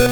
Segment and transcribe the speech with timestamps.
[0.00, 0.06] We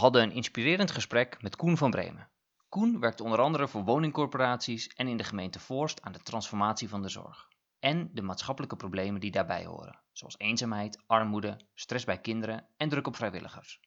[0.00, 2.28] hadden een inspirerend gesprek met Koen van Bremen.
[2.68, 7.02] Koen werkt onder andere voor woningcorporaties en in de gemeente Voorst aan de transformatie van
[7.02, 7.48] de zorg.
[7.84, 13.06] En de maatschappelijke problemen die daarbij horen, zoals eenzaamheid, armoede, stress bij kinderen en druk
[13.06, 13.80] op vrijwilligers.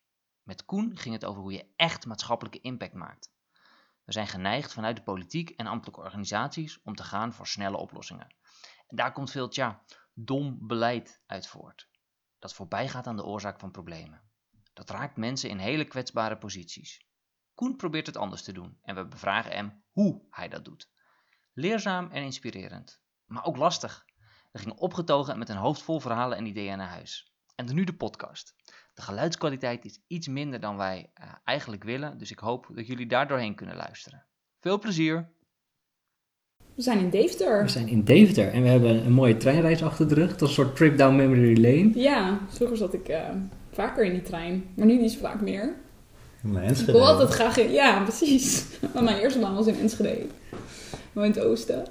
[0.43, 3.31] Met Koen ging het over hoe je echt maatschappelijke impact maakt.
[4.03, 8.35] We zijn geneigd vanuit de politiek en ambtelijke organisaties om te gaan voor snelle oplossingen.
[8.87, 9.83] En daar komt veel, tja,
[10.13, 11.89] dom beleid uit voort.
[12.39, 14.21] Dat voorbij gaat aan de oorzaak van problemen.
[14.73, 17.05] Dat raakt mensen in hele kwetsbare posities.
[17.53, 20.91] Koen probeert het anders te doen en we bevragen hem hoe hij dat doet.
[21.53, 24.05] Leerzaam en inspirerend, maar ook lastig.
[24.51, 27.33] We gingen opgetogen met een hoofd vol verhalen en ideeën naar huis.
[27.55, 28.55] En nu de podcast.
[28.93, 33.07] De geluidskwaliteit is iets minder dan wij uh, eigenlijk willen, dus ik hoop dat jullie
[33.07, 34.25] daar doorheen kunnen luisteren.
[34.59, 35.29] Veel plezier!
[36.75, 37.63] We zijn in Deventer.
[37.63, 40.29] We zijn in Deventer en we hebben een mooie treinreis achter de rug.
[40.29, 41.91] Dat is een soort trip down memory lane.
[41.93, 43.29] Ja, vroeger zat ik uh,
[43.71, 45.75] vaker in die trein, maar nu niet zo vaak meer.
[46.55, 46.91] Enschede.
[46.91, 47.71] Ik wil altijd graag in...
[47.71, 48.65] Ja, precies.
[48.93, 50.25] Maar mijn eerste baan was in Enschede.
[51.13, 51.85] Maar in het oosten.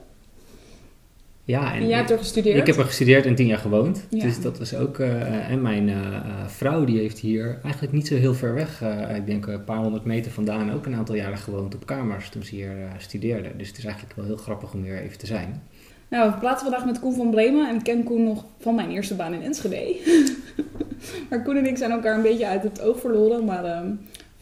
[1.46, 2.58] Ja, en, En jij hebt er gestudeerd?
[2.58, 4.06] Ik heb er gestudeerd en tien jaar gewoond.
[4.10, 4.24] Ja.
[4.24, 4.98] Dus dat was ook...
[4.98, 8.82] eh, en mijn eh, eh, vrouw die heeft hier eigenlijk niet zo heel ver weg,
[9.16, 12.42] ik denk een paar honderd meter vandaan, ook een aantal jaren gewoond op kamers toen
[12.42, 13.50] ze hier studeerde.
[13.56, 15.62] Dus het is eigenlijk wel heel grappig om hier even te zijn.
[16.08, 17.68] Nou, we praten vandaag met Koen van Bremen.
[17.68, 19.96] En ik ken Koen nog van mijn eerste baan in Enschede.
[21.30, 23.44] maar Koen en ik zijn elkaar een beetje uit het oog verloren.
[23.44, 23.90] Maar ehm,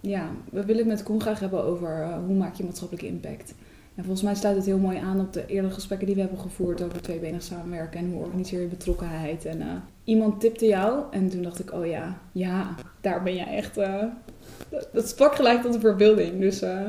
[0.01, 3.55] ja, we willen het met Koen graag hebben over hoe maak je maatschappelijke impact.
[3.95, 6.41] En volgens mij sluit het heel mooi aan op de eerdere gesprekken die we hebben
[6.41, 9.45] gevoerd over tweebenig samenwerken en hoe organiseer je betrokkenheid.
[9.45, 9.67] En eh,
[10.05, 13.77] iemand tipte jou en toen dacht ik, oh ja, ja, daar ben jij echt.
[13.77, 14.03] eh,
[14.69, 16.41] dat, dat sprak gelijk tot de verbeelding.
[16.41, 16.81] Dus eh,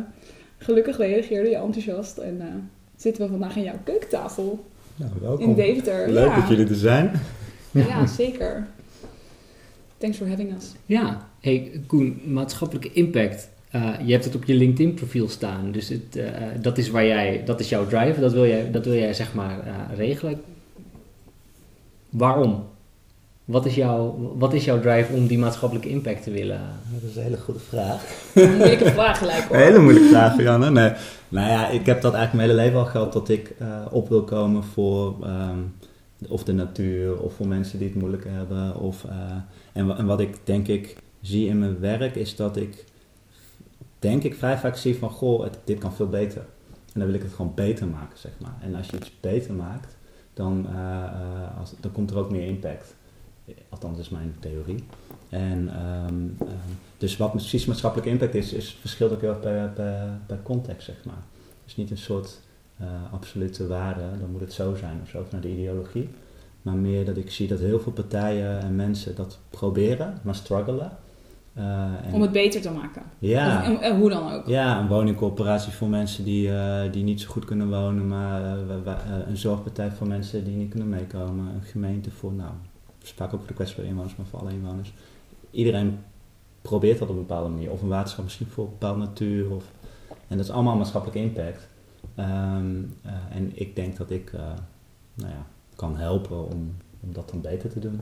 [0.57, 2.47] gelukkig reageerde je enthousiast en eh,
[2.95, 4.65] zitten we vandaag aan jouw keukentafel
[4.95, 5.45] Nou, welkom.
[5.49, 6.09] in Deventer.
[6.11, 6.35] Leuk ja.
[6.39, 7.11] dat jullie er zijn.
[7.71, 8.67] Ja, zeker.
[9.97, 10.71] Thanks for having us.
[10.85, 13.49] Ja, hey Koen, maatschappelijke impact.
[13.75, 16.25] Eh, je hebt het op je LinkedIn profiel staan, dus het, eh,
[16.61, 19.33] dat is waar jij, dat is jouw drive, dat wil jij, dat wil jij zeg
[19.33, 20.41] maar eh, regelen.
[22.09, 22.63] Waarom?
[23.45, 26.61] Wat is, jouw, wat is jouw drive om die maatschappelijke impact te willen?
[26.93, 28.03] Dat is een hele goede vraag.
[28.35, 30.71] Een moeilijke vraag gelijk Een hele moeilijke vraag, Janne.
[30.71, 30.91] Nee.
[31.29, 34.09] Nou ja, ik heb dat eigenlijk mijn hele leven al gehad dat ik eh, op
[34.09, 35.59] wil komen voor ehm,
[36.27, 38.75] of de natuur of voor mensen die het moeilijk hebben.
[38.75, 39.15] Of, eh,
[39.73, 42.85] en wat ik denk ik zie in mijn werk is dat ik
[44.05, 46.41] denk ik vrij vaak zie van goh, het, dit kan veel beter.
[46.93, 48.55] En dan wil ik het gewoon beter maken, zeg maar.
[48.61, 49.97] En als je iets beter maakt,
[50.33, 52.95] dan, eh, eh, als, dan komt er ook meer impact.
[53.69, 54.83] Althans, is mijn theorie.
[55.29, 59.69] En ehm, ehm, dus wat precies maatschappelijke impact is, is verschilt ook heel erg per,
[59.69, 61.23] per, per context, zeg maar.
[61.63, 62.39] Dus niet een soort
[62.77, 66.09] eh, absolute waarde, dan moet het zo zijn of zo, vanuit de ideologie.
[66.61, 70.97] Maar meer dat ik zie dat heel veel partijen en mensen dat proberen, maar struggelen.
[71.55, 73.01] Eh, en- Om het beter te maken.
[73.19, 73.71] ja.
[73.71, 74.47] Of- en, hoe dan ook.
[74.47, 79.27] Ja, een woningcorporatie voor mensen die, eh, die niet zo goed kunnen wonen, maar eh,
[79.27, 81.53] een zorgpartij voor mensen die niet kunnen meekomen.
[81.53, 82.51] Een gemeente voor, nou,
[82.99, 84.93] we spraken ook voor de kwetsbare inwoners, maar voor alle inwoners.
[85.51, 85.99] Iedereen
[86.61, 87.71] probeert dat op een bepaalde manier.
[87.71, 89.51] Of een waterschap misschien voor bepaalde natuur.
[89.51, 89.63] Of,
[90.27, 91.67] en dat is allemaal maatschappelijk impact.
[92.15, 94.31] Ehm, eh, en ik denk dat ik,
[95.13, 95.45] nou ja,
[95.75, 97.99] kan helpen om, om dat dan beter te doen.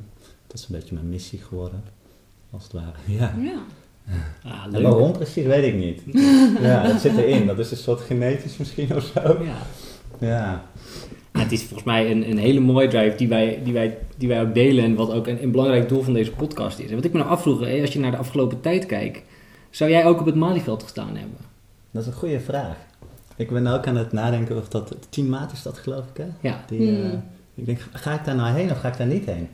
[0.47, 1.83] Dat is een beetje mijn missie geworden,
[2.53, 2.91] als het ware.
[3.05, 3.33] Ja.
[3.41, 3.53] Ja.
[4.43, 6.01] Ah, En waarom precies, weet ik niet.
[6.61, 7.47] ja, dat zit erin.
[7.47, 9.43] Dat is een soort genetisch misschien of zo.
[9.43, 9.55] Ja.
[10.27, 10.63] Ja.
[11.33, 14.27] Ja, het is volgens mij een, een hele mooie drive die wij, die, wij, die
[14.27, 16.89] wij ook delen en wat ook een, een belangrijk doel van deze podcast is.
[16.89, 19.21] En wat ik me nou afvroeg, hé, als je naar de afgelopen tijd kijkt,
[19.69, 21.37] zou jij ook op het Malieveld gestaan hebben?
[21.91, 22.75] Dat is een goede vraag.
[23.35, 24.95] Ik ben ook aan het nadenken of dat...
[25.09, 26.49] 10 maart is dat geloof ik, hè?
[26.49, 26.63] Ja.
[26.67, 27.23] Die, eh, Hmm.
[27.55, 29.47] ik denk, ga ik daar nou heen of ga ik daar niet heen?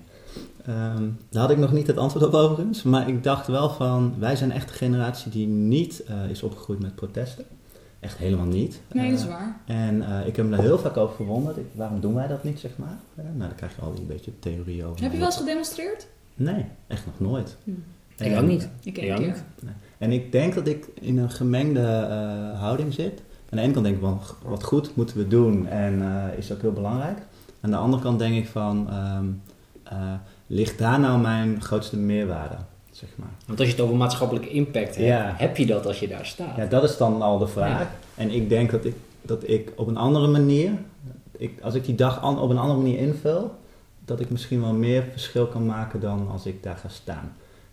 [0.65, 2.83] Ehm, daar had ik nog niet het antwoord op overigens.
[2.83, 6.79] Maar ik dacht wel van, wij zijn echt de generatie die niet eh, is opgegroeid
[6.79, 7.45] met protesten.
[7.99, 8.81] Echt helemaal niet.
[8.93, 9.59] Nee, dat is Eh, waar.
[9.65, 11.57] En eh, ik heb me daar heel vaak over verwonderd.
[11.57, 12.97] Ik- waarom doen wij dat niet, zeg maar?
[13.13, 15.01] Nou, dan krijg je al die beetje theorieën over.
[15.03, 16.07] Heb je wel eens gedemonstreerd?
[16.35, 17.57] Nee, echt nog nooit.
[17.63, 17.71] Hm.
[18.23, 18.69] Ik ook niet.
[18.83, 19.19] Ik keer.
[19.19, 19.43] niet.
[19.97, 23.21] En ik denk dat ik in een gemengde eh, houding zit.
[23.49, 26.51] Aan de ene kant denk ik van, wat goed moeten we doen en eh, is
[26.51, 27.17] ook heel belangrijk.
[27.61, 29.21] Aan de andere kant denk ik van, ehm, eh,
[30.47, 32.55] ligt daar nou mijn grootste meerwaarde,
[32.91, 33.29] zeg maar.
[33.45, 35.33] Want als je het over maatschappelijke impact hebt, Ja.
[35.37, 36.55] heb je dat als je daar staat?
[36.57, 37.79] Ja, dat is dan al de vraag.
[37.79, 37.89] Ja.
[38.15, 40.71] En ik denk dat ik, dat ik op een andere manier,
[41.37, 43.55] ik, als ik die dag an- op een andere manier invul,
[44.05, 47.31] dat ik misschien wel meer verschil kan maken dan als ik daar ga staan.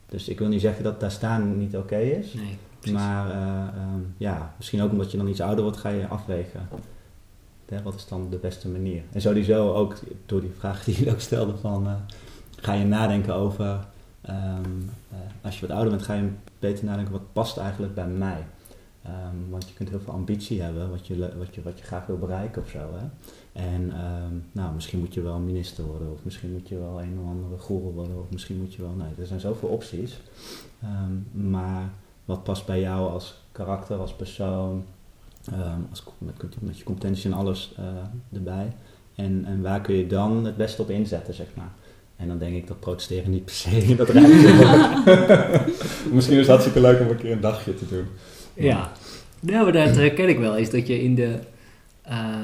[0.08, 2.32] Dus ik wil niet zeggen dat daar staan niet oké is.
[2.34, 2.92] Nee.
[2.94, 6.68] Maar eh, ehm, ja, misschien ook omdat je dan iets ouder wordt, ga je afwegen.
[7.82, 9.02] Wat is dan de beste manier?
[9.12, 9.96] En sowieso ook
[10.26, 11.86] door die vraag die je ook stelde van...
[11.86, 11.94] eh,
[12.56, 13.86] ga je nadenken over...
[14.20, 14.80] ehm,
[15.10, 16.28] eh, als je wat ouder bent, ga je
[16.58, 18.44] beter nadenken wat past eigenlijk bij mij.
[19.02, 22.06] Ehm, want je kunt heel veel ambitie hebben, wat je, wat je, wat je graag
[22.06, 22.78] wil bereiken of zo.
[22.78, 23.06] Hè?
[23.62, 27.18] En ehm, nou, misschien moet je wel minister worden, of misschien moet je wel een
[27.22, 28.92] of andere goeroe worden, of misschien moet je wel...
[28.92, 30.20] Nee, er zijn zoveel opties.
[31.32, 31.90] Maar
[32.24, 34.84] wat past bij jou als karakter, als persoon,
[35.52, 37.84] ehm, als, met, met je competentie en alles eh,
[38.36, 38.72] erbij.
[39.14, 41.70] En, en waar kun je dan het beste op inzetten, zeg maar.
[42.16, 44.12] En dan denk ik dat protesteren niet per se in dat.
[46.12, 48.04] Misschien is het hartstikke leuk om een keer een dagje te doen.
[48.54, 48.90] Ja,
[49.40, 50.56] nou, maar dat herken ik wel.
[50.56, 51.38] Is dat je in de,
[52.02, 52.36] eh,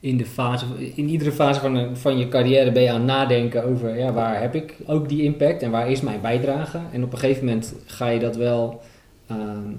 [0.00, 0.64] in de fase,
[0.94, 4.12] in iedere fase van, een- van je carrière ben je aan het nadenken over ja,
[4.12, 6.78] waar heb ik ook die impact en waar is mijn bijdrage.
[6.92, 8.80] En op een gegeven moment ga je dat wel
[9.26, 9.72] ehm,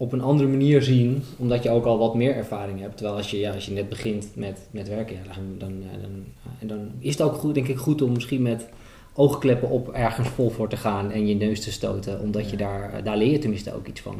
[0.00, 2.96] op een andere manier zien, omdat je ook al wat meer ervaring hebt.
[2.96, 6.02] Terwijl als je, ja, als je net begint met, met werken, ja, dan, dan, eh,
[6.02, 6.10] dan,
[6.58, 8.68] en dan is het ook goed, denk ik, goed om misschien met
[9.14, 13.04] oogkleppen op ergens vol voor te gaan en je neus te stoten, omdat je daar,
[13.04, 14.14] daar leer je tenminste ook iets van.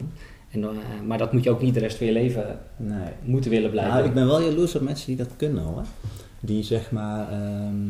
[0.51, 3.09] En dan, eh, maar dat moet je ook niet de rest van je leven Nee.
[3.25, 3.95] moeten willen blijven.
[3.95, 5.85] Nou, ik ben wel jaloers op mensen die dat kunnen hoor.
[6.41, 7.89] Die zeg maar, ehm,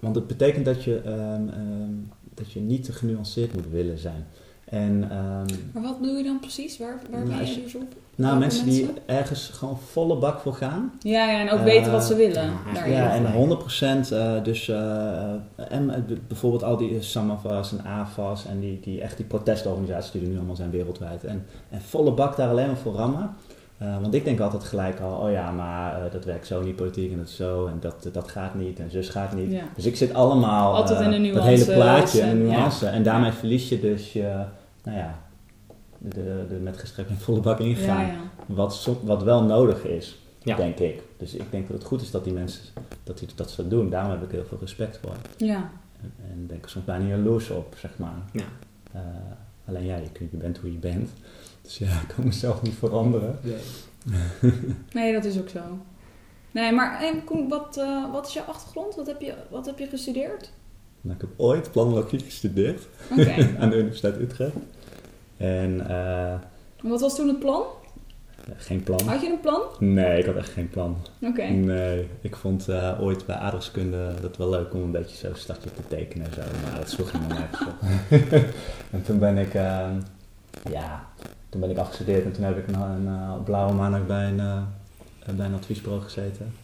[0.00, 1.92] want het betekent dat je, ehm, ehm,
[2.34, 4.26] dat je niet te genuanceerd moet willen zijn.
[4.70, 6.78] En ehm, Maar wat bedoel je dan precies?
[6.78, 7.82] Waar, waar Nou, ben je dus op?
[8.14, 10.92] nou, mensen die ergens gewoon volle bak voor gaan.
[11.00, 12.42] Ja, ja, en ook Eh, weten wat ze willen.
[12.44, 12.92] ja, daarin.
[12.92, 13.26] Ja, gelijk.
[13.26, 15.30] en 100% eh, dus, eh,
[15.68, 20.22] en eh, bijvoorbeeld al die Samavas en AFAS en die, die echt die protestorganisaties die
[20.22, 21.24] er nu allemaal zijn wereldwijd.
[21.24, 23.30] En, en volle bak daar alleen maar voor rammen.
[23.78, 26.76] Eh, want ik denk altijd gelijk al, oh ja, maar eh, dat werkt zo niet
[26.76, 29.52] politiek en dat zo en dat, dat gaat niet en zus gaat niet.
[29.52, 29.62] Ja.
[29.76, 32.56] Dus ik zit allemaal Altijd eh, in de dat hele plaatje en en- de ja.
[32.58, 32.86] nuance.
[32.86, 34.32] En daarmee verlies je dus je,
[34.84, 35.18] nou ja,
[35.98, 37.58] de, de, met gestrekt en volle bak.
[37.58, 38.14] Ja, ja.
[38.46, 40.56] Wat, wat wel nodig is, Ja.
[40.56, 41.02] denk ik.
[41.16, 42.62] Dus ik denk dat het goed is dat die mensen
[43.04, 43.90] dat, die, dat ze dat doen.
[43.90, 45.16] Daarom heb ik heel veel respect voor.
[45.36, 45.70] Ja.
[46.02, 48.22] En, en denk er soms bijna jaloers op, zeg maar.
[48.32, 48.44] Ja.
[48.92, 49.00] Eh,
[49.64, 51.10] alleen ja, je, kunt, je bent hoe je bent.
[51.62, 53.38] Dus ja, ik kan mezelf niet veranderen.
[54.92, 55.60] Nee, dat is ook zo.
[56.50, 58.94] Nee, maar en Koen, wat, eh, wat is jouw achtergrond?
[58.94, 60.50] Wat heb je, wat heb je gestudeerd?
[61.14, 62.86] Ik heb ooit planologie gestudeerd
[63.58, 64.56] aan de Universiteit Utrecht.
[65.36, 67.62] En eh, En wat was toen het plan?
[68.56, 69.00] geen plan.
[69.06, 69.62] Had je een plan?
[69.78, 70.96] Nee, ik had echt geen plan.
[71.22, 71.42] Oké.
[71.42, 75.70] Nee, ik vond eh, ooit bij aardrijkskunde dat wel leuk om een beetje zo stadje
[75.72, 76.40] te tekenen en zo.
[76.40, 77.74] Maar dat sloeg helemaal nergens op.
[78.94, 79.88] en toen ben ik, eh,
[80.70, 81.08] ja,
[81.48, 84.62] toen ben ik afgestudeerd en toen heb ik een, een blauwe maandag bij een, eh,
[85.36, 86.54] bij een adviesbureau gezeten.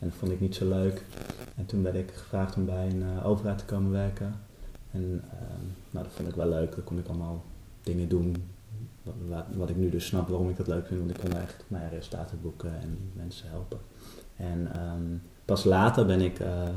[0.00, 1.04] En dat vond ik niet zo leuk.
[1.56, 4.34] En toen ben ik gevraagd om bij een eh, overheid te komen werken.
[4.90, 6.74] En ehm, nou, dat vond ik wel leuk.
[6.74, 7.44] Dan kon ik allemaal
[7.82, 8.36] dingen doen
[9.02, 11.00] wat, wat, ik nu dus snap waarom ik dat leuk vind.
[11.00, 13.78] Want ik kon echt mijn resultaten boeken en mensen helpen.
[14.36, 16.68] En ehm, pas later ben ik, eh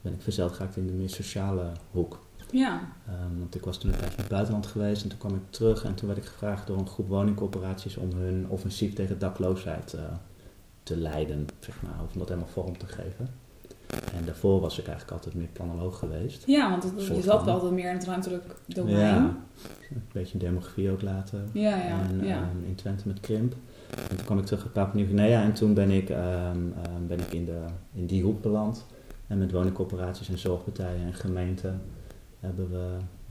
[0.00, 2.26] ben ik verzeld geraakt in de meer sociale hoek.
[2.50, 2.80] Ja.
[3.06, 5.42] Ehm, want ik was toen een tijdje in het buitenland geweest en toen kwam ik
[5.50, 9.94] terug en toen werd ik gevraagd door een groep woningcorporaties om hun offensief tegen dakloosheid
[9.94, 10.02] eh,
[10.88, 13.28] te leiden, zeg maar, of om dat helemaal vorm te geven.
[13.88, 16.46] En daarvoor was ik eigenlijk altijd meer planoloog geweest.
[16.46, 18.96] Ja, want het- je zat wel altijd meer in het ruimtelijk domein.
[18.96, 19.36] Ja, Ja,
[19.90, 21.38] een beetje demografie ook later.
[21.52, 22.00] ja, ja.
[22.10, 23.54] en ehm, in Twente met Krimp.
[24.10, 26.20] En toen kwam ik terug uit Papua Nieuw-Guinea en toen ben ik, ehm,
[26.82, 27.58] ehm, ben ik in, de,
[27.92, 28.84] in die hoek beland.
[29.26, 31.80] En met woningcorporaties en zorgpartijen en gemeenten
[32.40, 32.86] hebben we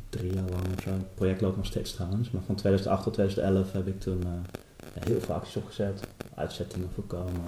[0.09, 0.89] drie jaar lang of zo.
[0.89, 2.31] Het project loopt nog steeds trouwens.
[2.31, 4.29] Maar van 2008 tot 2011 heb ik toen eh,
[4.93, 6.07] heel veel acties opgezet.
[6.35, 7.41] Uitzettingen voorkomen.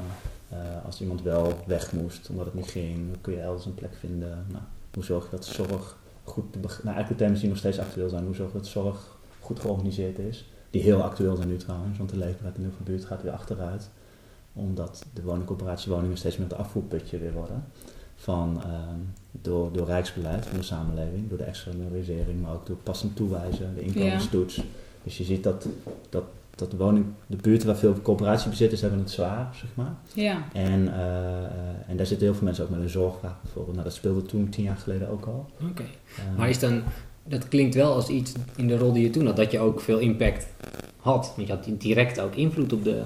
[0.50, 3.96] Eh, als iemand wel weg moest omdat het niet ging, kun je elders een plek
[4.00, 4.46] vinden.
[4.52, 7.80] Nou, hoe zorg je dat zorg goed te Nou, eigenlijk de thema's die nog steeds
[7.80, 8.26] actueel zijn.
[8.26, 10.46] Hoe zorg je dat zorg goed georganiseerd is?
[10.70, 13.32] Die heel actueel zijn nu trouwens, want de leefbaarheid in heel veel buurt gaat weer
[13.32, 13.90] achteruit.
[14.54, 17.64] Omdat de woningcorporatiewoningen steeds meer het afvoerputje weer worden.
[18.16, 19.00] Van, ehm,
[19.32, 23.82] door, door rijksbeleid van de samenleving, door de externalisering, maar ook door passend toewijzen, de
[23.82, 24.62] inkomenstoets.
[25.04, 25.68] Dus je ziet dat,
[26.10, 26.24] dat
[26.60, 29.94] dat de woning, de buurten waar veel coöperatiebezitters hebben het zwaar, zeg maar.
[30.14, 30.44] Ja.
[30.54, 31.50] En, eh, eh,
[31.88, 33.76] en daar zitten heel veel mensen ook met een zorgvraag bijvoorbeeld.
[33.76, 35.50] Nou, dat speelde toen tien jaar geleden ook al.
[35.70, 35.84] Oké.
[35.84, 36.82] Eh, Maar is dan,
[37.24, 39.82] dat klinkt wel als iets in de rol die je toen had, dat je ook
[39.82, 40.48] veel impact
[40.98, 41.34] had.
[41.36, 43.02] Want je had direct ook invloed op de,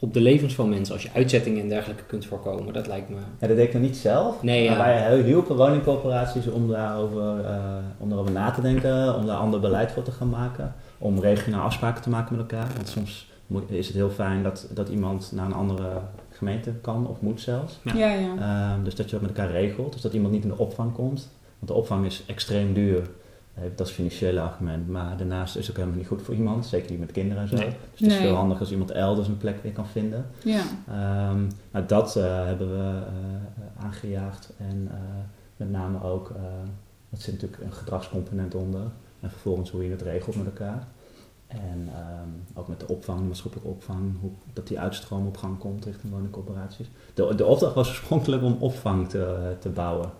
[0.00, 2.72] op de levens van mensen als je uitzettingen en dergelijke kunt voorkomen.
[2.72, 3.16] Dat lijkt me.
[3.40, 4.42] Ja, dat deed ik nog niet zelf.
[4.42, 5.10] Nee, maar ja.
[5.10, 7.54] wij hielpen woningcorporaties om daarover, eh,
[7.98, 10.74] om daarover na te denken, om daar ander beleid voor te gaan maken.
[10.98, 12.68] Om regionaal afspraken te maken met elkaar.
[12.76, 15.88] Want soms moet- is het heel fijn dat, dat iemand naar een andere
[16.30, 17.78] gemeente kan of moet zelfs.
[17.84, 17.94] Ja.
[17.94, 18.34] Ja, ja.
[18.74, 19.92] Ehm, dus dat je dat met elkaar regelt.
[19.92, 21.28] Dus dat iemand niet in de opvang komt.
[21.58, 23.02] Want de opvang is extreem duur.
[23.60, 24.88] Eh, Dat is het financiële argument.
[24.88, 26.66] Maar daarnaast is het ook helemaal niet goed voor iemand.
[26.66, 27.56] Zeker niet met kinderen en zo.
[27.56, 27.64] Nee.
[27.66, 28.18] Dus het is Nee.
[28.18, 30.26] veel handiger als iemand elders een plek weer kan vinden.
[30.44, 30.62] ja.
[30.88, 31.40] Ehm,
[31.70, 34.52] nou, dat eh, hebben we eh, aangejaagd.
[34.58, 34.98] En eh,
[35.56, 36.42] met name ook, eh
[37.10, 38.80] er zit natuurlijk een gedragscomponent onder.
[39.20, 40.86] En vervolgens hoe je het regelt met elkaar.
[41.46, 45.58] En ehm, ook met de opvang, de maatschappelijke opvang, hoe, dat die uitstroom op gang
[45.58, 46.90] komt richting woningcorporaties.
[47.14, 50.10] De, de opdracht was oorspronkelijk om opvang te, te bouwen.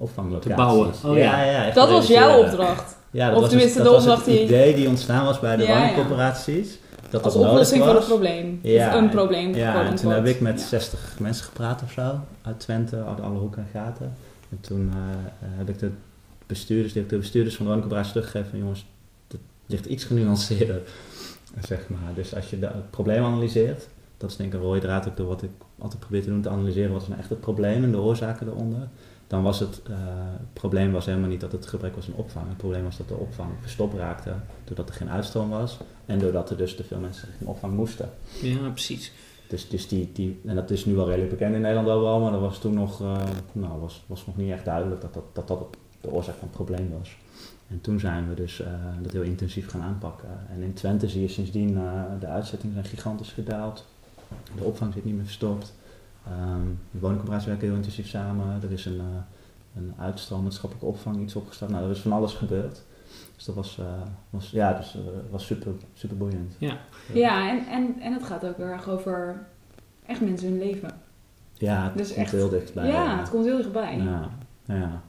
[0.00, 0.50] Opvanglocaties.
[0.50, 1.64] Te bouwen, oh ja.
[1.66, 2.96] echt Dat te was jouw opdracht.
[3.10, 5.40] Ja, dat Of was, tenminste het, de dat was het die- idee die ontstaan was
[5.40, 5.78] bij de Ja, ja.
[5.80, 6.78] woningcorporaties.
[7.10, 8.02] Dat Als dat oplossing voor was.
[8.02, 8.58] het probleem.
[8.62, 9.54] Ja, Of een probleem.
[9.54, 10.66] Ja, en toen heb ik met Ja.
[10.66, 14.12] 60 mensen gepraat of zo, uit Twente, uit alle hoeken en gaten.
[14.50, 15.90] En toen eh, heb ik de
[16.46, 18.86] bestuurders, de bestuurders van de woningcorporatie teruggegeven van jongens,
[19.28, 20.80] het ligt iets genuanceerder,
[21.68, 22.14] zeg maar.
[22.14, 25.26] Dus als je het probleem analyseert, dat is denk ik een rode draad ook door
[25.28, 27.90] wat ik altijd probeer te doen, te analyseren wat is nou echt het probleem en
[27.90, 28.88] de oorzaken eronder.
[29.30, 29.92] Dan was het, eh,
[30.32, 32.48] het probleem was helemaal niet dat het gebrek was aan opvang.
[32.48, 34.34] Het probleem was dat de opvang verstopt raakte,
[34.64, 35.78] doordat er geen uitstroom was.
[36.06, 38.10] En doordat er dus te veel mensen richting opvang moesten.
[38.42, 39.12] Ja, precies.
[39.48, 42.32] Dus, dus die, die, en dat is nu wel redelijk bekend in Nederland overal, maar
[42.32, 43.22] dat was toen nog, eh,
[43.52, 46.56] nou, was, was nog niet echt duidelijk dat dat, dat dat de oorzaak van het
[46.56, 47.16] probleem was.
[47.68, 48.72] En toen zijn we dus eh,
[49.02, 50.28] dat heel intensief gaan aanpakken.
[50.52, 51.74] En in Twente zie je sindsdien,
[52.20, 53.86] de uitzettingen zijn gigantisch gedaald.
[54.56, 55.74] De opvang zit niet meer verstopt.
[56.26, 58.62] Ehm de woningcorporaties werken heel intensief samen.
[58.62, 61.70] Er is een, eh, een uitstroom maatschappelijke opvang iets opgestart.
[61.70, 62.82] Nou, er is van alles gebeurd.
[63.36, 63.84] Dus dat was, eh,
[64.30, 65.00] was, ja, dus, eh,
[65.30, 66.54] was super, super boeiend.
[66.58, 66.76] Ja.
[67.12, 69.46] Ja, en, en, en het gaat ook heel erg over
[70.06, 70.90] echt mensen hun leven.
[71.54, 72.86] Ja, het Dus komt echt- heel dichtbij.
[72.88, 73.96] ja, het komt heel dichtbij.
[73.98, 74.28] Ja,
[74.64, 75.00] ja.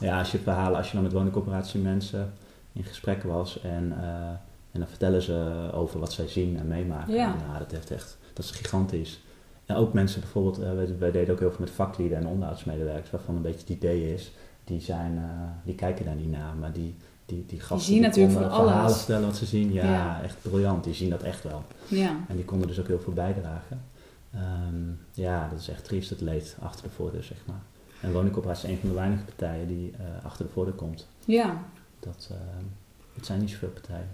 [0.00, 2.32] ja, als je verhalen, als je dan met woningcorporatie mensen
[2.72, 4.28] in gesprek was en, eh,
[4.72, 7.14] en dan vertellen ze over wat zij zien en meemaken.
[7.14, 7.34] Ja.
[7.46, 9.23] Nou, dat, heeft echt, dat is gigantisch.
[9.66, 13.10] En ook mensen bijvoorbeeld, eh, wij, wij deden ook heel veel met vaklieden en onderhoudsmedewerkers,
[13.10, 14.32] waarvan een beetje het idee is,
[14.64, 15.24] die, zijn, eh,
[15.64, 16.94] die kijken daar niet naar, maar die,
[17.26, 18.68] die, die gasten zien natuurlijk van alles.
[18.70, 19.72] verhalen vertellen wat ze zien.
[19.72, 20.22] Ja, Ja.
[20.22, 21.62] echt briljant, die zien dat echt wel.
[21.88, 22.16] Ja.
[22.28, 23.80] En die konden dus ook heel veel bijdragen.
[24.34, 27.62] Ehm, ja, dat is echt triest, het leed achter de voordeur, zeg maar.
[28.00, 31.06] En woningcorporatie is een van de weinige partijen die eh, achter de voordeur komt.
[31.24, 31.62] Ja.
[32.00, 32.64] Dat, ehm,
[33.14, 34.08] het zijn niet zoveel partijen.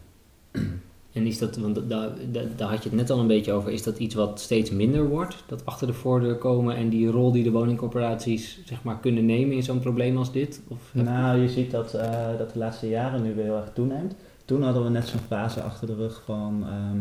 [1.13, 3.71] En is dat, want da- da- daar had je het net al een beetje over,
[3.73, 5.45] is dat iets wat steeds minder wordt?
[5.47, 9.57] Dat achter de voordeur komen en die rol die de woningcorporaties zeg maar, kunnen nemen
[9.57, 10.61] in zo'n probleem als dit?
[10.69, 14.15] Of, Nou, je ziet dat, eh, dat de laatste jaren nu weer heel erg toeneemt.
[14.45, 17.01] Toen hadden we net zo'n fase achter de rug van ehm,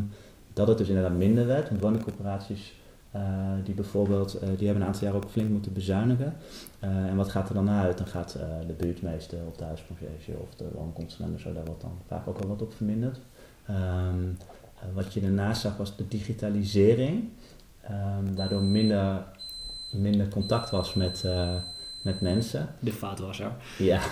[0.53, 1.69] dat het dus inderdaad minder werd.
[1.69, 2.77] Want woningcorporaties
[3.11, 3.21] eh,
[3.63, 6.33] die bijvoorbeeld, eh, die hebben een aantal jaren ook flink moeten bezuinigen.
[6.79, 7.97] En wat gaat er dan uit?
[7.97, 8.37] Dan gaat
[8.67, 12.47] de buurtmeester of de huisconciërge of de woonconsulent zo daar wordt dan vaak ook wel
[12.49, 13.19] wat op verminderd.
[13.69, 14.23] Ehm,
[14.79, 17.29] eh, wat je daarnaast zag was de digitalisering.
[17.81, 19.23] Ehm, waardoor minder,
[19.91, 21.55] minder contact was met, eh,
[22.01, 22.67] met mensen.
[22.79, 23.51] De vaatwasser.
[23.77, 23.99] Ja.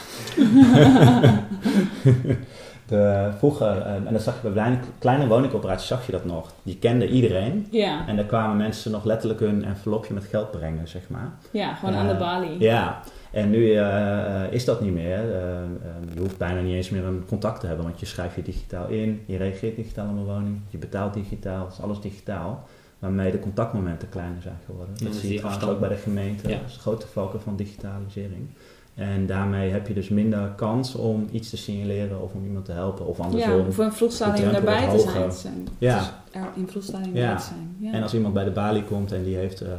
[2.88, 6.54] de, vroeger, eh, en dat zag je bij kleine, kleine woningcorporaties, zag je dat nog.
[6.64, 7.68] Die kenden iedereen.
[7.72, 8.08] Ja.
[8.08, 11.32] En daar kwamen mensen nog letterlijk hun envelopje met geld brengen, zeg maar.
[11.52, 12.60] Ja, gewoon aan de Eh, balie.
[12.60, 15.20] Ja, en nu eh, eh, is dat niet meer.
[15.34, 15.68] Eh, eh,
[16.14, 18.88] je hoeft bijna niet eens meer een contact te hebben, want je schrijft je digitaal
[18.88, 22.68] in, je reageert digitaal op een woning, je betaalt digitaal, het is alles digitaal.
[23.00, 24.96] Waarmee de contactmomenten kleiner zijn geworden.
[24.98, 26.50] Ja, dat zie je trouwens afstand- ook bij de gemeente.
[26.50, 26.58] Ja.
[26.58, 28.48] Dat is een grote focus van digitalisering.
[28.96, 32.72] En daarmee heb je dus minder kans om iets te signaleren of om iemand te
[32.72, 33.52] helpen of andersom.
[33.52, 35.68] Ja, of een vroeg stadium de drempel daarbij te zijn.
[35.78, 35.98] Ja.
[36.00, 37.36] Dus er in vroeg stadium Ja.
[37.36, 37.76] te zijn.
[37.80, 37.92] Ja.
[37.94, 39.70] En als iemand bij de balie komt en die heeft eh,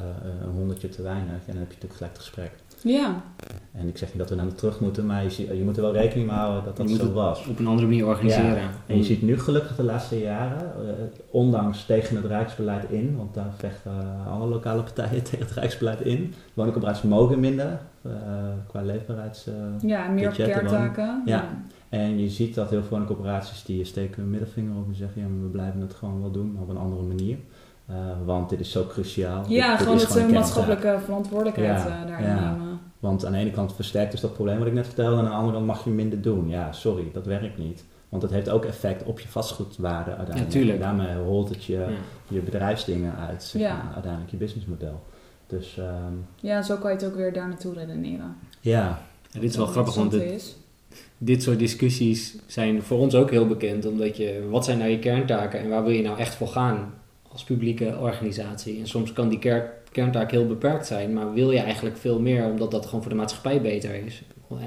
[0.43, 2.50] een honderdje te weinig, en dan heb je natuurlijk gelijk het gesprek.
[2.83, 3.23] Ja.
[3.73, 5.93] En ik zeg niet dat we naar terug moeten, maar je, je moet er wel
[5.93, 7.47] rekening mee houden dat dat zo was.
[7.47, 8.57] Op een andere manier organiseren.
[8.57, 13.17] Ja, En je ziet nu gelukkig de laatste jaren, eh, ondanks tegen het Rijksbeleid in,
[13.17, 16.35] want daar vechten eh, alle lokale partijen tegen het Rijksbeleid in.
[16.55, 18.11] Woningcorporaties mogen minder eh,
[18.67, 19.47] qua leefbaarheids...
[19.47, 19.55] eh,
[19.89, 20.35] ja, meer op.
[21.25, 21.49] Ja.
[21.89, 25.29] en je ziet dat heel veel woningcorporaties die steken hun middelvinger op en zeggen, ja,
[25.29, 27.37] maar we blijven het gewoon wel doen, maar op een andere manier.
[27.88, 29.42] Eh, want dit is zo cruciaal.
[29.42, 30.35] Dit- Ja, dit gewoon is het kerntaak.
[30.35, 32.50] maatschappelijke verantwoordelijkheid Ja, eh, daarin ja.
[32.50, 32.80] nemen.
[33.00, 35.30] Want aan de ene kant versterkt dus dat probleem wat ik net vertelde, en aan
[35.30, 36.49] de andere kant mag je minder doen.
[36.49, 37.85] Ja, sorry, dat werkt niet.
[38.09, 40.47] Want het heeft ook effect op je vastgoedwaarde uiteindelijk.
[40.52, 40.78] Ja, tuurlijk.
[40.83, 41.87] En daarmee holt het je, Ja.
[42.28, 43.75] je bedrijfsdingen uit, zeg Ja.
[43.76, 45.02] maar, uiteindelijk je businessmodel.
[45.47, 48.37] Dus ehm, Ja, zo kan je het ook weer daar naartoe redeneren.
[48.61, 48.99] ja,
[49.30, 50.57] Ja, dit is wel Dat grappig, want dit,
[51.18, 53.87] dit soort discussies zijn voor ons ook heel bekend.
[53.87, 56.92] Omdat je, wat zijn nou je kerntaken en waar wil je nou echt voor gaan
[57.33, 58.81] als publieke organisatie?
[58.81, 62.45] En soms kan die ker- kerntaak heel beperkt zijn, maar wil je eigenlijk veel meer
[62.45, 64.23] omdat dat gewoon voor de maatschappij beter is.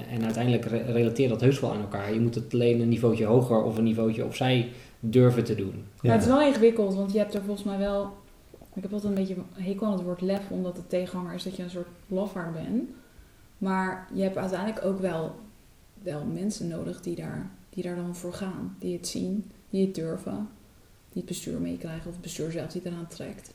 [0.10, 2.14] En uiteindelijk re- relateert dat heus wel aan elkaar.
[2.14, 5.84] Je moet het alleen een niveautje hoger of een niveautje opzij durven te doen.
[6.02, 8.20] Maar het is wel ingewikkeld, want je hebt er volgens mij wel...
[8.74, 11.56] Ik heb altijd een beetje hekel aan het woord lef, omdat het tegenhanger is dat
[11.56, 12.90] je een soort lafaard bent.
[13.58, 15.36] Maar je hebt uiteindelijk ook wel,
[16.04, 18.76] wel mensen nodig die daar, die daar dan voor gaan.
[18.80, 20.50] Die het zien, die het durven,
[21.14, 23.54] die het bestuur meekrijgen of het bestuur zelf die eraan trekt.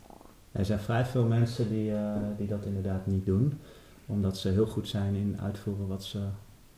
[0.52, 3.58] er zijn vrij veel mensen die, eh, die dat inderdaad niet doen.
[4.06, 6.18] Omdat ze heel goed zijn in uitvoeren wat ze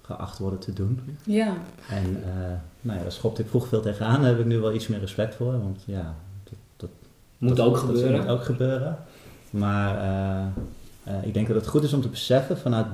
[0.03, 1.01] geacht worden te doen.
[1.25, 1.57] Ja,
[1.91, 2.33] En eh,
[2.81, 4.21] nou ja, daar schopte ik vroeger veel tegenaan.
[4.21, 5.53] Daar heb ik nu wel iets meer respect voor.
[5.61, 6.15] Want ja,
[7.39, 8.19] Moet dat, ook dat gebeuren.
[8.21, 8.99] moet ook gebeuren.
[9.51, 10.47] Maar eh,
[11.17, 12.87] eh, ik denk dat het goed is om te beseffen vanuit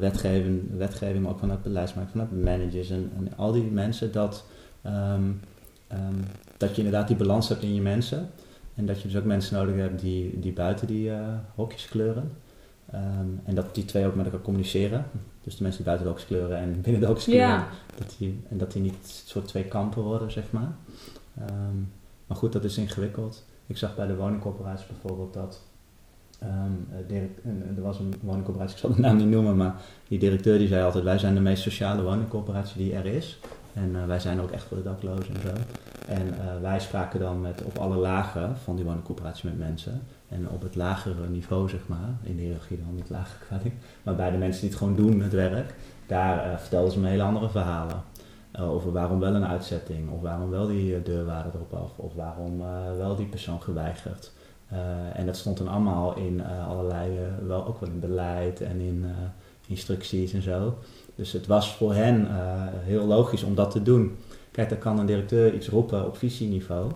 [0.00, 4.44] wetgeving, wetgeving, maar ook vanuit beleidsmakers, vanuit managers en, en al die mensen, dat,
[4.82, 5.22] ehm,
[5.90, 6.14] ehm,
[6.56, 8.30] dat je inderdaad die balans hebt in je mensen.
[8.74, 12.30] En dat je dus ook mensen nodig hebt die, die buiten die eh, hokjes kleuren.
[12.90, 15.04] Ehm, en dat die twee ook met elkaar communiceren.
[15.42, 17.48] Dus de mensen die buiten de hokjes kleuren en binnen de hokjes kleuren.
[17.48, 17.66] ja.
[17.96, 20.72] Dat die, en dat die niet een soort twee kampen worden, zeg maar.
[21.38, 21.76] Ehm,
[22.26, 23.44] maar goed, dat is ingewikkeld.
[23.66, 25.60] Ik zag bij de woningcorporaties bijvoorbeeld dat...
[26.38, 27.16] eh,
[27.76, 30.84] er was een woningcorporatie, ik zal de naam niet noemen, maar die directeur die zei
[30.84, 31.04] altijd...
[31.04, 33.38] wij zijn de meest sociale woningcorporatie die er is.
[33.74, 35.52] En eh, wij zijn ook echt voor de daklozen en zo.
[36.06, 40.02] En eh, wij spraken dan met, op alle lagen van die woningcorporatie met mensen.
[40.28, 43.74] En op het lagere niveau, zeg maar, in de hiërarchie dan, niet lager kwaliteit.
[44.02, 45.74] Maar bij de mensen die het gewoon doen, het werk,
[46.06, 48.02] daar eh, vertelden ze me hele andere verhalen.
[48.58, 52.62] Over waarom wel een uitzetting, of waarom wel die deurwaarde erop af, of waarom
[52.96, 54.32] wel die persoon geweigerd.
[55.12, 59.04] En dat stond dan allemaal in allerlei, wel ook wel in beleid en in
[59.66, 60.78] instructies en zo.
[61.20, 62.36] Dus het was voor hen eh,
[62.84, 64.16] heel logisch om dat te doen.
[64.50, 66.90] Kijk, dan kan een directeur iets roepen op visieniveau.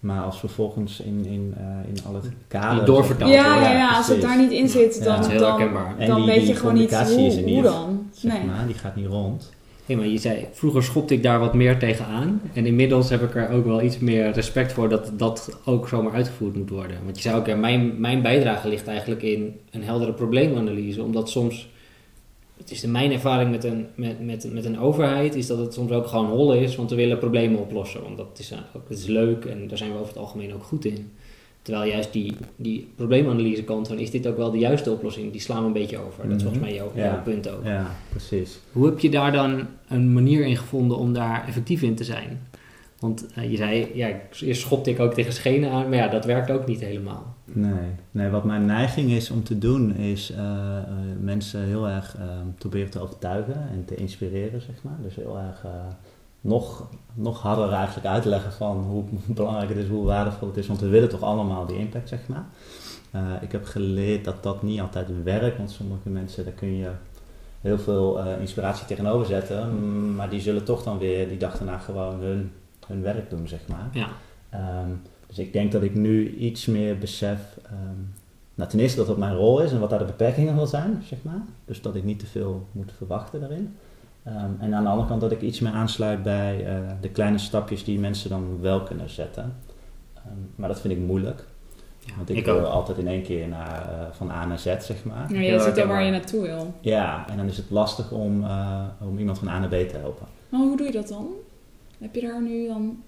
[0.00, 2.84] Maar als vervolgens in, in, eh, in al het kader...
[2.84, 5.04] Doorvertaald Ja, ja, ja, als het daar niet in zit, Ja.
[5.20, 8.06] dan, dan, dan die- weet je gewoon niet hoe, is hoe dan.
[8.12, 8.44] Zeg Nee.
[8.44, 9.52] maar, die gaat niet rond.
[9.86, 12.40] Hey, maar je zei, vroeger schopte ik daar wat meer tegen aan.
[12.52, 16.12] En inmiddels heb ik er ook wel iets meer respect voor dat dat ook zomaar
[16.12, 16.96] uitgevoerd moet worden.
[17.04, 21.02] Want je zou ook, ja, mijn, mijn bijdrage ligt eigenlijk in een heldere probleemanalyse.
[21.02, 21.68] Omdat soms,
[22.58, 25.74] het is de mijn ervaring met een, met, met, met een overheid, is dat het
[25.74, 26.76] soms ook gewoon hollen is.
[26.76, 28.02] Want we willen problemen oplossen.
[28.02, 30.54] Want dat is, eh, ook, dat is leuk en daar zijn we over het algemeen
[30.54, 31.10] ook goed in.
[31.62, 35.32] Terwijl juist die, die probleemanalyse kant van, is dit ook wel de juiste oplossing?
[35.32, 36.22] Die slaan we een beetje over.
[36.28, 36.42] Dat is Mhm.
[36.42, 37.04] volgens mij jouw, Ja.
[37.04, 37.64] jouw punt ook.
[37.64, 38.58] Ja, precies.
[38.72, 42.40] Hoe heb je daar dan een manier in gevonden om daar effectief in te zijn?
[42.98, 44.08] Want eh, je zei, ja,
[44.40, 47.36] eerst schopte ik ook tegen schenen aan, maar ja, dat werkt ook niet helemaal.
[47.52, 47.94] Nee.
[48.10, 50.84] nee, wat mijn neiging is om te doen, is eh, eh,
[51.20, 52.24] mensen heel erg eh,
[52.58, 54.96] proberen te overtuigen en te inspireren, zeg maar.
[55.02, 55.64] Dus heel erg
[56.40, 60.66] nog, nog harder eigenlijk uitleggen van hoe belangrijk het is, hoe waardevol het is.
[60.66, 62.44] Want we willen toch allemaal die impact, zeg maar.
[63.40, 66.90] Ik heb geleerd dat dat niet altijd werkt, want sommige mensen, daar kun je
[67.60, 70.14] heel veel inspiratie tegenover zetten.
[70.14, 72.52] Maar die zullen toch dan weer die dag daarna gewoon hun,
[72.88, 73.88] hun werk doen, zeg maar.
[73.92, 74.08] Ja,
[74.50, 74.88] Ehm,
[75.26, 77.98] dus ik denk dat ik nu iets meer besef, ehm,
[78.54, 81.02] nou ten eerste dat het mijn rol is en wat daar de beperkingen wel zijn,
[81.06, 81.42] zeg maar.
[81.64, 83.76] Dus dat ik niet te veel moet verwachten daarin.
[84.22, 87.38] Ehm, en aan de andere kant dat ik iets meer aansluit bij eh, de kleine
[87.38, 89.54] stapjes die mensen dan wel kunnen zetten.
[90.14, 90.24] Ehm,
[90.54, 91.44] maar dat vind ik moeilijk.
[92.04, 92.64] ja Want ik, ik wil ook.
[92.66, 95.32] altijd in één keer naar, eh, van A naar Z, zeg maar.
[95.32, 96.74] Ja, Heel je zit er waar je naartoe wil.
[96.80, 99.96] Ja, en dan is het lastig om, eh, om iemand van A naar B te
[99.96, 100.26] helpen.
[100.48, 101.26] Maar hoe doe je dat dan?
[101.98, 103.02] Heb je daar nu dan...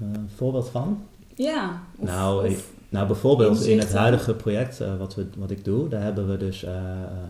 [0.00, 1.02] Eh, een voorbeeld van?
[1.34, 1.82] Ja.
[1.98, 5.64] Of, Nou, of- ik- Nou, bijvoorbeeld in het huidige project eh, wat, we, wat ik
[5.64, 6.72] doe, daar hebben we dus, eh,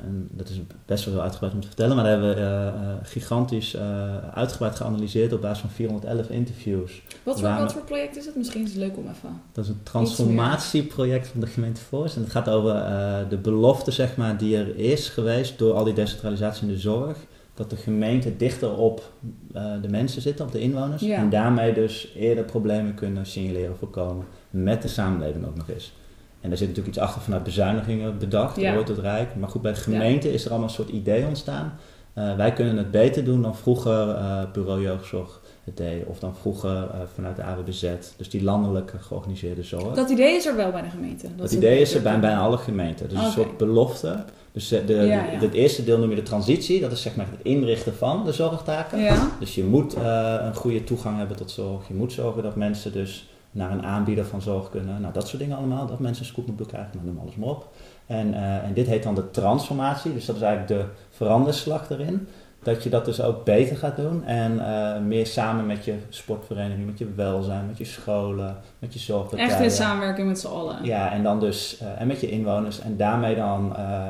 [0.04, 2.66] een, dat is best wel heel uitgebreid om te vertellen, maar daar hebben we eh,
[2.66, 7.02] eh, gigantisch eh, uitgebreid geanalyseerd op basis van 411 interviews.
[7.22, 8.36] wat, voor, wat voor project is het?
[8.36, 9.40] Misschien is het leuk om even...
[9.52, 12.16] Dat is een transformatieproject van de gemeente Voorst.
[12.16, 15.84] En het gaat over eh, de belofte zeg maar, die er is geweest door al
[15.84, 17.16] die decentralisatie in de zorg.
[17.54, 19.12] Dat de gemeente dichter op
[19.52, 21.02] eh, de mensen zit, op de inwoners.
[21.02, 21.16] Ja.
[21.16, 24.26] En daarmee dus eerder problemen kunnen signaleren, voorkomen.
[24.50, 25.92] Met de samenleving ook nog eens.
[26.40, 28.76] En daar zit natuurlijk iets achter vanuit bezuinigingen bedacht, Ja.
[28.76, 29.36] ooit het Rijk.
[29.36, 31.78] Maar goed, bij de gemeente is er allemaal een soort idee ontstaan.
[32.12, 36.08] Eh, wij kunnen het beter doen dan vroeger eh, bureau jeugdzorg het deden.
[36.08, 39.94] Of dan vroeger vanuit de AWBZ, dus die landelijk georganiseerde zorg.
[39.94, 41.28] Dat idee is er wel bij de gemeente.
[41.36, 43.08] Dat, idee is er bij bijna alle gemeenten.
[43.08, 44.24] Dus een soort belofte.
[44.54, 45.24] Dus eh, de, Ja, ja.
[45.24, 46.80] Het eerste deel noem je de transitie.
[46.80, 48.98] Dat is zeg maar het inrichten van de zorgtaken.
[48.98, 49.30] Ja.
[49.38, 51.88] Dus je moet eh, een goede toegang hebben tot zorg.
[51.88, 55.00] Je moet zorgen dat mensen dus naar een aanbieder van zorg kunnen.
[55.00, 55.86] Nou, dat soort dingen allemaal.
[55.86, 57.68] Dat mensen een scootmobiel krijgen, maar noem alles maar op.
[58.06, 60.12] En, eh, en dit heet dan de transformatie.
[60.14, 62.28] Dus dat is eigenlijk de veranderslag erin.
[62.64, 64.24] Dat je dat dus ook beter gaat doen.
[64.24, 68.98] En eh, meer samen met je sportvereniging, met je welzijn, met je scholen, met je
[68.98, 69.50] zorgpartijen.
[69.50, 70.76] Echt in samenwerking met z'n allen.
[70.82, 74.02] Ja, en dan dus eh, en met je inwoners en daarmee dan eh,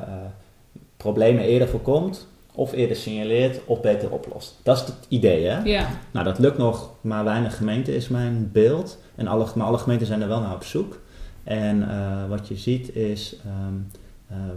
[0.97, 4.61] problemen eerder voorkomt, of eerder signaleert, of beter oplost.
[4.63, 5.59] Dat is het idee, hè?
[5.63, 5.87] Ja.
[6.11, 8.99] Nou, dat lukt nog maar weinig gemeenten, is mijn beeld.
[9.15, 10.99] En alle, maar alle gemeenten zijn er wel naar op zoek.
[11.45, 11.89] En
[12.29, 14.04] wat je ziet is, ehm, eh,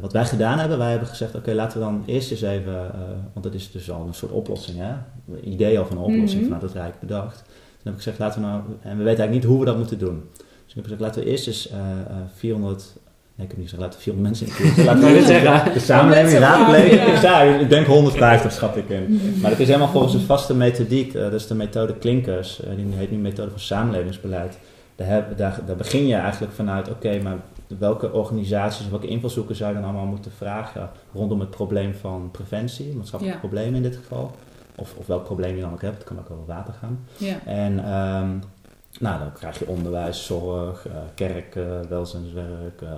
[0.02, 3.00] wat wij gedaan hebben, wij hebben gezegd, oké, laten we dan eerst eens even, eh,
[3.34, 4.90] want dat is dus al een soort oplossing, hè?
[5.34, 6.44] Een idee of een oplossing Mhm.
[6.44, 7.36] vanuit het Rijk bedacht.
[7.46, 9.78] Toen heb ik gezegd, laten we nou, en we weten eigenlijk niet hoe we dat
[9.78, 10.24] moeten doen.
[10.38, 12.84] Dus ik heb gezegd, laten we eerst eens eh, eh, 400,
[13.36, 15.80] nee ik heb niet gezegd, laten we 400 mensen in de Laten we eens de
[15.80, 17.18] samenleving raadplegen.
[17.18, 19.22] vragen, Ik denk 150 schat ik in.
[19.42, 21.14] Maar het is helemaal volgens een vaste methodiek.
[21.14, 22.64] eh, dat is de methode Klinkers.
[22.64, 24.58] eh, die heet nu methode van samenlevingsbeleid.
[24.96, 27.36] Daar, heb- daar, daar begin je eigenlijk vanuit, oké, maar
[27.68, 32.96] welke organisaties, welke invalshoeken zou je dan allemaal moeten vragen rondom het probleem van preventie,
[32.96, 33.48] maatschappelijk Ja.
[33.48, 34.32] probleem in dit geval.
[34.76, 37.00] Of, of welk probleem je dan ook hebt, het kan ook over water gaan.
[37.18, 37.36] Ja.
[37.46, 38.30] En ehm,
[39.00, 41.54] nou, dan krijg je onderwijs, zorg, eh, kerk,
[41.90, 42.90] welzijnswerk, eh,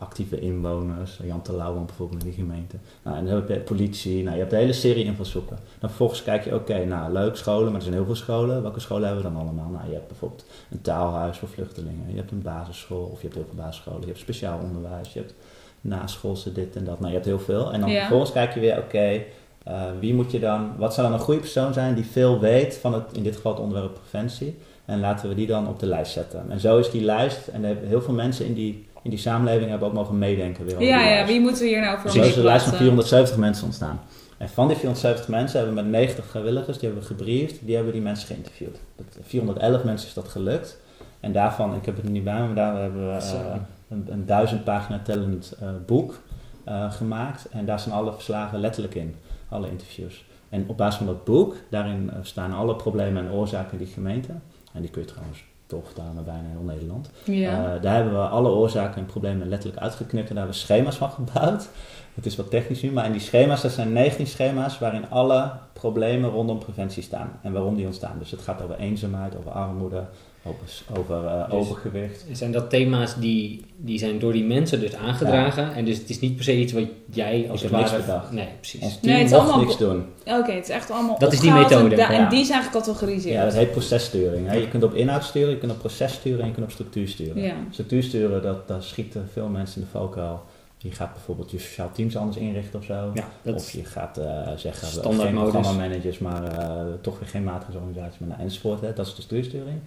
[0.00, 1.18] actieve inwoners.
[1.22, 2.76] Jan Terlouwen bijvoorbeeld in die gemeente.
[3.02, 4.22] Nou, en dan heb je politie.
[4.22, 5.58] Nou, je hebt een hele serie invalshoeken.
[5.78, 8.62] Dan vervolgens kijk je, oké, nou leuk scholen, maar er zijn heel veel scholen.
[8.62, 9.68] Welke scholen hebben we dan allemaal?
[9.70, 12.04] Nou, je hebt bijvoorbeeld een taalhuis voor vluchtelingen.
[12.10, 14.00] Je hebt een basisschool, of je hebt heel veel basisscholen.
[14.00, 15.34] Je hebt speciaal onderwijs, je hebt
[15.80, 16.96] naschoolse dit en dat.
[16.98, 17.72] Nou, je hebt heel veel.
[17.72, 17.98] En dan Ja.
[18.00, 19.20] vervolgens kijk je weer, oké,
[19.64, 22.76] eh, wie moet je dan, wat zou dan een goede persoon zijn die veel weet
[22.76, 24.58] van het, in dit geval het onderwerp preventie.
[24.84, 26.44] En laten we die dan op de lijst zetten.
[26.48, 29.18] En zo is die lijst, en er hebben heel veel mensen in die, in die
[29.18, 32.22] samenleving hebben ook mogen meedenken weer Ja, ja, wie moeten we hier nou voor Zo
[32.22, 32.76] is de lijst van plaatsen?
[32.76, 34.00] 470 mensen ontstaan.
[34.38, 37.74] En van die 470 mensen hebben we met 90 vrijwilligers, die hebben we gebriefd, die
[37.74, 38.78] hebben die mensen geïnterviewd.
[38.96, 40.78] Dat, 411 mensen is dat gelukt.
[41.20, 43.54] En daarvan, ik heb het er niet bij me, maar daar hebben we eh,
[43.88, 46.20] een, een duizend pagina tellend eh, boek
[46.64, 47.48] eh, gemaakt.
[47.50, 49.14] En daar staan alle verslagen letterlijk in,
[49.48, 50.24] alle interviews.
[50.48, 54.32] En op basis van dat boek, daarin staan alle problemen en oorzaken in die gemeente.
[54.72, 57.10] En die kun je trouwens doorvertalen naar bijna heel Nederland.
[57.24, 57.74] Ja.
[57.74, 60.96] Eh, daar hebben we alle oorzaken en problemen letterlijk uitgeknipt en daar hebben we schema's
[60.96, 61.68] van gebouwd.
[62.14, 65.52] Het is wat technisch nu, maar in die schema's, dat zijn 19 schema's waarin alle
[65.72, 68.18] problemen rondom preventie staan en waarom die ontstaan.
[68.18, 70.04] Dus het gaat over eenzaamheid, over armoede,
[70.44, 72.24] over, over eh, Dus- overgewicht.
[72.32, 75.74] Zijn dat thema's die, die zijn door die mensen dus aangedragen?
[75.74, 77.90] En dus het is niet per se iets wat jij als Ik het heb niks
[77.90, 78.02] ware...
[78.02, 78.32] bedacht.
[78.32, 78.80] Nee, precies.
[78.82, 80.04] Ons Nee, team het is mocht allemaal- niks doen.
[80.26, 82.02] Oké, het is echt allemaal Dat is die methode.
[82.02, 83.34] En, die zijn gecategoriseerd.
[83.34, 84.46] Ja, dat heet processturing.
[84.48, 84.54] Hè.
[84.54, 87.08] Je kunt op inhoud sturen, je kunt op proces sturen en je kunt op structuur
[87.08, 87.42] sturen.
[87.42, 87.54] Ja.
[87.70, 90.42] Structuur sturen, dat, daar schieten veel mensen in de valkuil.
[90.78, 93.10] Je gaat bijvoorbeeld je sociaal teams anders inrichten of zo.
[93.14, 94.24] Ja, dat Of je gaat eh,
[94.56, 95.50] zeggen, we Standaard geen modus.
[95.52, 98.80] programmamanagers, maar eh, toch weer geen maatregelenorganisatie, maar nou, enzovoort.
[98.80, 98.92] Hè.
[98.92, 99.78] Dat is de structuursturing.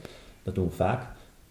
[0.44, 1.02] Dat doen we vaak.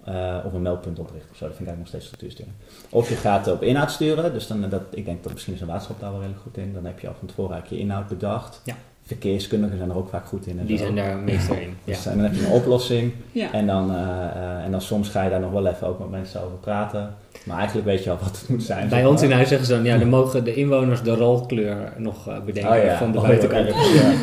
[0.05, 2.55] Eh, of een meldpunt oprichten of zo, dat vind ik eigenlijk nog steeds structuursturing.
[2.88, 5.66] Of je gaat op inhoud sturen, dus dan, dat, ik denk dat misschien is een
[5.66, 6.72] waterschap daar wel redelijk goed in.
[6.72, 8.61] Dan heb je al van tevoren eigenlijk je inhoud bedacht.
[8.64, 8.74] Ja.
[9.02, 10.59] Verkeerskundigen zijn er ook vaak goed in.
[10.59, 10.83] En die zo.
[10.83, 11.68] zijn daar meester in.
[11.85, 11.92] Ja.
[11.92, 13.12] Dus dan heb je een oplossing.
[13.33, 13.52] Ja.
[13.52, 16.11] En dan, eh, eh, en dan soms ga je daar nog wel even ook met
[16.11, 17.14] mensen over praten.
[17.44, 18.88] Maar eigenlijk weet je al wat het moet zijn.
[18.88, 22.28] Bij ons in huis zeggen ze dan, ja, dan mogen de inwoners de rolkleur nog
[22.28, 23.68] eh, bedenken Oh ja, van de oh, buitenkant.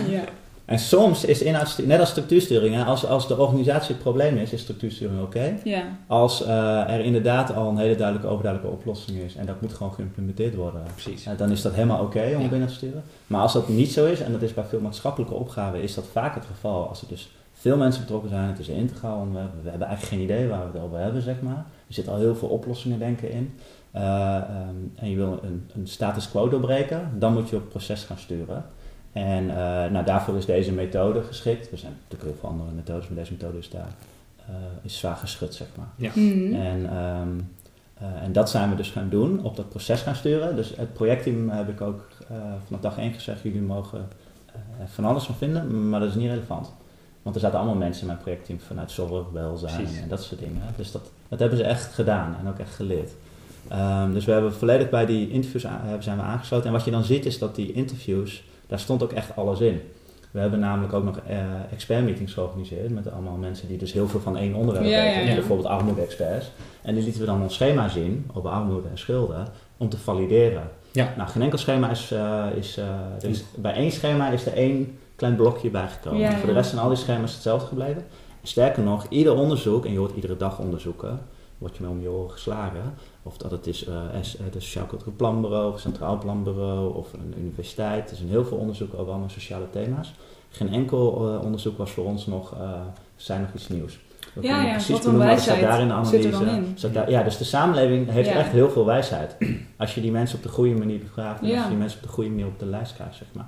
[0.09, 0.21] Ja.
[0.69, 4.51] En soms is inhoudssturing, net als structuursturing, hè, als, als de organisatie het probleem is,
[4.53, 5.55] is structuursturing oké.
[5.63, 5.83] Ja.
[6.07, 9.93] Als eh, er inderdaad al een hele duidelijke, overduidelijke oplossing is en dat moet gewoon
[9.93, 11.25] geïmplementeerd worden, Precies.
[11.25, 12.47] eh, dan is dat helemaal oké om Ja.
[12.47, 13.03] binnen te sturen.
[13.27, 16.05] Maar als dat niet zo is, en dat is bij veel maatschappelijke opgaven, is dat
[16.11, 16.87] vaak het geval.
[16.87, 20.15] Als er dus veel mensen betrokken zijn, het is een integraal onderwerp, we hebben eigenlijk
[20.17, 21.65] geen idee waar we het over hebben, zeg maar.
[21.87, 23.53] Er zit al heel veel oplossingen denken in.
[23.91, 27.69] Eh, ehm, en je wil een, een status quo doorbreken, dan moet je op het
[27.69, 28.65] proces gaan sturen.
[29.25, 31.71] En eh, nou, daarvoor is deze methode geschikt.
[31.71, 33.87] Er zijn natuurlijk heel veel andere methodes, maar deze methode is daar
[34.45, 35.87] eh, is zwaar geschud, zeg maar.
[35.95, 36.53] Mhm.
[36.53, 37.27] En, ehm,
[37.93, 40.55] eh, en dat zijn we dus gaan doen, op dat proces gaan sturen.
[40.55, 44.07] Dus het projectteam heb ik ook eh, vanaf dag één gezegd, jullie mogen
[44.85, 46.73] van alles van vinden, maar dat is niet relevant.
[47.21, 50.01] Want er zaten allemaal mensen in mijn projectteam vanuit zorg, welzijn Precies.
[50.01, 50.61] en dat soort dingen.
[50.75, 53.11] Dus dat, dat hebben ze echt gedaan en ook echt geleerd.
[53.67, 56.65] Ehm, dus we hebben volledig bij die interviews aan- zijn we aangesloten.
[56.65, 59.81] En wat je dan ziet is dat die interviews, daar stond ook echt alles in.
[60.31, 61.37] We hebben namelijk ook nog eh
[61.71, 65.21] expert meetings georganiseerd met allemaal mensen die dus heel veel van één onderwerp Ja, weten.
[65.21, 65.35] ja, ja.
[65.35, 66.51] Bijvoorbeeld armoede-experts.
[66.81, 70.63] En die lieten we dan ons schema zien over armoede en schulden om te valideren.
[70.91, 71.13] Ja.
[71.17, 72.11] Nou, geen enkel schema is...
[72.11, 72.85] eh, is, eh,
[73.23, 76.19] er is bij één schema is er één klein blokje bijgekomen.
[76.19, 78.05] Ja, Voor de rest zijn al die schema's hetzelfde gebleven.
[78.43, 81.19] Sterker nog, ieder onderzoek, en je hoort iedere dag onderzoeken,
[81.59, 82.93] word je mee om je oren geslagen.
[83.23, 83.95] Of dat het is eh,
[84.43, 88.11] het Sociaal Cultureel Planbureau, of Centraal Planbureau, of een universiteit.
[88.11, 90.13] Er zijn heel veel onderzoeken over allemaal sociale thema's.
[90.49, 92.71] Geen enkel eh, onderzoek was voor ons nog, eh,
[93.15, 93.99] zijn nog iets nieuws.
[94.33, 96.55] We Ja, precies wat een wijsheid daar in de zit er analyse.
[96.55, 96.71] in.
[96.75, 98.35] Staat daar- ja, dus de samenleving heeft Ja.
[98.35, 99.35] echt heel veel wijsheid.
[99.77, 101.53] Als je die mensen op de goede manier bevraagt en Ja.
[101.53, 103.47] als je die mensen op de goede manier op de lijst krijgt, zeg maar.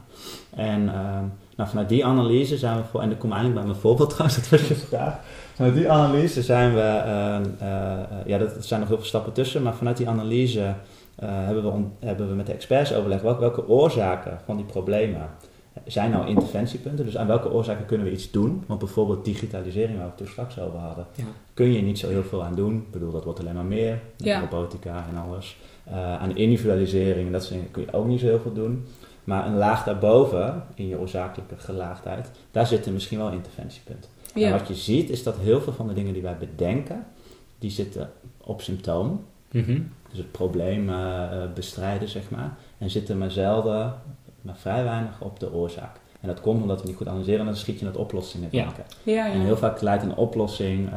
[0.49, 1.23] En ehm,
[1.55, 4.09] nou, vanuit die analyse zijn we voor, en dan kom ik eindelijk bij mijn voorbeeld
[4.13, 5.19] trouwens, dat was je vraag.
[5.61, 9.33] Vanuit die analyse zijn we, ehm, eh, ja, dat, er zijn nog heel veel stappen
[9.33, 10.73] tussen, maar vanuit die analyse
[11.15, 15.29] eh, hebben, we hebben we met de experts overlegd welke, welke oorzaken van die problemen
[15.85, 17.05] zijn nou interventiepunten.
[17.05, 18.63] Dus aan welke oorzaken kunnen we iets doen?
[18.67, 21.23] Want bijvoorbeeld digitalisering, waar we het toen straks over hadden, Ja.
[21.53, 22.75] kun je niet zo heel veel aan doen.
[22.75, 23.99] Ik bedoel, dat wordt alleen maar meer.
[24.17, 24.39] Met Ja.
[24.39, 25.57] robotica en alles.
[25.83, 28.85] Eh, aan individualisering en dat soort dingen kun je ook niet zo heel veel doen.
[29.23, 34.09] Maar een laag daarboven, in je oorzakelijke gelaagdheid, daar zitten misschien wel interventiepunten.
[34.33, 37.05] En wat je ziet is dat heel veel van de dingen die wij bedenken,
[37.59, 39.25] die zitten op symptoom.
[39.51, 39.81] Mhm.
[40.09, 42.57] Dus het probleem eh, eh, bestrijden, zeg maar.
[42.77, 43.93] En zitten maar zelden,
[44.41, 45.99] maar vrij weinig op de oorzaak.
[46.21, 48.83] En dat komt omdat we niet goed analyseren en dan schiet je naar oplossingen denken.
[49.03, 49.31] Ja, ja.
[49.31, 50.95] En heel vaak leidt een oplossing eh,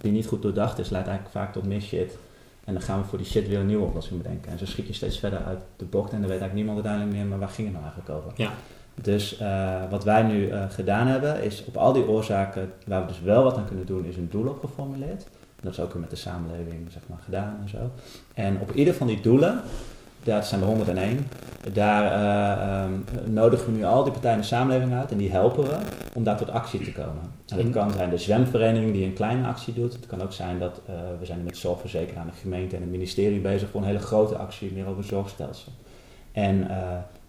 [0.00, 2.18] die niet goed doordacht is, leidt eigenlijk vaak tot meer shit.
[2.64, 4.52] En dan gaan we voor die shit weer een nieuwe oplossing bedenken.
[4.52, 7.16] En zo schiet je steeds verder uit de bocht en dan weet eigenlijk niemand uiteindelijk
[7.16, 8.32] meer, maar waar ging het nou eigenlijk over?
[8.42, 8.52] Ja.
[9.02, 13.06] Dus eh, wat wij nu eh, gedaan hebben, is op al die oorzaken waar we
[13.06, 15.26] dus wel wat aan kunnen doen, is een doel op geformuleerd.
[15.60, 17.78] Dat is ook weer met de samenleving zeg maar, gedaan en zo.
[18.34, 19.60] En op ieder van die doelen,
[20.22, 21.26] dat zijn er 101,
[21.72, 22.92] daar eh, ehm,
[23.32, 25.76] nodigen we nu al die partijen in de samenleving uit en die helpen we
[26.14, 27.22] om daar tot actie te komen.
[27.22, 29.92] En dat En- kan zijn de zwemvereniging die een kleine actie doet.
[29.92, 30.80] Het kan ook zijn dat
[31.18, 34.36] we zijn met zorgverzekeraar aan de gemeente en het ministerie bezig voor een hele grote
[34.36, 35.72] actie meer over het zorgstelsel.
[36.32, 36.70] En,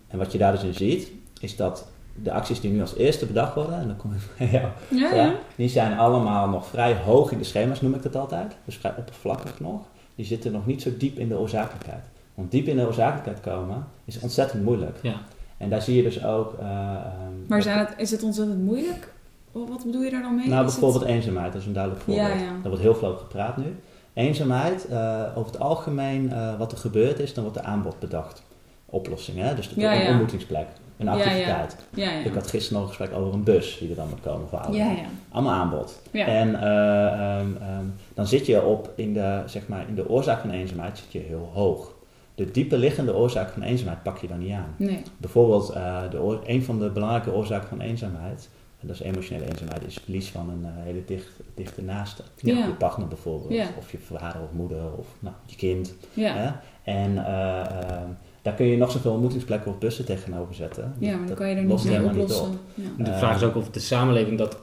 [0.08, 1.88] en wat je daar dus in ziet, is dat
[2.24, 4.68] de acties die nu als eerste bedacht worden, en dan kom ik bij jou,
[5.14, 8.56] Ja, die zijn allemaal nog vrij hoog in de schema's, noem ik dat altijd.
[8.66, 9.82] Dus vrij oppervlakkig nog.
[10.16, 12.04] Die zitten nog niet zo diep in de oorzakelijkheid.
[12.34, 14.98] Want diep in de oorzakelijkheid komen is ontzettend moeilijk.
[15.02, 15.16] Ja.
[15.58, 16.54] En daar zie je dus ook...
[16.60, 19.14] eh, ehm, Maar zijn het, is het ontzettend moeilijk?
[19.52, 20.48] Wat bedoel je daar dan mee?
[20.48, 22.28] nou, Is bijvoorbeeld eenzaamheid, dat is een duidelijk voorbeeld.
[22.28, 22.52] Ja, ja.
[22.52, 23.76] Daar wordt heel veel over gepraat nu.
[24.14, 28.44] Eenzaamheid, eh, over het algemeen, eh, wat er gebeurt is, dan wordt er aanbod bedacht.
[28.86, 29.56] Oplossingen, hè?
[29.56, 30.10] dus een ja.
[30.10, 30.68] ontmoetingsplek,
[31.00, 31.24] een Ja, ja.
[31.24, 31.72] activiteit.
[31.72, 32.20] het- Ja, ja.
[32.26, 34.60] Ik had gisteren nog een gesprek over een bus die er dan moet komen voor
[34.60, 34.86] ouderen.
[34.88, 35.06] Ja, ja.
[35.32, 36.02] Allemaal aanbod.
[36.12, 37.06] En eh,
[37.40, 40.98] ehm, ehm, dan zit je op in de, zeg maar, in de oorzaak van eenzaamheid
[40.98, 41.94] zit je heel hoog.
[42.36, 44.74] De diepe liggende oorzaak van eenzaamheid pak je dan niet aan.
[44.78, 45.02] Nee.
[45.18, 49.86] Bijvoorbeeld, eh, de een van de belangrijke oorzaken van eenzaamheid, en dat is emotionele eenzaamheid,
[49.86, 52.24] is verlies van een eh, hele dicht, dichte naaste.
[52.36, 52.56] Ja.
[52.66, 53.66] Je partner bijvoorbeeld, Ja.
[53.78, 55.94] of je vader of moeder, of nou, je kind.
[56.14, 56.34] Ja.
[56.34, 56.50] Hè?
[56.92, 58.10] En eh, ehm,
[58.50, 60.94] daar kun je nog zoveel ontmoetingsplekken of bussen tegenover zetten.
[61.00, 62.46] ja, maar dan kan je er niet mee oplossen.
[62.46, 62.56] op.
[62.74, 63.04] Ja.
[63.04, 64.58] De vraag is ook of de samenleving dat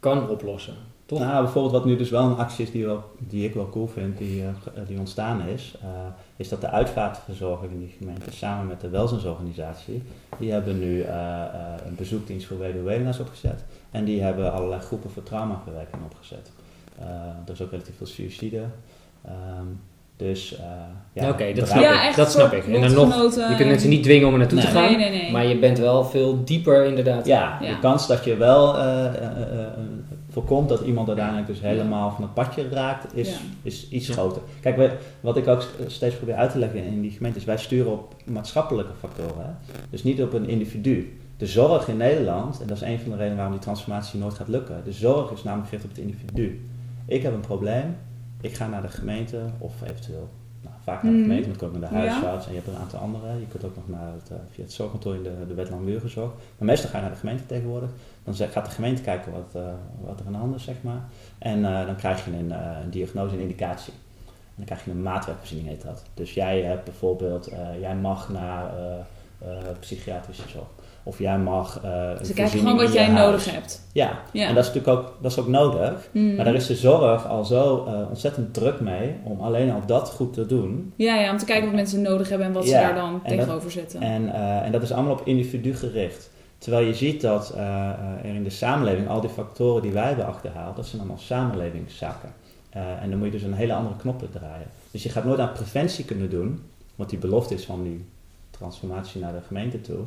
[0.00, 0.74] kan oplossen.
[1.06, 1.18] Toch?
[1.18, 3.86] Nou, bijvoorbeeld wat nu dus wel een actie is die, wel, die ik wel cool
[3.86, 5.88] vind, die, eh, eh, die ontstaan is, eh,
[6.36, 10.02] is dat de uitvaartverzorger in die gemeente samen met de welzijnsorganisatie,
[10.38, 11.50] die hebben nu eh, eh,
[11.86, 13.64] een bezoekdienst voor weduwenaars opgezet.
[13.90, 16.50] En die hebben allerlei groepen voor traumaverwerking opgezet.
[16.98, 17.06] Eh,
[17.46, 18.64] er is ook relatief veel suïcide.
[19.24, 19.66] Ehm,
[20.22, 20.64] dus eh
[21.14, 22.06] ja, Oké, dat snap Ja, ik.
[22.08, 22.66] echt Dat snap ik.
[22.66, 24.82] En dan nog, je kunt mensen niet dwingen om er naartoe te gaan.
[24.82, 25.32] Nee, nee, nee.
[25.32, 27.26] Maar je bent wel veel dieper inderdaad.
[27.26, 27.68] Ja, Ja.
[27.68, 29.12] de kans dat je wel eh, eh,
[30.30, 33.34] voorkomt dat iemand uiteindelijk dus helemaal van het padje raakt, is, Ja.
[33.62, 34.12] is iets Ja.
[34.12, 34.42] groter.
[34.60, 37.56] Kijk, we, wat ik ook steeds probeer uit te leggen in die gemeente is, wij
[37.58, 39.44] sturen op maatschappelijke factoren.
[39.44, 39.76] Hè?
[39.90, 41.18] Dus niet op een individu.
[41.36, 44.34] De zorg in Nederland, en dat is een van de redenen waarom die transformatie nooit
[44.34, 46.66] gaat lukken, de zorg is namelijk gericht op het individu.
[47.06, 47.96] Ik heb een probleem,
[48.42, 50.28] ik ga naar de gemeente of eventueel
[50.62, 51.26] nou, vaak naar de Mhm.
[51.28, 52.02] gemeente, ik kan ook naar de Ja.
[52.02, 53.26] huisarts en je hebt een aantal andere.
[53.40, 56.20] Je kunt ook nog naar het, eh, via het zorgkantoor in de, de wet langdurige
[56.20, 57.90] Maar meestal ga je naar de gemeente tegenwoordig.
[58.24, 61.00] Dan gaat de gemeente kijken wat, eh, wat er aan de hand is, zeg maar.
[61.38, 63.92] En eh, dan krijg je een, een diagnose en indicatie.
[64.26, 66.02] En dan krijg je een maatwerkvoorziening, heet dat.
[66.14, 67.50] Dus jij hebt bijvoorbeeld,
[67.80, 68.70] jij mag naar
[69.80, 70.66] psychiatrische zorg.
[71.04, 73.20] Of jij mag een Ze kijken gewoon wat jij huis.
[73.26, 73.82] nodig hebt.
[73.92, 74.46] Ja, Ja.
[74.48, 76.08] en dat is natuurlijk ook, dat is ook nodig.
[76.12, 76.34] Mm.
[76.34, 80.10] Maar daar is de zorg al zo eh, ontzettend druk mee om alleen al dat
[80.10, 80.92] goed te doen.
[80.96, 83.20] Ja, ja, om te kijken wat mensen nodig hebben en wat ze daar dan en
[83.36, 84.00] dat- tegenover zetten.
[84.00, 86.30] En, eh, en dat is allemaal op individu gericht.
[86.58, 87.94] Terwijl je ziet dat er
[88.34, 92.32] in de samenleving al die factoren die wij hebben achterhaald, dat zijn allemaal samenlevingszaken.
[92.70, 94.66] En dan moet je dus een hele andere knoppen draaien.
[94.90, 96.60] Dus je gaat nooit aan preventie kunnen doen,
[96.94, 98.04] wat die belofte is van die
[98.50, 99.98] transformatie naar de gemeente toe,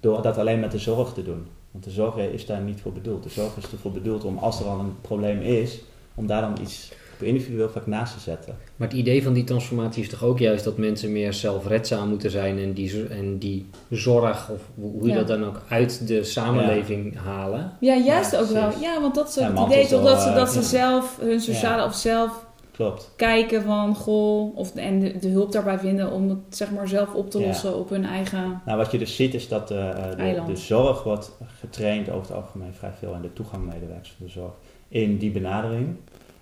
[0.00, 1.46] door dat alleen met de zorg te doen.
[1.70, 3.22] Want de zorg is daar niet voor bedoeld.
[3.22, 5.80] De zorg is ervoor bedoeld om, als er al een probleem is,
[6.14, 8.56] om daar dan iets individueel vaak naast ze zetten.
[8.76, 12.30] Maar het idee van die transformatie is toch ook juist dat mensen meer zelfredzaam moeten
[12.30, 15.14] zijn en die, en die zorg, of hoe je Ja.
[15.18, 17.72] dat dan ook, uit de samenleving halen.
[17.80, 18.70] Ja, juist Ja, ook wel.
[18.80, 20.64] Ja, want dat is ook Ja, het idee toch dat ze, eh, dat ze ja.
[20.64, 21.86] zelf hun sociale Ja.
[21.86, 22.46] of zelf
[22.84, 23.12] Klopt.
[23.16, 27.14] kijken van goh, of, en de, de hulp daarbij vinden om het zeg maar zelf
[27.14, 27.46] op te Ja.
[27.46, 28.60] lossen op hun eigen.
[28.66, 32.22] Nou, wat je dus ziet is dat de, eh, de, de zorg wordt getraind over
[32.26, 34.52] het algemeen vrij veel en de toegangmedewerkers van de zorg
[34.88, 35.96] in die benadering.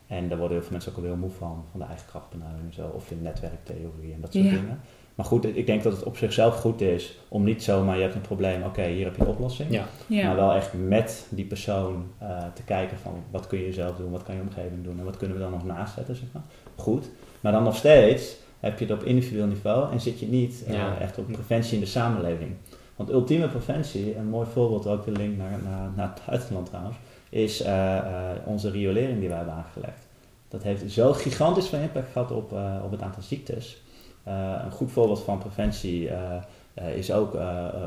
[0.06, 2.66] En daar worden heel veel mensen ook al heel moe van, van de eigen krachtbenadering
[2.66, 4.50] en zo, of in netwerktheorie en dat soort Ja.
[4.50, 4.80] dingen.
[5.18, 8.14] Maar goed, ik denk dat het op zichzelf goed is om niet zomaar, je hebt
[8.14, 9.70] een probleem, oké, hier heb je een oplossing.
[9.70, 9.84] Ja.
[10.06, 10.26] Ja.
[10.26, 14.10] Maar wel echt met die persoon eh, te kijken van wat kun je zelf doen,
[14.10, 16.42] wat kan je omgeving doen en wat kunnen we dan nog naast zetten, zeg maar.
[16.76, 17.08] Goed.
[17.40, 20.74] Maar dan nog steeds heb je het op individueel niveau en zit je niet eh,
[20.74, 20.98] Ja.
[20.98, 22.50] echt op preventie in de samenleving.
[22.96, 26.96] Want ultieme preventie, een mooi voorbeeld, ook de link naar, naar, naar het buitenland trouwens,
[27.28, 28.04] is eh, eh,
[28.44, 30.06] onze riolering die wij hebben aangelegd.
[30.48, 33.82] Dat heeft zo gigantisch veel impact gehad op, eh, op het aantal ziektes.
[34.28, 36.36] Eh, een goed voorbeeld van preventie eh,
[36.74, 37.36] eh, is ook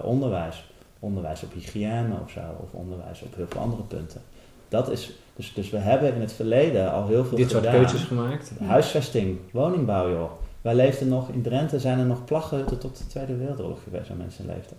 [0.03, 0.69] onderwijs.
[0.99, 4.21] Onderwijs op hygiëne of zo, of onderwijs op heel veel andere punten.
[4.69, 8.01] Dat is, dus, dus we hebben in het verleden al heel veel Dit soort keuzes
[8.01, 8.51] gemaakt.
[8.63, 10.31] Huisvesting, woningbouw joh.
[10.61, 14.17] Wij leefden nog, in Drenthe zijn er nog plaggenhutten tot de Tweede Wereldoorlog geweest waar
[14.17, 14.77] mensen leefden.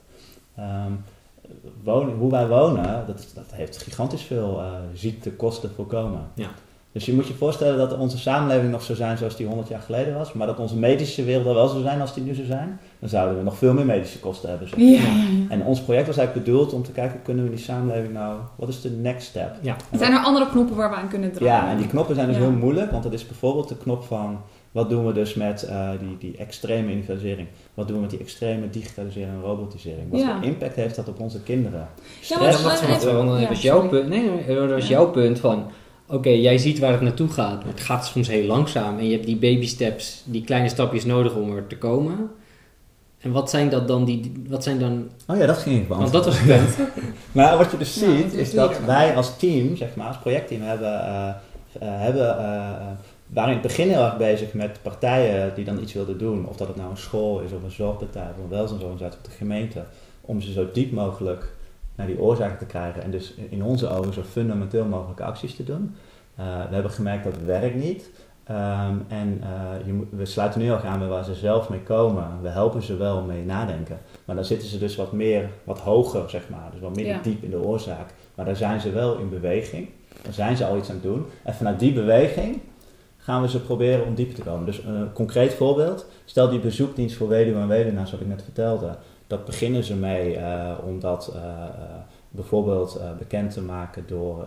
[0.57, 0.93] Ehm,
[1.83, 4.63] woning, hoe wij wonen, dat, dat heeft gigantisch veel
[4.95, 6.21] ziektekosten voorkomen.
[6.35, 6.51] Ja.
[6.93, 9.81] Dus je moet je voorstellen dat onze samenleving nog zo zijn zoals die 100 jaar
[9.81, 12.45] geleden was, maar dat onze medische wereld er wel zo zijn als die nu zo
[12.45, 14.69] zijn, dan zouden we nog veel meer medische kosten hebben.
[14.69, 15.01] zeg Ja, maar.
[15.01, 15.49] ja, ja.
[15.49, 18.69] En ons project was eigenlijk bedoeld om te kijken, kunnen we die samenleving nou, wat
[18.69, 19.55] is de next step?
[19.61, 19.77] Ja.
[19.99, 21.65] Zijn er andere knoppen waar we aan kunnen draaien?
[21.65, 22.43] Ja, en die knoppen zijn dus Ja.
[22.43, 24.41] heel moeilijk, want dat is bijvoorbeeld de knop van
[24.73, 27.49] wat doen we dus met eh, die, die extreme individualisering?
[27.75, 30.11] Wat doen we met die extreme digitalisering en robotisering?
[30.11, 30.37] Wat Ja.
[30.37, 31.89] voor impact heeft dat op onze kinderen?
[32.21, 34.09] Stress- Ja, wacht, wacht, eh, was jouw punt.
[34.09, 34.91] Nee, nee, dat was Ja.
[34.91, 35.65] jouw punt van.
[36.13, 37.65] Oké, jij ziet waar het naartoe gaat.
[37.65, 38.99] maar Het gaat soms heel langzaam.
[38.99, 42.31] En je hebt die baby steps, die kleine stapjes nodig om er te komen.
[43.19, 44.05] En wat zijn dat dan?
[44.05, 46.89] Die, wat zijn dan Oh ja, dat ging ik want dat was het punt.
[47.33, 50.19] Maar wat je dus ziet, dat is is dat wij als team, zeg maar, als
[50.19, 51.35] projectteam, hebben, eh, eh,
[51.81, 52.87] hebben, eh, eh,
[53.27, 56.47] waren in het begin heel erg bezig met partijen die dan iets wilden doen.
[56.49, 59.37] Of dat het nou een school is, of een zorgpartij, of een welzijnsorganisatie, of de
[59.37, 59.85] gemeente.
[60.21, 61.53] Om ze zo diep mogelijk
[61.95, 63.03] naar die oorzaken te krijgen.
[63.03, 65.95] En dus in onze ogen zo fundamenteel mogelijke acties te doen.
[66.35, 68.11] Eh, we hebben gemerkt dat het werkt niet.
[68.45, 71.81] Ehm, en eh, je moet, we sluiten nu ook aan bij waar ze zelf mee
[71.81, 72.27] komen.
[72.43, 73.99] We helpen ze wel mee nadenken.
[74.25, 76.69] Maar dan zitten ze dus wat meer, wat hoger, zeg maar.
[76.73, 77.23] Dus wat minder Ja.
[77.23, 78.15] diep in de oorzaak.
[78.35, 79.89] Maar daar zijn ze wel in beweging.
[80.23, 81.27] Daar zijn ze al iets aan het doen.
[81.43, 82.61] En vanuit die beweging
[83.17, 84.67] gaan we ze proberen om dieper te komen.
[84.67, 86.07] Dus een concreet voorbeeld.
[86.25, 88.97] Stel die bezoekdienst voor weduwen en weduwnaars, wat ik net vertelde.
[89.33, 91.69] Dat beginnen ze mee eh, om dat eh, eh,
[92.31, 94.47] bijvoorbeeld eh, bekend te maken door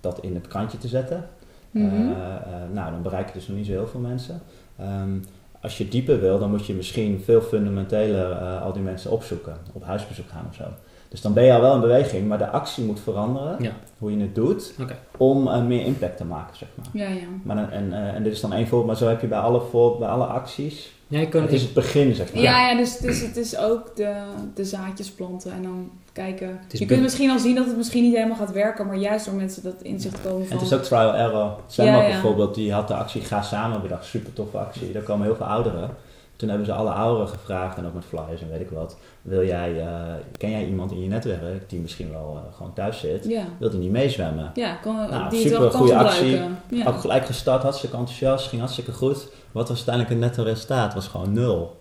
[0.00, 1.28] dat in het krantje te zetten.
[1.70, 1.84] Mhm.
[1.84, 4.40] Eh, eh, nou, dan bereik je dus nog niet zo heel veel mensen.
[4.78, 5.18] Ehm,
[5.60, 9.56] als je dieper wil, dan moet je misschien veel fundamenteler eh, al die mensen opzoeken.
[9.72, 10.64] Op huisbezoek gaan of zo.
[11.08, 13.56] Dus dan ben je al wel in beweging, maar de actie moet veranderen.
[13.62, 13.72] Ja.
[13.98, 14.74] Hoe je het doet.
[15.16, 16.86] Om eh, meer impact te maken, zeg maar.
[16.92, 17.26] ja, ja.
[17.42, 19.38] maar dan, en, eh, en dit is dan één voorbeeld, maar zo heb je bij
[19.38, 20.94] alle, voor, bij alle acties.
[21.08, 22.42] Ja, je kan, Het is het begin, zeg maar.
[22.42, 24.14] Ja, ja dus, dus het is ook de,
[24.54, 26.60] de zaadjes planten en dan kijken.
[26.68, 29.34] Je kunt misschien al zien dat het misschien niet helemaal gaat werken, maar juist door
[29.34, 30.56] mensen dat inzicht komen En van...
[30.56, 31.56] het is ook trial error.
[31.68, 31.98] Ja, ja.
[31.98, 34.04] bijvoorbeeld, die had de actie Ga Samen bedacht.
[34.04, 34.92] Super toffe actie.
[34.92, 35.90] Daar komen heel veel ouderen.
[36.36, 38.96] Toen hebben ze alle ouderen gevraagd, en ook met flyers en weet ik wat.
[39.22, 43.00] Wil jij, eh, ken jij iemand in je netwerk die misschien wel eh, gewoon thuis
[43.00, 43.24] zit?
[43.28, 44.50] Ja, Wil die niet meezwemmen?
[44.54, 46.58] ja kan, Nou, die super goede gebruiken.
[46.70, 46.86] Ja.
[46.86, 49.28] Ook gelijk gestart, hartstikke enthousiast, ging hartstikke goed.
[49.52, 50.94] Wat was uiteindelijk het netto resultaat?
[50.94, 51.78] was gewoon nul.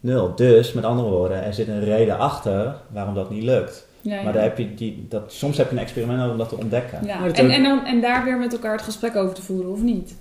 [0.00, 0.34] Nul.
[0.34, 3.86] Dus, met andere woorden, er zit een reden achter waarom dat niet lukt.
[4.00, 4.22] Ja, ja.
[4.22, 6.56] Maar daar heb je die, dat, soms heb je een experiment nodig om dat te
[6.56, 7.06] ontdekken.
[7.06, 9.82] Ja, en, en, dan, en daar weer met elkaar het gesprek over te voeren, of
[9.82, 10.16] niet?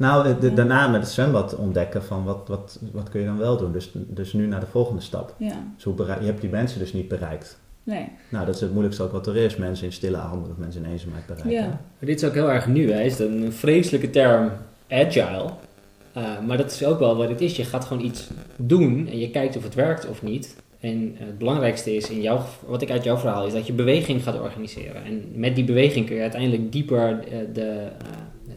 [0.00, 3.56] Nou, de- daarna met het zwembad ontdekken van wat, wat, wat kun je dan wel
[3.56, 3.72] doen.
[3.72, 5.34] Dus, dus nu naar de volgende stap.
[5.38, 7.58] Ja, Dus hoe berei- je hebt die mensen dus niet bereikt.
[7.82, 8.08] nee.
[8.28, 9.56] Nou, dat is het moeilijkste ook wat er is.
[9.56, 11.52] Mensen in stille armoede of mensen in eenzaamheid bereiken.
[11.52, 11.66] Ja.
[11.66, 13.00] Maar dit is ook heel erg nieuw, hè?
[13.02, 14.50] Is dat een vreselijke term
[14.88, 15.50] agile.
[16.16, 17.56] Uh, maar dat is ook wel wat het is.
[17.56, 20.56] Je gaat gewoon iets doen en je kijkt of het werkt of niet.
[20.80, 24.22] En het belangrijkste is, in jouw, wat ik uit jouw verhaal, is dat je beweging
[24.22, 25.04] gaat organiseren.
[25.04, 28.08] En met die beweging kun je uiteindelijk dieper uh, de, uh,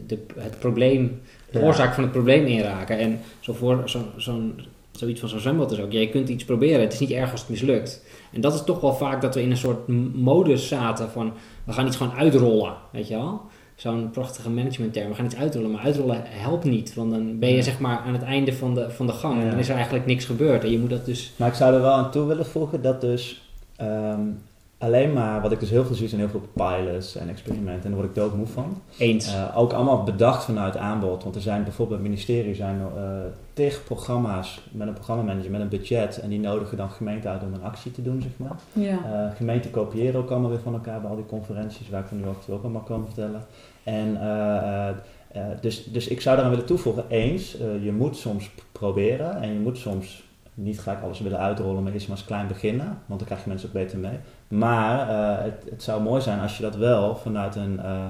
[0.06, 1.64] de, het probleem, de Ja.
[1.64, 2.98] oorzaak van het probleem inraken.
[2.98, 4.54] En zo voor, zo, zo'n,
[4.92, 5.92] zoiets van zo'n zwembad is ook.
[5.92, 8.04] Ja, je kunt iets proberen, het is niet erg als het mislukt.
[8.32, 11.32] En dat is toch wel vaak dat we in een soort modus zaten van,
[11.64, 13.40] we gaan iets gewoon uitrollen, weet je wel
[13.76, 15.08] zo'n prachtige managementterm.
[15.08, 16.94] We gaan iets uitrollen, maar uitrollen helpt niet.
[16.94, 17.62] Want dan ben je Ja.
[17.62, 19.40] zeg maar aan het einde van de, van de gang.
[19.42, 20.64] En dan is er eigenlijk niks gebeurd.
[20.64, 21.32] En je moet dat dus...
[21.36, 23.42] Maar ik zou er wel aan toe willen voegen dat dus
[23.76, 24.20] ehm,
[24.78, 27.82] alleen maar, wat ik dus heel veel zie, zijn heel veel pilots en experimenten.
[27.84, 28.82] En daar word ik doodmoe van.
[28.98, 29.34] Eens.
[29.34, 31.22] Eh, ook allemaal bedacht vanuit aanbod.
[31.22, 33.20] Want er zijn bijvoorbeeld bij het ministerie zijn er uh,
[33.52, 36.20] tig programma's met een programmamanager met een budget.
[36.20, 38.58] En die nodigen dan gemeenten uit om een actie te doen, zeg maar.
[38.72, 38.98] Ja.
[39.28, 42.16] Uh, gemeenten kopiëren ook allemaal weer van elkaar bij al die conferenties, waar ik van
[42.16, 43.44] nu ook allemaal komen vertellen.
[43.84, 44.18] En
[45.60, 49.78] dus, dus ik zou daaraan willen toevoegen, eens, je moet soms proberen en je moet
[49.78, 53.42] soms niet gelijk alles willen uitrollen, maar eerst maar eens klein beginnen, want dan krijg
[53.42, 54.18] je mensen ook beter mee.
[54.48, 58.04] Maar uh, het, het, zou mooi zijn als je dat wel vanuit een, uh,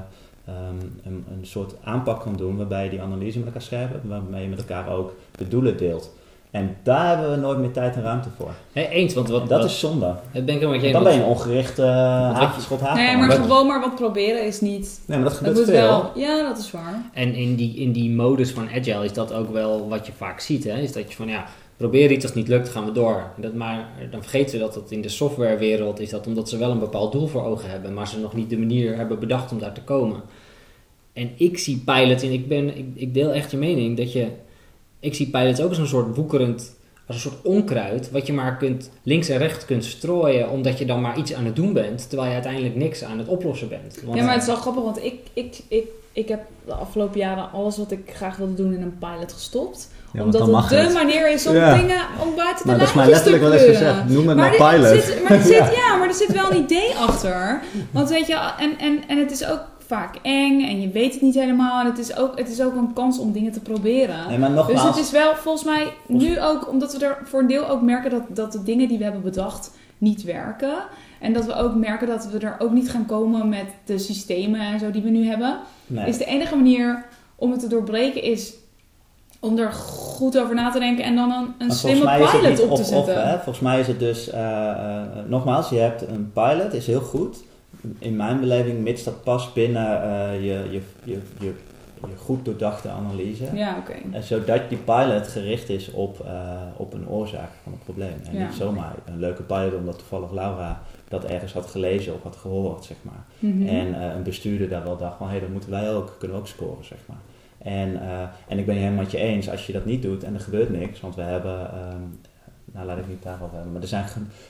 [0.48, 4.42] um, een, een, soort aanpak kan doen, waarbij je die analyse met elkaar scherpt, waarmee
[4.42, 6.12] je met elkaar ook de doelen deelt.
[6.54, 8.50] En daar hebben we nooit meer tijd en ruimte voor.
[8.72, 10.14] Nee, eens, want wat, dat wat, is zonde.
[10.32, 13.80] Ben ik wat jij dan ben je een ongericht uh, haagschot Nee, maar gewoon maar
[13.80, 15.00] wat proberen is niet...
[15.06, 15.74] Nee, maar dat gebeurt dat veel.
[15.74, 17.02] Wel, ja, dat is waar.
[17.12, 20.40] En in die, in die modus van agile is dat ook wel wat je vaak
[20.40, 20.64] ziet.
[20.64, 20.78] Hè?
[20.78, 21.44] Is dat je van, ja,
[21.76, 23.30] probeer iets, als het niet lukt, gaan we door.
[23.36, 26.70] Dat, maar dan vergeten ze dat het in de softwarewereld is dat omdat ze wel
[26.70, 29.58] een bepaald doel voor ogen hebben, maar ze nog niet de manier hebben bedacht om
[29.58, 30.22] daar te komen.
[31.12, 34.28] En ik zie pilots, en ik, ben, ik, ik deel echt je mening, dat je,
[35.00, 38.56] ik zie pilots ook als een soort woekerend, als een soort onkruid, wat je maar
[38.56, 42.08] kunt links en rechts kunt strooien, omdat je dan maar iets aan het doen bent,
[42.08, 44.02] terwijl je uiteindelijk niks aan het oplossen bent.
[44.02, 47.18] Want, ja, maar het is wel grappig, want ik, ik, ik, ik heb de afgelopen
[47.18, 49.90] jaren alles wat ik graag wilde doen in een pilot gestopt.
[50.14, 50.92] Ja, omdat het de het.
[50.92, 51.76] manier is om ja.
[51.76, 54.08] dingen om buiten de nou, Dat is mij letterlijk wel eens gezegd.
[54.08, 55.02] Noem het maar, maar pilot.
[55.02, 57.60] Zit, maar er zit, ja, maar er zit wel een idee achter.
[57.90, 61.22] Want weet je, en, en, en het is ook vaak eng en je weet het
[61.22, 61.80] niet helemaal.
[61.80, 64.28] En het is ook, het is ook een kans om dingen te proberen.
[64.28, 67.40] Nee, maar nogmaals, dus het is wel volgens mij nu ook, omdat we er voor
[67.40, 70.74] een deel ook merken dat, dat de dingen die we hebben bedacht niet werken.
[71.20, 74.60] En dat we ook merken dat we er ook niet gaan komen met de systemen
[74.60, 75.58] en zo die we nu hebben.
[75.86, 76.08] Nee.
[76.08, 77.04] Is de enige manier
[77.36, 78.52] om het te doorbreken is
[79.44, 82.84] om er goed over na te denken en dan een, een slimme pilot op te
[82.84, 83.28] zetten.
[83.28, 83.34] hè?
[83.34, 87.44] Volgens mij is het dus, uh, uh, nogmaals, je hebt een pilot, is heel goed.
[87.98, 91.52] In mijn beleving, mits dat past binnen uh, je, je, je, je,
[92.16, 93.44] goed doordachte analyse.
[93.54, 93.96] Ja, oké.
[94.08, 94.22] Okay.
[94.22, 96.24] Zodat die pilot gericht is op,
[96.76, 98.14] op een oorzaak van een probleem.
[98.24, 102.22] En ja, niet zomaar een leuke pilot omdat toevallig Laura dat ergens had gelezen of
[102.22, 103.24] had gehoord, zeg maar.
[103.38, 103.68] Mm -hmm.
[103.68, 106.42] En een bestuurder daar wel dacht van, hé, hey, dat moeten wij ook, kunnen we
[106.42, 107.20] ook scoren, zeg maar.
[107.64, 110.24] En, uh, en ik ben het helemaal met je eens, als je dat niet doet
[110.24, 111.60] en er gebeurt niks, want we hebben,
[111.92, 112.20] um,
[112.64, 114.06] nou laat ik niet daarover hebben, maar er zijn,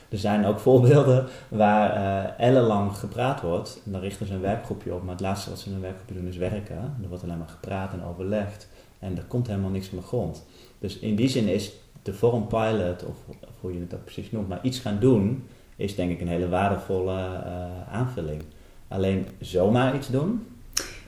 [0.09, 3.81] er zijn ook voorbeelden waar uh, ellenlang gepraat wordt.
[3.85, 6.15] En dan richten ze een werkgroepje op, maar het laatste wat ze in een werkgroepje
[6.15, 6.75] doen is werken.
[6.75, 10.45] Er wordt alleen maar gepraat en overlegd en er komt helemaal niks van de grond.
[10.79, 13.15] Dus in die zin is de vorm pilot, of,
[13.59, 16.49] hoe je het ook precies noemt, maar iets gaan doen, is denk ik een hele
[16.49, 18.41] waardevolle uh, aanvulling.
[18.87, 20.47] Alleen zomaar iets doen,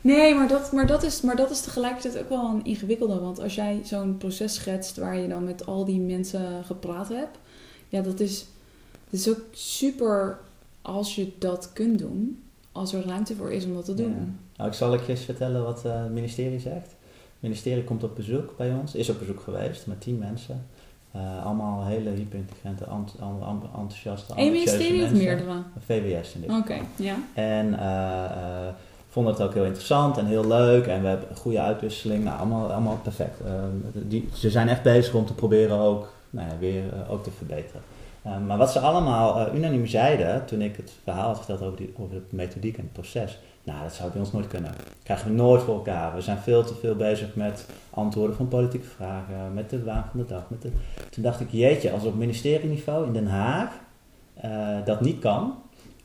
[0.00, 3.20] Nee, maar dat, maar, dat is, maar dat is tegelijkertijd ook wel een ingewikkelde.
[3.20, 7.38] Want als jij zo'n proces schetst waar je dan met al die mensen gepraat hebt,
[7.88, 8.46] ja, dat is,
[9.10, 10.38] dat is ook super
[10.82, 12.42] als je dat kunt doen,
[12.72, 14.10] als er ruimte voor is om dat te doen.
[14.10, 14.32] Ja.
[14.56, 16.86] Nou, ik zal ik eens vertellen wat uh, het ministerie zegt.
[16.86, 20.66] Het ministerie komt op bezoek bij ons, is op bezoek geweest met tien mensen.
[21.16, 23.14] Uh, allemaal hele hyperintelligente, ent,
[23.76, 25.62] enthousiaste, Eén ministerie of meerdere?
[25.78, 27.16] VWS in dit Oké, okay, ja.
[27.34, 28.68] En uh,
[29.18, 30.86] vonden het ook heel interessant en heel leuk.
[30.86, 32.24] En we hebben een goede uitwisseling.
[32.24, 33.40] Nou, allemaal, allemaal perfect.
[33.46, 33.52] Uh,
[33.92, 37.30] die, ze zijn echt bezig om te proberen ook nou ja, weer uh, ook te
[37.30, 37.80] verbeteren.
[38.26, 41.94] Uh, maar wat ze allemaal unaniem zeiden toen ik het verhaal had verteld over, die,
[41.96, 43.38] over de methodiek en het proces.
[43.62, 44.70] Nou, dat zou bij ons nooit kunnen.
[44.70, 46.14] Dat krijgen we nooit voor elkaar.
[46.14, 50.20] We zijn veel te veel bezig met antwoorden van politieke vragen, met de waan van
[50.20, 50.42] de dag.
[50.48, 50.70] Met de...
[51.10, 53.70] Toen dacht ik, jeetje, als op ministerieniveau in Den Haag
[54.84, 55.54] dat niet kan,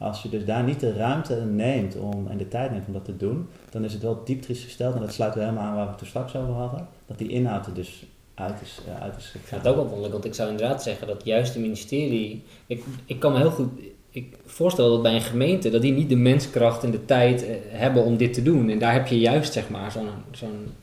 [0.04, 3.06] als je dus daar niet de ruimte neemt om, en de tijd neemt om dat
[3.06, 4.96] te doen, dan is het wel diep triest gesteld.
[4.96, 6.88] En dat sluit wel helemaal aan waar we het er straks over hadden.
[7.06, 9.84] Dat die inhoud er dus uit is, uh, uit is Ik vind het ook wel
[9.84, 12.44] wonderlijk, want ik zou inderdaad zeggen dat juist de ministerie...
[12.68, 13.70] Ik, ik kan me heel goed
[14.10, 17.56] ik voorstel dat bij een gemeente, dat die niet de menskracht en de tijd uh,
[17.68, 18.70] hebben om dit te doen.
[18.70, 20.10] En daar heb je juist, zeg maar, zo'n...
[20.32, 20.74] zo'n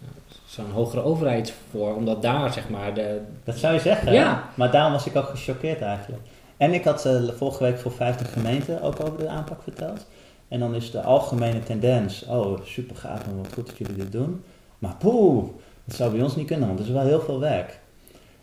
[0.47, 3.21] zo'n hogere overheid voor, omdat daar zeg maar de...
[3.45, 4.51] Dat zou je zeggen, ja.
[4.55, 6.23] maar daarom was ik ook gechoqueerd eigenlijk.
[6.61, 10.07] En ik had uh, vorige week voor 50 gemeenten ook over de aanpak verteld.
[10.49, 14.13] En dan is de algemene tendens, oh super gaaf en wat goed dat jullie dit
[14.13, 14.45] doen.
[14.79, 15.45] Maar poeh,
[15.85, 17.81] dat zou bij ons niet kunnen, want er is wel heel veel werk.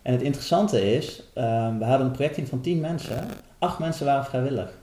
[0.01, 3.27] En het interessante is, uh, we hadden een projectteam van 10 mensen.
[3.59, 4.77] Acht mensen waren vrijwillig.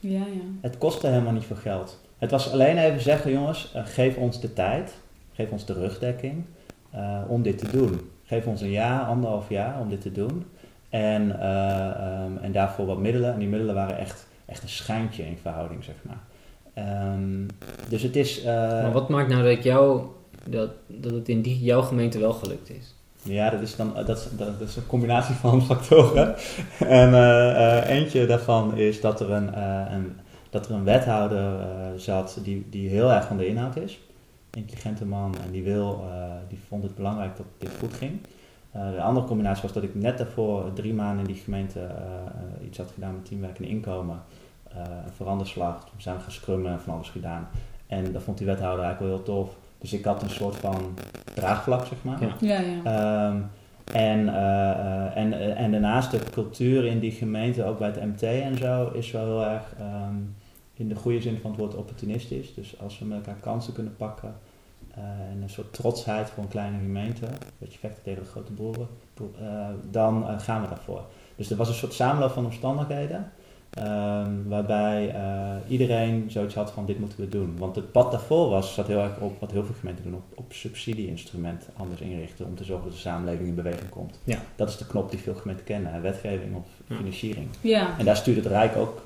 [0.00, 0.44] Ja, ja.
[0.60, 2.00] Het kostte helemaal niet veel geld.
[2.18, 4.92] Het was alleen even zeggen, jongens, uh, geef ons de tijd,
[5.32, 6.44] geef ons de rugdekking
[6.94, 8.10] uh, om dit te doen.
[8.24, 10.44] Geef ons een jaar, anderhalf jaar om dit te doen.
[10.88, 13.32] En, uh, um, en daarvoor wat middelen.
[13.32, 16.20] En die middelen waren echt, echt een schijntje in verhouding, zeg maar.
[17.14, 17.46] Um,
[17.88, 18.38] dus het is...
[18.38, 20.02] Uh, maar wat maakt nou dat, jou,
[20.44, 22.94] dat, dat het in die, jouw gemeente wel gelukt is?
[23.22, 26.34] Ja, dat is, dan, dat, is, dat is een combinatie van factoren.
[26.78, 29.60] en uh, eentje daarvan is dat er een,
[29.92, 30.16] een,
[30.50, 31.66] dat er een wethouder eh,
[31.96, 33.98] zat die, die heel erg van de inhoud is.
[34.50, 38.20] Intelligente man en die, wil, eh, die vond het belangrijk dat dit goed ging.
[38.72, 41.86] Eh, de andere combinatie was dat ik net daarvoor drie maanden in die gemeente eh,
[41.86, 44.22] eh, iets had gedaan met teamwerk en inkomen.
[44.68, 47.48] eh, een veranderslag, toen zijn we gaan scrummen en van alles gedaan.
[47.86, 49.56] En dat vond die wethouder eigenlijk wel heel tof.
[49.78, 50.94] Dus ik had een soort van
[51.34, 52.20] draagvlak, zeg maar.
[52.20, 52.34] Ja.
[52.40, 52.82] Ja, ja.
[52.84, 53.40] Ehm,
[53.96, 54.28] en,
[55.14, 59.10] en, en daarnaast de cultuur in die gemeente, ook bij het MT en zo, is
[59.10, 60.14] wel heel erg ehm,
[60.74, 62.54] in de goede zin van het woord opportunistisch.
[62.54, 64.34] Dus als we met elkaar kansen kunnen pakken
[65.30, 68.88] en een soort trotsheid voor een kleine gemeente, een beetje vechten tegen de grote boeren,
[69.14, 71.02] boer- eh, dan eh, gaan we daarvoor.
[71.36, 73.32] Dus er was een soort samenloop van omstandigheden.
[73.70, 77.54] ehm, waarbij eh, iedereen zoiets had van dit moeten we doen.
[77.58, 80.22] Want het pad daarvoor was, zat heel erg op wat heel veel gemeenten doen, op,
[80.38, 84.18] op subsidieinstrument anders inrichten om te zorgen dat de samenleving in beweging komt.
[84.24, 84.38] Ja.
[84.56, 87.48] Dat is de knop die veel gemeenten kennen, wetgeving of financiering.
[87.60, 87.98] ja.
[87.98, 89.02] En daar stuurt het Rijk ook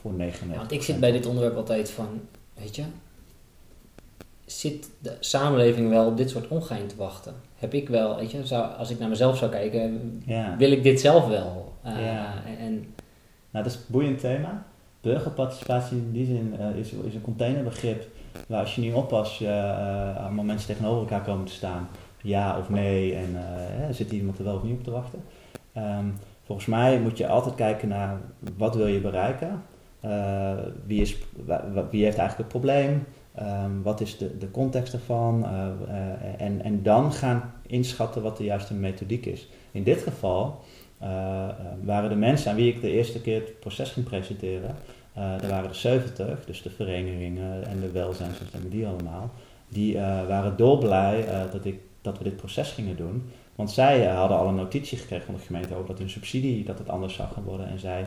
[0.00, 0.50] voor 99.
[0.52, 2.08] Ja, want ik zit bij dit onderwerp altijd van,
[2.54, 2.82] weet je,
[4.46, 7.34] zit de samenleving wel op dit soort ongein te wachten?
[7.54, 10.56] Heb ik wel, weet je, zou, als ik naar mezelf zou kijken, Ja.
[10.58, 11.72] wil ik dit zelf wel?
[11.82, 12.32] Eh, Ja.
[12.58, 12.94] En,
[13.50, 14.64] Nou, dat is een boeiend thema.
[15.00, 18.06] Burgerparticipatie in die zin eh, is, is een containerbegrip
[18.48, 21.88] waar als je niet oppast, je eh, allemaal mensen tegenover elkaar komen te staan.
[22.22, 23.36] Ja of nee en
[23.94, 25.22] zit iemand er wel of niet op te wachten.
[25.72, 26.06] Ehm,
[26.44, 28.20] volgens mij moet je altijd kijken naar
[28.56, 29.62] wat wil je bereiken.
[30.86, 31.16] Wie, is,
[31.90, 33.04] wie heeft eigenlijk het probleem?
[33.36, 35.44] Ehm, wat is de, de context ervan?
[35.44, 39.48] Eh, eh, en, en dan gaan inschatten wat de juiste methodiek is.
[39.70, 40.60] In dit geval
[40.98, 41.08] eh,
[41.84, 44.76] waren de mensen aan wie ik de eerste keer het proces ging presenteren,
[45.14, 49.30] er waren er 70, dus de verenigingen en de welzijnssystemen, die allemaal,
[49.68, 53.30] die waren dolblij dat, ik, dat we dit proces gingen doen.
[53.54, 56.78] Want zij hadden al een notitie gekregen van de gemeente over dat hun subsidie dat
[56.78, 57.68] het anders zou gaan worden.
[57.68, 58.06] En zij,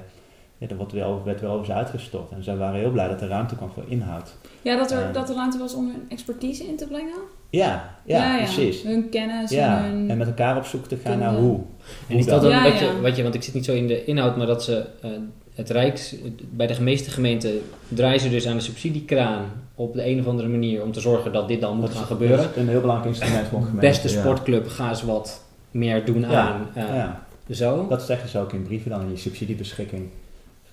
[0.60, 2.32] ja, er wordt over, werd weer over ze uitgestort.
[2.32, 4.34] En zij waren heel blij dat er ruimte kwam voor inhoud.
[4.62, 5.14] ja dat, er, Eh.
[5.14, 7.16] dat er ruimte was om hun expertise in te brengen.
[7.50, 8.84] Ja, ja, precies.
[8.84, 10.10] Hun kennis Ja, en hun...
[10.10, 11.60] en met elkaar op zoek te gaan naar Kunnen- hoe.
[12.08, 12.64] en is Hoe dat dan?
[12.64, 13.00] wat, je, ja.
[13.02, 15.10] wat je, want ik zit niet zo in de inhoud, maar dat ze eh,
[15.54, 16.16] het Rijks,
[16.50, 19.46] bij de meeste gemeenten draaien ze dus aan de subsidiekraan
[19.76, 22.02] op de een of andere manier om te zorgen dat dit dan moet Dat gaan
[22.02, 22.38] is- gebeuren.
[22.38, 23.88] dat is een heel belangrijk instrument voor een gemeente.
[23.88, 24.20] Beste ja.
[24.20, 26.68] sportclub, ga eens wat meer doen Ja, aan.
[26.74, 27.24] eh, Ja.
[27.52, 27.86] Zo.
[27.88, 30.08] Dat zeggen ze ook in brieven dan in je subsidiebeschikking.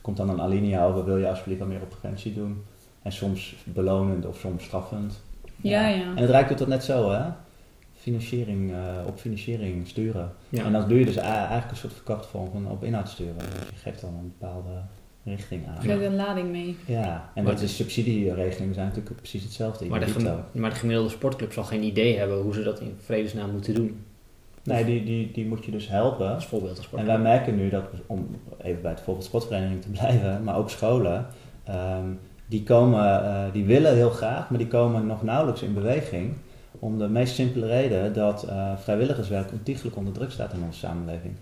[0.06, 2.64] Komt dan een alinea over, wil je alsjeblieft wat meer op preventie doen?
[3.02, 5.20] En soms belonend of soms straffend.
[5.56, 6.02] Ja, ja.
[6.02, 7.22] En het Rijk doet dat net zo, hè?
[7.94, 10.32] Financiering, eh, op financiering sturen.
[10.48, 10.64] Ja.
[10.64, 13.38] En dan doe je dus eigenlijk een soort verkapt vorm van op inhoud sturen.
[13.38, 14.70] Dus je geeft dan een bepaalde
[15.24, 15.82] richting aan.
[15.82, 16.76] Geef een lading mee.
[16.84, 19.86] Ja, en Maar dat de subsidieregelingen zijn natuurlijk precies hetzelfde.
[19.86, 23.50] Maar de, maar de gemiddelde sportclub zal geen idee hebben hoe ze dat in vredesnaam
[23.50, 24.04] moeten doen.
[24.66, 26.34] Nee, die, die, die moet je dus helpen.
[26.34, 28.28] Als voorbeeld als En wij merken nu dat, om
[28.62, 31.26] even bij het voorbeeld sportvereniging te blijven, maar ook scholen,
[31.64, 32.04] ehm,
[32.46, 36.34] die, komen, eh, die willen heel graag, maar die komen nog nauwelijks in beweging.
[36.78, 41.34] Om de meest simpele reden dat eh, vrijwilligerswerk ontiegelijk onder druk staat in onze samenleving.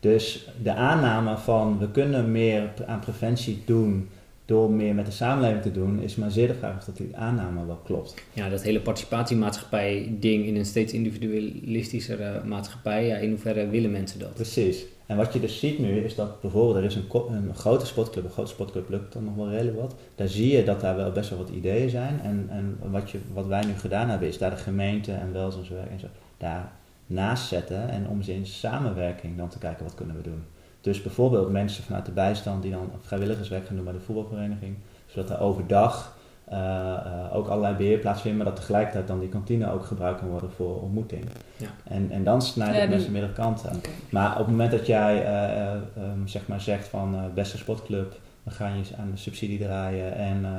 [0.00, 4.08] Dus de aanname van we kunnen meer aan preventie doen
[4.48, 7.16] door meer met de samenleving te doen, is maar zeer de vraag of dat die
[7.16, 8.14] aanname wel klopt.
[8.32, 14.18] Ja, dat hele participatiemaatschappij ding in een steeds individualistischere maatschappij, ja, in hoeverre willen mensen
[14.18, 14.34] dat?
[14.34, 14.84] Precies.
[15.06, 18.24] En wat je dus ziet nu is dat bijvoorbeeld er is een, een grote sportclub,
[18.24, 19.94] een grote sportclub lukt dan nog wel redelijk wat.
[20.14, 22.20] Daar zie je dat daar wel best wel wat ideeën zijn.
[22.20, 25.90] En, en wat, je, wat wij nu gedaan hebben is daar de gemeente en welzijnswerk
[25.90, 26.72] en zo daar
[27.06, 30.42] naast zetten en om ze in samenwerking dan te kijken wat kunnen we doen.
[30.80, 34.76] Dus bijvoorbeeld mensen vanuit de bijstand die dan vrijwilligerswerk gaan doen bij de voetbalvereniging,
[35.06, 36.58] zodat er overdag eh,
[36.94, 40.50] eh, ook allerlei beheer plaatsvindt, maar dat tegelijkertijd dan die kantine ook gebruikt kan worden
[40.50, 41.24] voor ontmoeting.
[41.56, 41.66] Ja.
[41.84, 43.76] En, en dan snijden Ja, die- mensen meerdere kanten.
[43.76, 43.88] Oké.
[44.10, 47.56] Maar op het moment dat jij eh, eh, ehm, zeg maar zegt van eh, beste
[47.58, 50.50] sportclub, we gaan je aan de subsidie draaien en eh,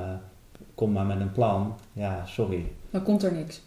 [0.75, 1.75] kom maar met een plan.
[1.93, 2.71] Ja, sorry.
[2.89, 3.61] Dan komt er niks.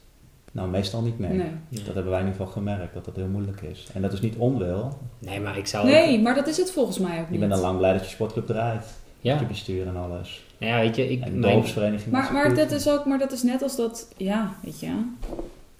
[0.52, 1.30] Nou, meestal niet mee.
[1.32, 1.50] Nee.
[1.68, 3.86] Dat hebben wij in ieder geval gemerkt, dat dat heel moeilijk is.
[3.94, 4.98] En dat is niet onwil.
[5.18, 5.86] Nee, maar ik zou...
[5.86, 7.40] Nee, maar dat is het volgens mij ook Je niet.
[7.40, 8.86] bent al lang blij dat je sportclub draait.
[9.20, 10.44] Ja, Je bestuur en alles.
[10.58, 11.20] nou ja, weet je, ik...
[11.24, 12.10] En mijn- dorpsvereniging.
[12.12, 14.90] Maar, maar dat is ook, maar dat is net als dat, ja, weet je.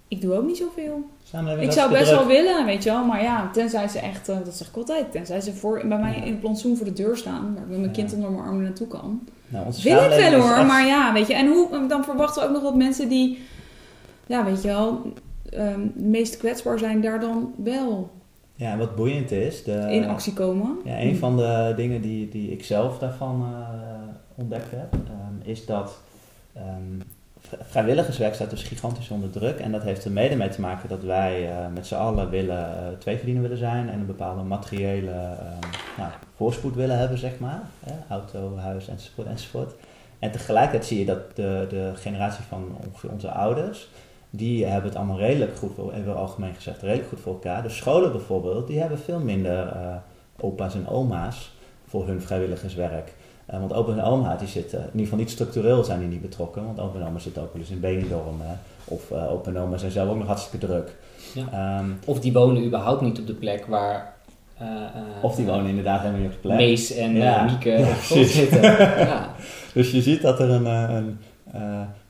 [0.08, 1.04] Ik doe ook niet zoveel.
[1.60, 3.04] Ik zou best wel willen, weet je wel.
[3.04, 6.10] Maar ja, tenzij ze echt, eh, dat zeg ik altijd, tenzij ze voor, bij mij
[6.16, 6.22] Ja.
[6.22, 7.90] in het plantsoen voor de deur staan, waar ik met mijn Ja.
[7.90, 9.20] kind onder mijn armen naartoe kan.
[9.48, 11.34] Nou, Wil ik wel hoor, echt- maar ja, weet je.
[11.34, 13.38] En hoe, dan verwachten we ook nog wat mensen die,
[14.32, 15.12] ja, weet je wel,
[15.50, 18.10] ehm, het meest kwetsbaar zijn, daar dan wel
[18.54, 19.64] Ja, en wat boeiend is...
[19.64, 20.78] De, in actie komen.
[20.84, 23.68] Ja, een van de dingen die, die ik zelf daarvan eh,
[24.34, 26.00] ontdekt heb, ehm, is dat
[26.52, 27.00] ehm,
[27.40, 29.58] vri- vrijwilligerswerk staat dus gigantisch onder druk.
[29.58, 32.58] En dat heeft er mede mee te maken dat wij eh, met z'n allen willen,
[32.58, 35.36] eh tweeverdiener willen zijn en een bepaalde materiële
[35.98, 37.62] nou, voorspoed willen hebben, zeg maar.
[37.84, 37.92] Hè?
[38.08, 39.72] Auto, huis enzovoort enzovoort.
[40.18, 43.88] En tegelijkertijd zie je dat de, de generatie van ongeveer onze ouders,
[44.34, 47.62] die hebben het allemaal redelijk goed, voor, even algemeen gezegd, redelijk goed voor elkaar.
[47.62, 49.96] De scholen bijvoorbeeld, die hebben veel minder eh,
[50.40, 51.52] opa's en oma's
[51.86, 53.12] voor hun vrijwilligerswerk.
[53.50, 56.20] Uh, want opa en oma, die zitten, in ieder geval niet structureel zijn die niet
[56.20, 56.64] betrokken.
[56.64, 58.40] Want opa en oma zitten ook wel eens in Benidorm.
[58.40, 58.54] Hè.
[58.84, 60.96] Of uh, opa en oma zijn zelf ook nog hartstikke druk.
[61.34, 61.78] Ja.
[61.78, 64.14] Um, of die wonen überhaupt niet op de plek waar...
[64.62, 64.68] Uh,
[65.22, 66.56] of die wonen inderdaad helemaal niet op de plek.
[66.56, 67.44] Mees en ja.
[67.44, 68.62] Mieke ja, zitten.
[68.62, 69.30] ja.
[69.74, 70.66] Dus je ziet dat er een...
[70.66, 71.18] een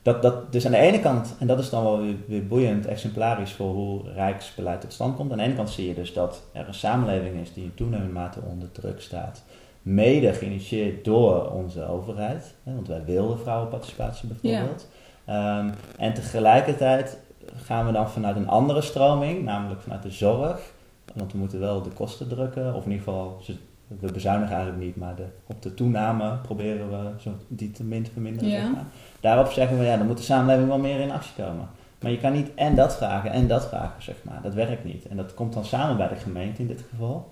[0.03, 2.85] dat, dat, dus aan de ene kant, en dat is dan wel weer, weer, boeiend,
[2.85, 5.31] exemplarisch voor hoe rijksbeleid tot stand komt.
[5.31, 8.13] Aan de ene kant zie je dus dat er een samenleving is die in toenemende
[8.13, 9.43] mate onder druk staat
[9.83, 12.53] mede geïnitieerd door onze overheid.
[12.63, 14.87] Hè, want wij wilden vrouwenparticipatie bijvoorbeeld.
[15.25, 15.59] Ja.
[15.59, 17.17] Um, en tegelijkertijd
[17.55, 20.71] gaan we dan vanuit een andere stroming, namelijk vanuit de zorg.
[21.13, 23.41] Want we moeten wel de kosten drukken, of in ieder geval,
[23.87, 28.03] we bezuinigen eigenlijk niet, maar de, op de toename proberen we zo die te min
[28.03, 28.49] te verminderen.
[28.49, 28.61] Ja.
[28.61, 28.85] Zeg maar.
[29.23, 31.69] Daarop zeggen we, ja, dan moet de samenleving wel meer in actie komen.
[31.99, 34.39] Maar je kan niet en dat vragen en dat vragen, zeg maar.
[34.43, 35.07] Dat werkt niet.
[35.07, 37.29] En dat komt dan samen bij de gemeente in dit geval.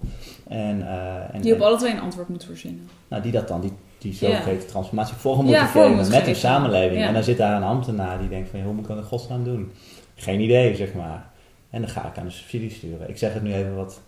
[0.47, 2.89] En, uh, en, die op alle twee een antwoord moet voorzien.
[3.07, 4.69] Nou, die dat dan, die, die zogeheten ja.
[4.69, 6.99] transformatie vorm moeten ja, geven met een samenleving.
[6.99, 7.07] Ja.
[7.07, 9.43] En dan zit daar een ambtenaar die denkt van, hoe moet ik dat in godsnaam
[9.43, 9.71] doen?
[10.15, 11.29] Geen idee, zeg maar.
[11.69, 13.09] En dan ga ik aan de subsidie sturen.
[13.09, 14.01] Ik zeg het nu even wat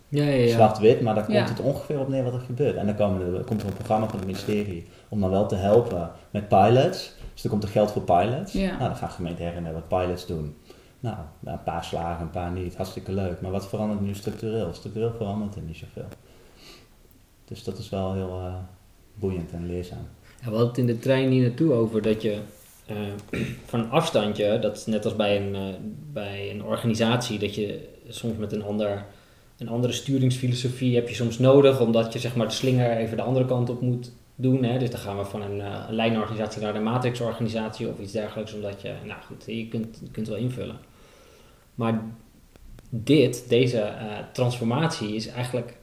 [0.46, 2.76] zwart-wit, maar daar komt het ongeveer op neer wat er gebeurt.
[2.76, 5.54] En dan komen er, komt er een programma van het ministerie om dan wel te
[5.54, 7.14] helpen met pilots.
[7.34, 8.52] Dus er komt er geld voor pilots.
[8.52, 10.56] Nou, dan gaan gemeenten her en wat pilots doen.
[11.00, 12.76] Nou, een paar slagen, een paar niet.
[12.76, 13.40] Hartstikke leuk.
[13.40, 14.72] Maar wat verandert nu structureel?
[14.72, 16.08] Structureel verandert er niet zoveel.
[17.44, 18.54] Dus dat is wel heel uh,
[19.14, 20.06] boeiend en leerzaam.
[20.40, 22.38] Ja, we hadden het in de trein hier naartoe over dat je
[22.90, 25.74] uh, van een afstandje, dat is net als bij een, uh,
[26.12, 29.04] bij een organisatie, dat je soms met een, ander,
[29.58, 33.22] een andere sturingsfilosofie heb je soms nodig, omdat je zeg maar de slinger even de
[33.22, 34.64] andere kant op moet doen.
[34.64, 34.78] Hè?
[34.78, 38.54] Dus dan gaan we van een, uh, een lijnorganisatie naar een matrixorganisatie of iets dergelijks,
[38.54, 40.78] omdat je, nou goed, je kunt, je kunt wel invullen.
[41.74, 42.02] Maar
[42.88, 45.76] dit, deze uh, transformatie is eigenlijk,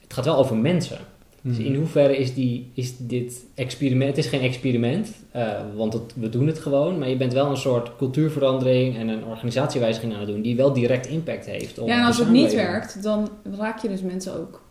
[0.00, 0.98] het gaat wel over mensen.
[1.44, 6.14] Dus in hoeverre is, die, is dit experiment, het is geen experiment, uh, want het,
[6.14, 10.18] we doen het gewoon, maar je bent wel een soort cultuurverandering en een organisatiewijziging aan
[10.18, 11.78] het doen die wel direct impact heeft.
[11.78, 13.28] Op ja, en als het niet werkt, dan
[13.58, 14.62] raak je dus mensen ook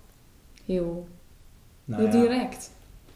[0.65, 1.07] heel
[1.91, 2.71] nou Heel ja, direct.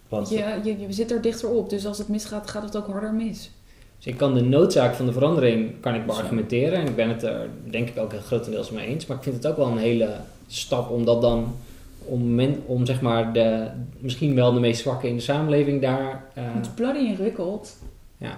[0.10, 2.88] Want je, je, je zit er dichter op, dus als het misgaat, gaat het ook
[2.88, 3.52] harder mis.
[3.98, 7.24] Dus ik kan de noodzaak van de verandering kan ik beargumenteren en ik ben het
[7.24, 10.16] er denk ik ook grotendeels mee eens, maar ik vind het ook wel een hele
[10.48, 11.56] stap om dat dan
[12.00, 13.68] om, men, om zeg maar de,
[13.98, 16.24] misschien wel de meest zwakke in de samenleving daar...
[16.38, 17.78] Uh, het is bloody ingewikkeld.
[18.18, 18.38] Ja.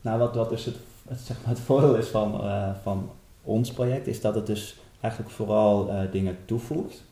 [0.00, 0.76] Nou, wat, wat dus het,
[1.08, 3.10] het, zeg maar het voordeel is van, uh, van
[3.42, 7.02] ons project, is dat het dus eigenlijk vooral uh, dingen toevoegt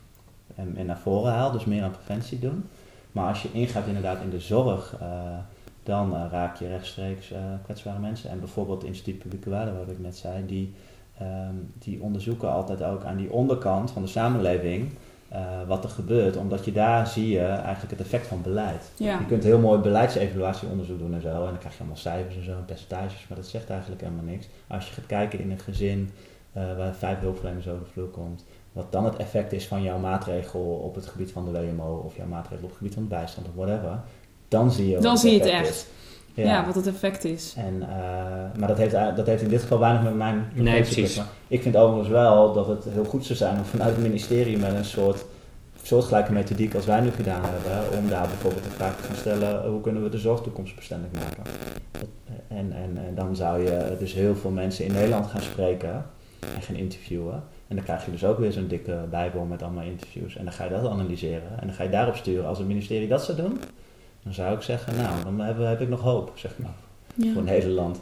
[0.56, 2.64] en, en naar voren haalt, dus meer aan preventie doen.
[3.12, 5.08] Maar als je ingaat inderdaad in de zorg, uh,
[5.82, 8.30] dan uh, raak je rechtstreeks uh, kwetsbare mensen.
[8.30, 10.74] En bijvoorbeeld Instituut Publieke Waarde, wat ik net zei, die,
[11.22, 14.90] um, die onderzoeken altijd ook aan die onderkant van de samenleving
[15.66, 16.36] wat er gebeurt.
[16.36, 18.90] Omdat je daar zie je eigenlijk het effect van beleid.
[18.96, 19.18] Ja.
[19.18, 21.28] Je kunt heel mooi beleidsevaluatieonderzoek doen en zo.
[21.28, 24.48] En dan krijg je allemaal cijfers en zo, percentages, maar dat zegt eigenlijk helemaal niks.
[24.66, 26.10] Als je gaat kijken in een gezin
[26.52, 28.44] waar vijf hulpverleners over de vloer komt
[28.76, 32.16] wat dan het effect is van jouw maatregel op het gebied van de WMO of
[32.16, 34.00] jouw maatregel op het gebied van de bijstand of whatever,
[34.48, 35.86] dan zie je Dan zie je het echt.
[36.34, 36.44] Ja.
[36.44, 36.66] ja.
[36.66, 37.54] wat het effect is.
[37.56, 37.88] En, uh,
[38.58, 41.20] maar dat heeft, dat heeft in dit geval weinig met mijn nee, precies.
[41.48, 44.74] ik vind overigens wel dat het heel goed zou zijn om vanuit het ministerie met
[44.74, 45.24] een soort
[45.82, 49.70] soortgelijke methodiek als wij nu gedaan hebben, om daar bijvoorbeeld de vraag te gaan stellen,
[49.70, 51.52] hoe kunnen we de zorg toekomstbestendig maken.
[52.48, 56.06] En, en, en dan zou je dus heel veel mensen in Nederland gaan spreken
[56.54, 57.42] en gaan interviewen.
[57.68, 60.36] En dan krijg je dus ook weer zo'n dikke bijbel met allemaal interviews.
[60.36, 61.60] En dan ga je dat analyseren.
[61.60, 62.46] En dan ga je daarop sturen.
[62.46, 63.60] Als het ministerie dat zou doen,
[64.22, 66.74] dan zou ik zeggen, nou, dan heb, heb ik nog hoop, zeg maar.
[67.14, 67.32] Ja.
[67.32, 67.98] Voor Nederland.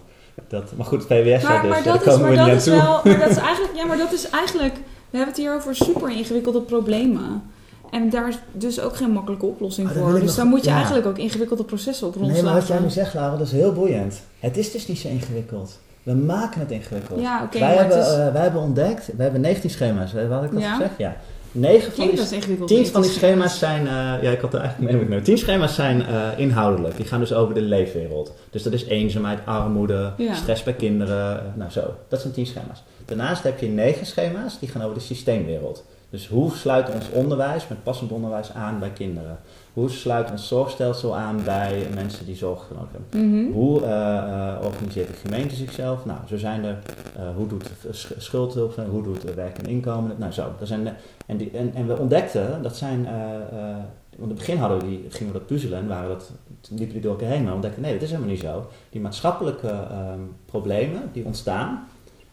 [0.49, 2.83] Dat, maar goed, VWS maar, dus, maar dat komen is, we maar niet dat is
[2.83, 4.75] wel, maar dat is eigenlijk, Ja, maar dat is eigenlijk...
[5.11, 7.43] We hebben het hier over super ingewikkelde problemen.
[7.91, 10.13] En daar is dus ook geen makkelijke oplossing oh, voor.
[10.13, 10.77] Dus nog, dan moet je ja.
[10.77, 12.45] eigenlijk ook ingewikkelde processen op rondslagen.
[12.45, 14.21] Nee, maar wat jij nu zegt, Lara, dat is heel boeiend.
[14.39, 15.79] Het is dus niet zo ingewikkeld.
[16.05, 17.21] We maken het ingewikkeld.
[17.21, 18.09] Ja, okay, wij, hebben, is...
[18.09, 20.13] uh, wij hebben ontdekt, we hebben 19 schema's.
[20.13, 20.73] Wat had ik dat ja.
[20.75, 20.95] gezegd?
[20.99, 21.17] Ja.
[21.53, 22.09] 9 van
[22.57, 25.75] die, 10 van die schema's zijn, uh, ja, ik had er eigenlijk mee 10 schema's
[25.75, 26.97] zijn uh, inhoudelijk.
[26.97, 28.35] Die gaan dus over de leefwereld.
[28.51, 30.35] Dus dat is eenzaamheid, armoede, ja.
[30.35, 31.95] stress bij kinderen, nou zo.
[32.09, 32.83] Dat zijn 10 schema's.
[33.05, 35.85] Daarnaast heb je 9 schema's die gaan over de systeemwereld.
[36.15, 39.39] Dus hoe sluit ons onderwijs met passend onderwijs aan bij kinderen?
[39.73, 43.31] Hoe sluit ons zorgstelsel aan bij mensen die zorg nodig hebben?
[43.31, 43.53] Mhm.
[43.53, 46.05] Hoe eh, eh, organiseert de gemeente zichzelf?
[46.05, 46.79] Nou, zo zijn er,
[47.17, 47.71] eh, hoe doet
[48.19, 50.15] schuldhulp, hoe doet de werk en inkomen?
[50.19, 50.53] Nou, zo.
[50.59, 50.93] Dat zijn, de-
[51.27, 53.13] en, die, en, en we ontdekten, dat zijn, eh,
[54.17, 56.31] want in het begin hadden we die, gingen we dat puzzelen en waren dat,
[56.71, 58.67] liepen die door elkaar heen, maar we ontdekten, nee, dat is helemaal niet zo.
[58.91, 61.89] Die maatschappelijke ehm, problemen die ontstaan,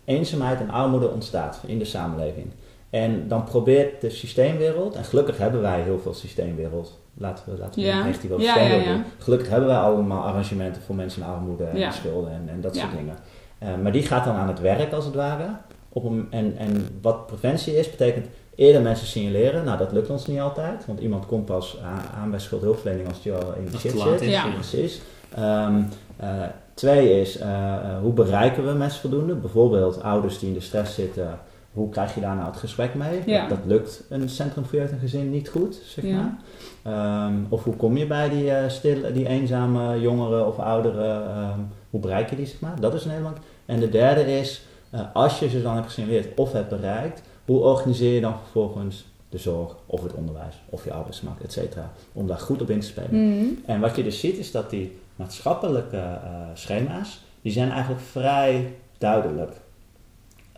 [0.06, 2.48] eenzaamheid en armoede ontstaat in de samenleving.
[2.92, 7.80] En dan probeert de systeemwereld, en gelukkig hebben wij heel veel systeemwereld, laten we, laten
[7.82, 7.96] we Ja.
[7.96, 8.94] niet negatief over Ja, ja, ja.
[8.94, 9.04] doen.
[9.18, 11.92] Gelukkig hebben wij allemaal arrangementen voor mensen in armoede en Ja.
[11.92, 13.16] schulden en, en dat soort dingen.
[13.58, 15.46] Eh, maar die gaat dan aan het werk als het ware.
[15.90, 18.26] Op een, en, en wat preventie is, betekent
[18.56, 19.64] eerder mensen signaleren.
[19.66, 23.22] Nou, dat lukt ons niet altijd, want iemand komt pas aan, aan bij schuldhulpverlening als
[23.22, 24.30] die al in de shit zit.
[24.30, 24.48] Ja.
[24.54, 25.02] Precies.
[25.36, 25.82] Ehm,
[26.18, 26.30] eh,
[26.74, 29.34] twee is, eh, hoe bereiken we mensen voldoende?
[29.36, 31.40] Bijvoorbeeld ouders die in de stress zitten,
[31.74, 33.22] hoe krijg je daar nou het gesprek mee?
[33.26, 33.48] Ja.
[33.48, 36.16] Dat, dat lukt een centrum voor jeugd en gezin niet goed, zeg Ja.
[36.16, 36.38] maar.
[36.84, 41.26] Ehm, of hoe kom je bij die, eh, stille, die eenzame jongeren of ouderen?
[41.30, 41.60] ehm,
[41.90, 42.80] hoe bereik je die, zeg maar?
[42.80, 43.46] Dat is een belangrijk.
[43.66, 47.60] En de derde is, eh, als je ze dan hebt gesignaleerd of hebt bereikt, hoe
[47.60, 52.28] organiseer je dan vervolgens de zorg of het onderwijs of je arbeidsmarkt, et cetera, om
[52.28, 53.28] daar goed op in te spelen.
[53.30, 53.46] Mhm.
[53.66, 58.74] En wat je dus ziet is dat die maatschappelijke eh, schema's, die zijn eigenlijk vrij
[58.98, 59.61] duidelijk.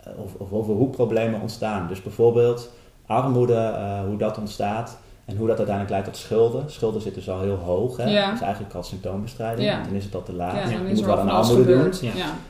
[0.03, 1.87] Eh, of, of over hoe problemen ontstaan.
[1.87, 2.69] Dus bijvoorbeeld
[3.05, 6.71] armoede, eh, hoe dat ontstaat en hoe dat uiteindelijk leidt tot schulden.
[6.71, 7.97] Schulden zitten dus al heel hoog.
[7.97, 8.09] Hè?
[8.09, 8.25] Ja.
[8.25, 9.67] Dat is eigenlijk al symptoombestrijding.
[9.67, 9.83] Ja.
[9.83, 10.69] Dan is het al te laat.
[10.69, 11.91] Ja, je moet al aan armoede doen.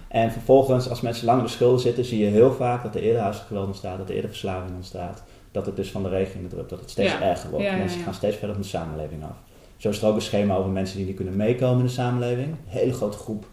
[0.07, 3.01] En vervolgens, als mensen lang in de schulden zitten, zie je heel vaak dat er
[3.01, 5.23] eerder huisgeweld ontstaat, dat er eerder verslaving ontstaat.
[5.51, 7.77] Dat het dus van de regen in de drup, dat het steeds erger wordt.
[7.77, 9.35] Mensen gaan steeds verder van de samenleving af.
[9.77, 12.47] Zo is er ook een schema over mensen die niet kunnen meekomen in de samenleving.
[12.47, 13.45] Een hele grote groep,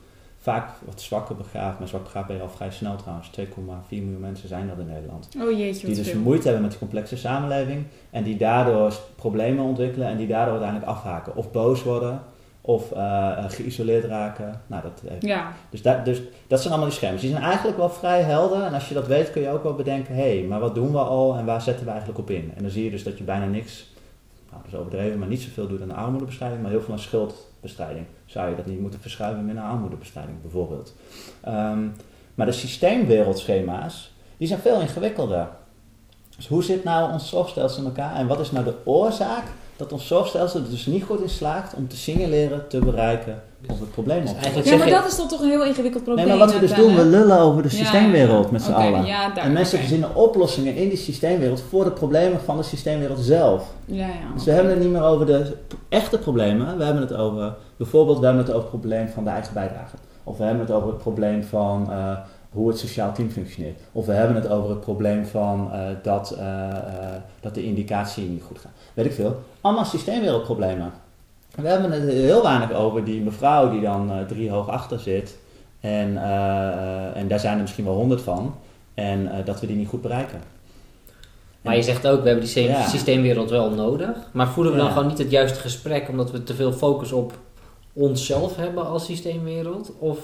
[0.43, 1.79] vaak wat zwakker begaafd.
[1.79, 3.31] Maar zwak begaafd ben je al vrij snel trouwens.
[3.41, 3.45] 2,4
[3.89, 5.29] miljoen mensen zijn dat in Nederland.
[5.43, 6.21] Oh jeetje, Die dus veel.
[6.21, 7.85] moeite hebben met die complexe samenleving.
[8.11, 11.37] En die daardoor problemen ontwikkelen en die daardoor uiteindelijk afhaken.
[11.37, 12.23] Of boos worden,
[12.61, 14.61] of eh, eh, geïsoleerd raken.
[14.67, 17.21] Nou, dat heeft Ja, dus dat, dus dat zijn allemaal die schema's.
[17.21, 18.63] Die zijn eigenlijk wel vrij helder.
[18.63, 20.93] En als je dat weet, kun je ook wel bedenken: hé, hey, maar wat doen
[20.93, 22.53] we al en waar zetten we eigenlijk op in?
[22.57, 23.87] En dan zie je dus dat je bijna niks,
[24.51, 28.07] nou, dat is overdreven, maar niet zoveel doet aan armoedebestrijding, maar heel veel aan schuldbestrijding.
[28.25, 30.95] Zou je dat niet moeten verschuiven met naar armoedebestrijding, bijvoorbeeld?
[31.41, 31.87] Ehm,
[32.35, 35.49] maar de systeemwereldschema's, die zijn veel ingewikkelder.
[36.37, 39.45] Dus hoe zit nou ons zorgstelsel in elkaar en wat is nou de oorzaak
[39.81, 43.81] dat ons zorgstelsel er dus niet goed in slaagt om te signaleren, te bereiken of
[43.81, 46.05] het probleem op te eigenlijk ja maar je- dat is dan toch een heel ingewikkeld
[46.05, 46.27] probleem.
[46.27, 48.51] Nee, maar wat we dus doen, we lullen over de Ja, systeemwereld ja.
[48.53, 49.05] met z'n allen.
[49.05, 49.87] ja, daar- en mensen oké.
[49.87, 53.65] verzinnen oplossingen in die systeemwereld voor de problemen van de systeemwereld zelf.
[53.85, 54.13] Ja, ja.
[54.35, 55.57] Dus we hebben het niet meer over de
[55.89, 56.79] echte problemen.
[56.79, 59.97] We hebben het over, bijvoorbeeld, we hebben het over het probleem van de eigen bijdrage.
[60.25, 62.17] Of we hebben het over het probleem van eh,
[62.51, 63.81] hoe het sociaal team functioneert.
[63.93, 66.77] Of we hebben het over het probleem van eh, dat, eh, eh,
[67.41, 68.73] dat de indicatie niet goed gaat.
[68.95, 69.43] Weet ik veel.
[69.61, 70.93] Allemaal systeemwereldproblemen.
[71.55, 75.39] We hebben het heel weinig over die mevrouw die dan drie hoog achter zit.
[75.81, 76.17] En,
[77.15, 78.55] en daar zijn er misschien wel honderd van.
[78.95, 80.41] En dat we die niet goed bereiken.
[81.63, 82.89] Maar je zegt ook, we hebben die Ja.
[82.89, 84.17] systeemwereld wel nodig.
[84.33, 84.93] Maar voeren we dan Ja.
[84.93, 87.39] gewoon niet het juiste gesprek omdat we te veel focus op
[87.93, 89.93] onszelf hebben als systeemwereld?
[89.99, 90.19] Of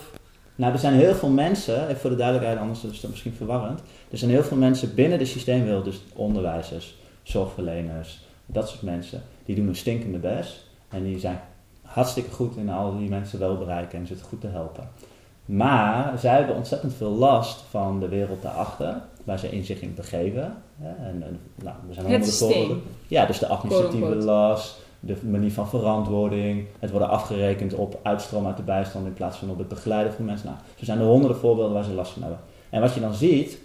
[0.56, 3.80] Nou, er zijn heel veel mensen, even voor de duidelijkheid, anders is het misschien verwarrend.
[4.10, 9.56] Er zijn heel veel mensen binnen de systeemwereld, dus onderwijzers, zorgverleners, dat soort mensen, die
[9.56, 10.64] doen een stinkende best.
[10.88, 11.40] En die zijn
[11.82, 14.88] hartstikke goed in al die mensen wel bereiken en ze het goed te helpen.
[15.44, 19.94] Maar zij hebben ontzettend veel last van de wereld daarachter, waar ze in zich in
[19.94, 20.62] begeven.
[20.80, 22.82] En, en, nou, er zijn Het systeem.
[23.08, 28.56] Ja, dus de administratieve last, de manier van verantwoording, het worden afgerekend op uitstroom uit
[28.56, 30.46] de bijstand in plaats van op het begeleiden van mensen.
[30.46, 32.40] Nou, zo zijn er honderden voorbeelden waar ze last van hebben.
[32.70, 33.58] En wat je dan ziet,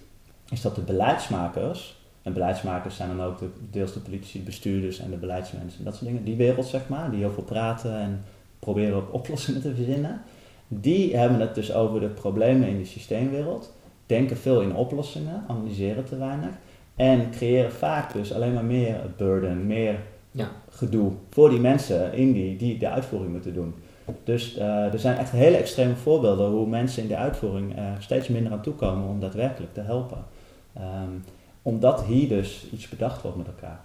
[0.49, 5.09] is dat de beleidsmakers, en beleidsmakers zijn dan ook de, deels de politici, bestuurders en
[5.09, 8.23] de beleidsmensen, dat soort dingen, die wereld zeg maar, die heel veel praten en
[8.59, 10.21] proberen ook oplossingen te verzinnen,
[10.67, 13.73] die hebben het dus over de problemen in de systeemwereld,
[14.05, 16.51] denken veel in oplossingen, analyseren te weinig
[16.95, 19.99] en creëren vaak dus alleen maar meer burden, meer
[20.31, 20.51] Ja.
[20.81, 23.73] Gedoe voor die mensen in die, die de uitvoering moeten doen.
[24.23, 28.27] Dus eh, er zijn echt hele extreme voorbeelden hoe mensen in de uitvoering er steeds
[28.27, 30.25] minder aan toekomen om daadwerkelijk te helpen.
[30.73, 31.13] Ehm,
[31.61, 33.79] omdat hier dus iets bedacht wordt met elkaar.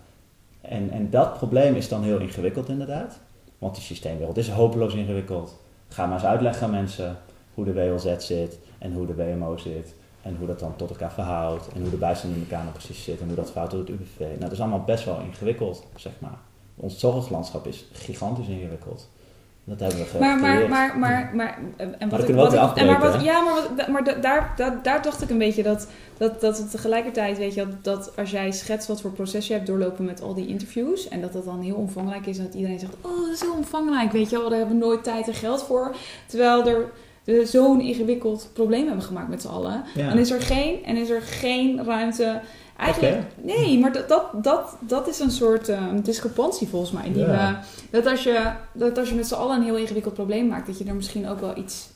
[0.60, 3.18] En, en dat probleem is dan heel ingewikkeld inderdaad.
[3.58, 5.56] Want die systeemwereld is hopeloos ingewikkeld.
[5.88, 7.16] Ga maar eens uitleggen aan mensen
[7.54, 9.94] hoe de WLZ zit en hoe de WMO zit.
[10.22, 11.68] En hoe dat dan tot elkaar verhoudt.
[11.74, 13.20] En hoe de bijstand in elkaar nou precies zit.
[13.20, 14.18] En hoe dat verhoudt tot het UWV.
[14.18, 16.38] Nou, dat is allemaal best wel ingewikkeld, zeg maar.
[16.76, 19.08] Ons zorglandschap is gigantisch ingewikkeld.
[19.64, 23.22] Dat hebben we Maar, maar, maar, maar, maar, en dat wat en maar wat, afbreken,
[23.22, 26.58] ja, maar, wat, maar da- daar, daar, daar dacht ik een beetje dat, dat, dat
[26.58, 30.22] het tegelijkertijd, weet je, dat als jij schetst wat voor proces je hebt doorlopen met
[30.22, 33.20] al die interviews, en dat dat dan heel omvangrijk is, en dat iedereen zegt, oh,
[33.20, 35.94] dat is heel omvangrijk, weet je wel, daar hebben we nooit tijd en geld voor,
[36.26, 36.90] terwijl er
[37.44, 40.08] zo'n ingewikkeld probleem hebben gemaakt met z'n allen, Ja.
[40.08, 42.40] dan is er geen, en is er geen ruimte.
[42.78, 47.12] Eigenlijk, nee, maar dat, dat, dat, dat is een soort eh, discrepantie volgens mij.
[47.12, 47.62] Die Ja.
[47.90, 50.66] we, dat, als je, dat als je met z'n allen een heel ingewikkeld probleem maakt,
[50.66, 51.88] dat je er misschien ook wel iets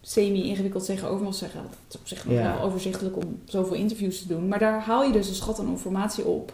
[0.00, 1.60] semi-ingewikkeld tegenover mag zeggen.
[1.60, 2.54] Het is op zich nog Ja.
[2.54, 4.48] wel overzichtelijk om zoveel interviews te doen.
[4.48, 6.52] Maar daar haal je dus een schat aan informatie op,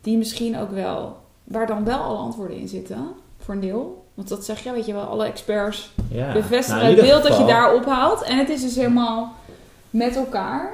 [0.00, 4.04] die misschien ook wel, waar dan wel alle antwoorden in zitten, voor een deel.
[4.14, 6.32] Want dat zeg je, weet je wel, alle experts Ja.
[6.32, 8.22] bevestigen Nou, het beeld dat je daar ophaalt.
[8.22, 9.34] En het is dus helemaal
[9.90, 10.72] met elkaar.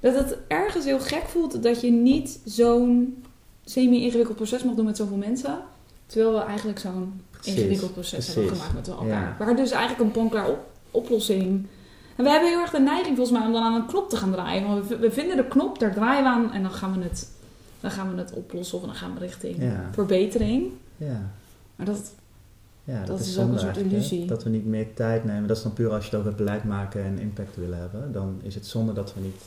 [0.00, 3.22] Dat het ergens heel gek voelt dat je niet zo'n
[3.64, 5.58] semi-ingewikkeld proces mag doen met zoveel mensen.
[6.06, 9.06] Terwijl we eigenlijk zo'n ingewikkeld proces hebben gemaakt met elkaar.
[9.08, 9.36] Ja.
[9.38, 10.58] Waar dus eigenlijk een ponklaar op
[10.90, 11.66] oplossing...
[12.16, 14.16] En we hebben heel erg de neiging volgens mij om dan aan een knop te
[14.16, 14.66] gaan draaien.
[14.66, 17.28] Want we, we vinden de knop, daar draaien we aan en dan gaan we het,
[17.80, 18.78] dan gaan we het oplossen.
[18.78, 19.88] Of dan gaan we richting Ja.
[19.92, 20.70] verbetering.
[20.96, 21.30] Ja.
[21.76, 22.12] Maar dat,
[22.86, 23.82] Ja, dat, Dat is, is ook een soort hè.
[23.82, 24.26] illusie.
[24.26, 25.46] Dat we niet meer tijd nemen.
[25.48, 28.12] Dat is dan puur als je het over het beleid maken en impact willen hebben.
[28.12, 29.42] Dan is het zonde dat we niet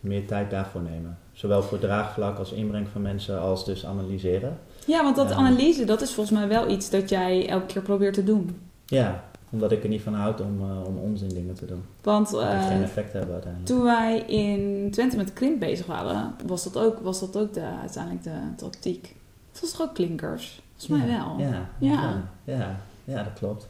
[0.00, 1.18] meer tijd daarvoor nemen.
[1.32, 4.58] Zowel voor draagvlak als inbreng van mensen als dus analyseren.
[4.86, 5.34] Ja, want dat Ja.
[5.34, 8.60] analyse, dat is volgens mij wel iets dat jij elke keer probeert te doen.
[8.86, 11.82] Ja, omdat ik er niet van houd om, eh, om onzin dingen te doen.
[12.02, 13.70] Want eh, geen effect hebben uiteindelijk.
[13.72, 17.64] toen wij in Twente met krimp bezig waren, was dat ook, was dat ook de,
[17.80, 19.14] uiteindelijk de tactiek.
[19.52, 20.62] Het was toch ook klinkers?
[20.78, 21.34] Volgens mij wel.
[21.78, 22.76] Ja, Ja.
[23.04, 23.14] ja.
[23.22, 23.68] dat klopt.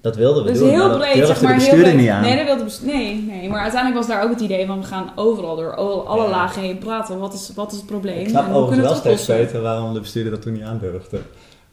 [0.00, 1.58] Dat wilden we Dus doen, heel maar dat zeg maar.
[1.58, 1.96] de Heel breed.
[1.96, 2.22] niet aan.
[2.22, 5.10] Nee, dat wilde nee, nee, maar uiteindelijk was daar ook het idee van we gaan
[5.16, 6.28] overal door alle, Ja.
[6.30, 7.18] lagen heen praten.
[7.18, 8.18] Wat is, wat is het probleem?
[8.18, 11.20] Ik snap en overigens wel steeds beter waarom de bestuurder dat toen niet aandurfde.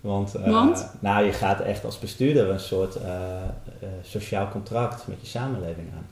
[0.02, 0.90] Want, eh, Want?
[1.00, 3.04] nou, je gaat echt als bestuurder een soort eh,
[3.80, 6.06] eh, sociaal contract met je samenleving aan.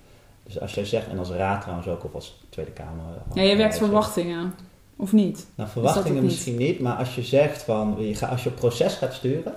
[0.44, 3.04] Dus als jij zegt, en als raad trouwens ook, of als Tweede Kamer.
[3.34, 4.54] Ja, je werkt verwachtingen.
[5.02, 5.48] Of niet?
[5.56, 6.32] Nou, verwachtingen niet?
[6.32, 9.54] misschien niet, maar als je zegt van, je ga, als je proces gaat sturen,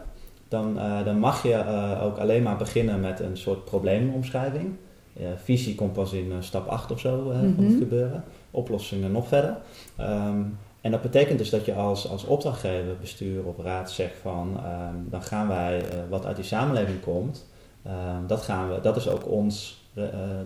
[0.49, 4.75] dan, eh, dan mag je eh, ook alleen maar beginnen met een soort probleemomschrijving.
[5.17, 7.65] Eh, visie komt pas in eh, stap 8 of zo eh, van Mhm.
[7.65, 8.25] het gebeuren.
[8.51, 9.57] Oplossingen nog verder.
[9.97, 10.43] Ehm,
[10.81, 14.95] en dat betekent dus dat je als, als opdrachtgever, bestuur of raad zegt van, ehm,
[15.11, 17.47] dan gaan wij wat uit die samenleving komt,
[17.83, 19.83] ehm, dat, gaan we, dat is ook ons,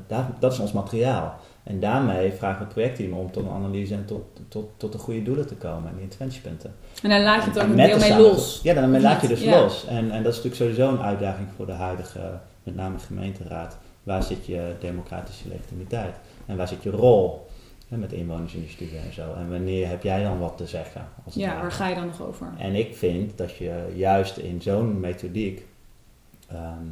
[0.07, 1.34] daar, dat is ons materiaal.
[1.68, 4.98] En daarmee vragen we het projectteam om tot een analyse en tot, tot, tot de
[4.98, 6.74] goede doelen te komen en die interventiepunten.
[7.02, 8.60] En daar laat je het ook En een deel mee samen- los.
[8.62, 9.60] Ja, Of laat je dus Ja.
[9.60, 9.86] los.
[9.86, 13.78] En, en dat is natuurlijk sowieso een uitdaging voor de huidige, met name gemeenteraad.
[14.02, 16.14] Waar zit je democratische legitimiteit?
[16.46, 17.46] En waar zit je rol?
[17.88, 19.34] Hè, met inwonersinitiatieven en zo.
[19.34, 21.08] En wanneer heb jij dan wat te zeggen?
[21.24, 22.46] Als Ja, waar ga je dan nog over?
[22.58, 25.66] En ik vind dat je juist in zo'n methodiek
[26.48, 26.84] ehm,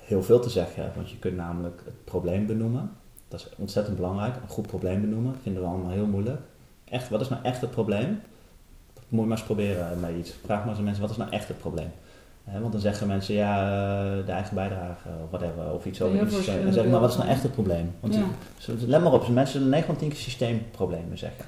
[0.00, 0.94] heel veel te zeggen hebt.
[0.96, 2.90] Want je kunt namelijk het probleem benoemen.
[3.32, 4.34] Dat is ontzettend belangrijk.
[4.34, 6.40] Een goed probleem benoemen vinden we allemaal heel moeilijk.
[6.84, 8.20] Echt, wat is nou echt het probleem?
[9.08, 10.32] Moet je maar eens proberen met iets.
[10.44, 11.90] Vraag maar eens aan mensen, wat is nou echt het probleem?
[12.60, 16.34] Want dan zeggen mensen, ja, eh, de eigen bijdrage of whatever, of iets over iets.
[16.34, 17.94] verschillende En dan zeg ik, maar wat is nou echt het probleem?
[18.00, 18.24] Want Ja.
[18.86, 21.44] let maar op, mensen zullen 9 van 10 keer systeemproblemen zeggen.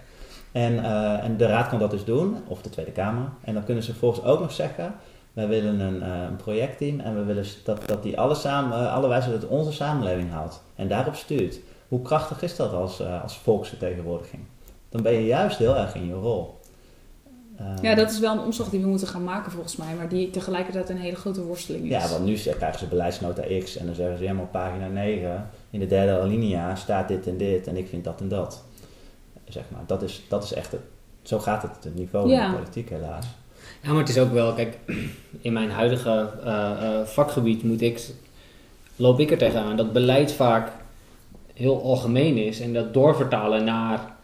[0.53, 3.29] En, eh, en de raad kan dat dus doen, of de Tweede Kamer.
[3.41, 4.95] En dan kunnen ze vervolgens ook nog zeggen,
[5.33, 9.09] wij willen een, eh, een projectteam en we willen dat, dat die alle, samen, alle
[9.09, 10.63] wijze dat onze samenleving haalt.
[10.75, 11.59] En daarop stuurt.
[11.95, 14.43] Hoe krachtig is dat als, eh, als volksvertegenwoordiging?
[14.89, 16.59] Dan ben je juist heel erg in je rol.
[17.57, 20.09] Eh, Ja, dat is wel een omslag die we moeten gaan maken volgens mij, maar
[20.09, 21.91] die tegelijkertijd een hele grote worsteling is.
[21.91, 24.87] Ja, want nu krijgen ze beleidsnota X en dan zeggen ze, ja, maar op pagina
[24.89, 28.63] 9, in de derde alinea staat dit en dit en ik vind dat en dat.
[29.49, 30.81] Zeg maar, dat is, dat is echt het,
[31.23, 32.51] zo gaat het het niveau in Ja.
[32.51, 33.27] de politiek helaas.
[33.83, 34.79] Ja, maar het is ook wel, kijk,
[35.41, 36.71] in mijn huidige eh,
[37.01, 38.11] eh, vakgebied moet ik,
[38.97, 40.71] loop ik er tegenaan dat beleid vaak
[41.55, 44.17] heel algemeen is en dat doorvertalen naar,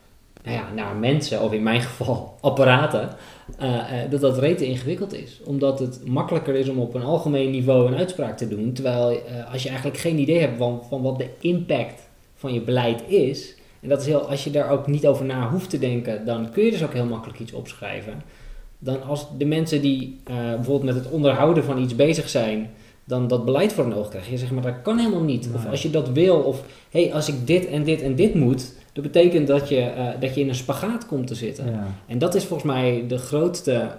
[0.43, 3.09] nou ja, naar mensen, of in mijn geval apparaten,
[3.59, 5.41] eh, dat dat rete ingewikkeld is.
[5.45, 9.53] Omdat het makkelijker is om op een algemeen niveau een uitspraak te doen, terwijl eh,
[9.53, 13.55] als je eigenlijk geen idee hebt van, van wat de impact van je beleid is,
[13.81, 16.51] en dat is heel, als je daar ook niet over na hoeft te denken, dan
[16.51, 18.23] kun je dus ook heel makkelijk iets opschrijven
[18.83, 22.71] dan als de mensen die bijvoorbeeld met het onderhouden van iets bezig zijn,
[23.11, 24.33] dan dat beleid voor hun oog krijgen.
[24.33, 25.49] Je zegt, maar dat kan helemaal niet.
[25.55, 28.35] Of als je dat wil, of hé, hey, als ik dit en dit en dit
[28.35, 31.71] moet, dat betekent dat je, eh, dat je in een spagaat komt te zitten.
[31.71, 31.87] Ja.
[32.07, 33.91] En dat is volgens mij de grootste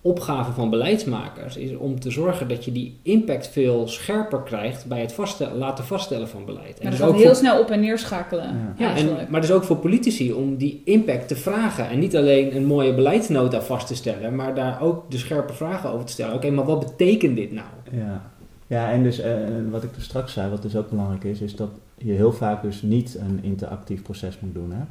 [0.00, 5.00] opgave van beleidsmakers, is om te zorgen dat je die impact veel scherper krijgt bij
[5.00, 6.82] het vaststellen, laten vaststellen van beleid.
[6.82, 8.74] maar dus dat gaat ook heel voor- snel op en neer schakelen.
[8.78, 8.96] Ja.
[8.96, 11.88] en, maar dus ook voor politici om die impact te vragen.
[11.88, 15.90] En niet alleen een mooie beleidsnota vast te stellen, maar daar ook de scherpe vragen
[15.90, 16.34] over te stellen.
[16.34, 17.66] Oké, maar wat betekent dit nou?
[17.90, 18.34] Ja.
[18.66, 19.34] Ja, en dus eh,
[19.70, 22.62] wat ik dus straks zei, wat dus ook belangrijk is, is dat je heel vaak
[22.62, 24.72] dus niet een interactief proces moet doen.
[24.72, 24.82] Hè?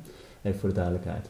[0.42, 1.30] Even voor de duidelijkheid.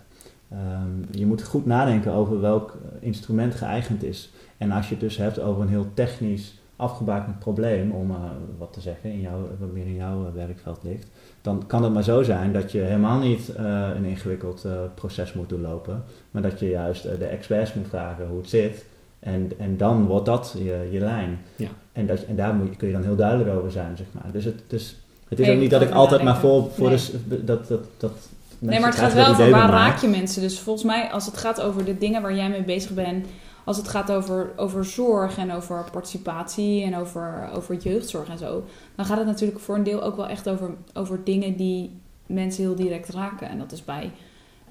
[0.50, 4.32] Ehm, je moet goed nadenken over welk eh, instrument geëigend is.
[4.58, 8.18] En als je het dus hebt over een heel technisch afgebakend probleem, om uh,
[8.58, 11.08] wat te zeggen, in jouw, wat meer in jouw werkveld ligt,
[11.42, 16.04] dan kan het maar zo zijn dat je helemaal niet een ingewikkeld proces moet doorlopen,
[16.32, 18.86] maar dat je juist de experts moet vragen hoe het zit.
[19.26, 21.40] En, en dan wordt dat je, je lijn.
[21.56, 21.70] Ja.
[21.92, 24.32] En, dat, en daar moet, kun je dan heel duidelijk over zijn, zeg maar.
[24.32, 24.96] Dus het, dus,
[25.28, 27.00] het is ook niet dat ik altijd maar voor, voor nee.
[27.28, 28.12] de, dat, dat, dat
[28.60, 30.42] Nee, maar het gaat wel over waar raak je mensen.
[30.42, 33.28] Dus volgens mij, als het gaat over de dingen waar jij mee bezig bent,
[33.64, 38.64] als het gaat over, over zorg en over participatie en over, over jeugdzorg en zo,
[38.96, 42.64] dan gaat het natuurlijk voor een deel ook wel echt over, over dingen die mensen
[42.64, 43.50] heel direct raken.
[43.50, 44.12] En dat is bij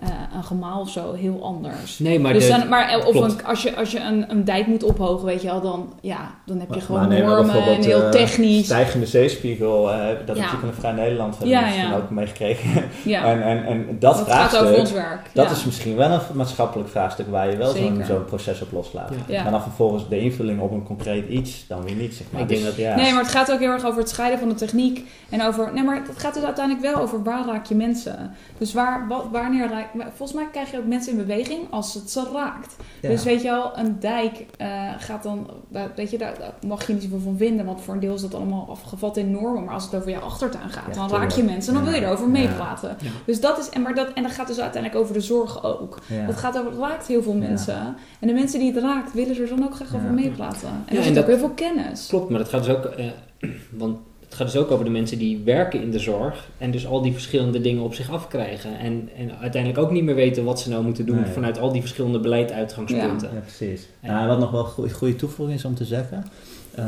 [0.02, 1.98] uh, een gemaal of zo heel anders.
[1.98, 3.32] Nee, maar, dus de, dan, maar of klopt.
[3.32, 6.30] een, als je, als je een, een dijk moet ophogen, weet je wel, dan, ja,
[6.46, 8.64] dan heb je Maar- gewoon normen en heel eh, technisch.
[8.64, 10.14] Stijgende zeespiegel, eh, dat Ja.
[10.16, 11.96] heb je natuurlijk in Vrij Nederland heb Ja, misschien ja.
[11.96, 12.84] ook meegekregen.
[13.04, 15.30] ja, En, en, en dat, dat gaat over ons werk.
[15.32, 15.50] dat ja.
[15.52, 17.72] is misschien wel een maatschappelijk vraagstuk waar je wel
[18.06, 19.10] zo'n proces op loslaat.
[19.26, 19.34] Ja.
[19.34, 19.42] Ja.
[19.42, 22.40] Maar dan vervolgens de invulling op een concreet iets, dan weer niet, zeg maar.
[22.40, 22.94] Ik denk Dus, dat- ja.
[22.96, 25.08] Nee, maar het gaat ook heel erg over het scheiden van de techniek.
[25.28, 25.70] En over.
[25.74, 28.34] Nee, maar het gaat dus uiteindelijk wel over waar raak je mensen.
[28.58, 29.83] Dus waar, wat, wanneer raak.
[29.92, 32.76] Maar Volgens mij krijg je ook mensen in beweging als het ze raakt.
[33.02, 33.08] Ja.
[33.08, 35.50] Dus weet je wel, een dijk eh, gaat dan.
[35.68, 37.66] daar- Weet je, daar, daar mag je niet zoveel van vinden.
[37.66, 39.64] Want voor een deel is dat allemaal afgevat in normen.
[39.64, 41.74] Maar als het over jouw achtertuin gaat, Ja, dan raak je mensen.
[41.74, 42.96] En dan wil je erover meepraten.
[43.00, 43.10] Ja.
[43.26, 43.68] Dus dat is.
[43.68, 45.98] En, maar dat, en dat gaat dus uiteindelijk over de zorg ook.
[46.08, 46.26] Ja.
[46.26, 47.38] Dat gaat over, het raakt heel veel Ja.
[47.38, 47.96] mensen.
[48.20, 50.68] En de mensen die het raakt, willen er dan ook graag over meepraten.
[50.68, 52.06] En Ja, er en zit ook heel veel kennis.
[52.06, 53.06] Klopt, maar dat gaat dus ook, eh,
[53.70, 53.98] want
[54.34, 57.02] het gaat dus ook over de mensen die werken in de zorg en dus al
[57.02, 60.68] die verschillende dingen op zich afkrijgen en, en uiteindelijk ook niet meer weten wat ze
[60.70, 61.32] nou moeten doen Nee.
[61.32, 63.30] vanuit al die verschillende beleidsuitgangspunten.
[63.34, 63.88] Ja, precies.
[64.00, 66.24] Nou, wat nog wel een goede, goede toevoeging is om te zeggen.
[66.74, 66.84] eh,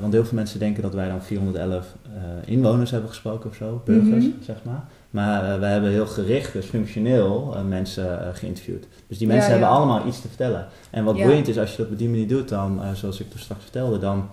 [0.00, 3.82] want heel veel mensen denken dat wij dan 411 eh, inwoners hebben gesproken of zo,
[3.84, 4.42] burgers, Mhm.
[4.44, 4.84] zeg maar.
[5.10, 8.86] Maar eh, wij hebben heel gericht, dus functioneel, mensen geïnterviewd.
[9.06, 9.60] Dus die mensen Ja, ja.
[9.60, 10.66] hebben allemaal iets te vertellen.
[10.90, 11.24] En wat Ja.
[11.24, 13.98] boeiend is, als je dat op die manier doet, dan, zoals ik toen straks vertelde,
[13.98, 14.28] dan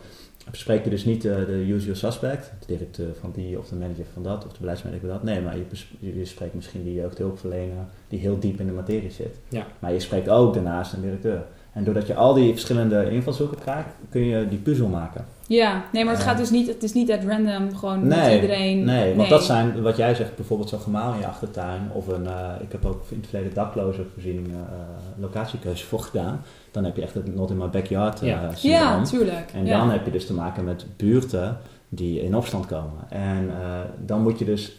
[0.51, 4.05] bespreek je dus niet eh, de usual suspect, de directeur van die of de manager
[4.13, 5.23] van dat of de beleidsmanager van dat.
[5.23, 5.63] Nee, maar je,
[5.99, 9.35] je je spreekt misschien die jeugdhulpverlener die heel diep in de materie zit.
[9.49, 9.65] Ja.
[9.79, 11.43] Maar je spreekt ook daarnaast een directeur.
[11.73, 15.25] En doordat je al die verschillende invalshoeken krijgt, kun je die puzzel maken.
[15.47, 16.29] Ja, nee, maar het Ja.
[16.29, 18.83] gaat dus niet, het is niet at random gewoon met iedereen.
[18.85, 21.81] nee, want dat zijn, wat jij zegt, bijvoorbeeld zo'n gemaal in je achtertuin.
[21.93, 26.41] Of een, eh, ik heb ook in het verleden daklozenvoorzieningen eh locatiekeuze voor gedaan.
[26.73, 28.53] Dan heb je echt het not in my backyard eh Ja.
[28.55, 28.81] syndroom.
[28.99, 29.51] Ja, tuurlijk.
[29.53, 29.77] En ja.
[29.77, 31.57] dan heb je dus te maken met buurten
[31.89, 32.99] die in opstand komen.
[33.09, 34.71] En eh, dan moet je dus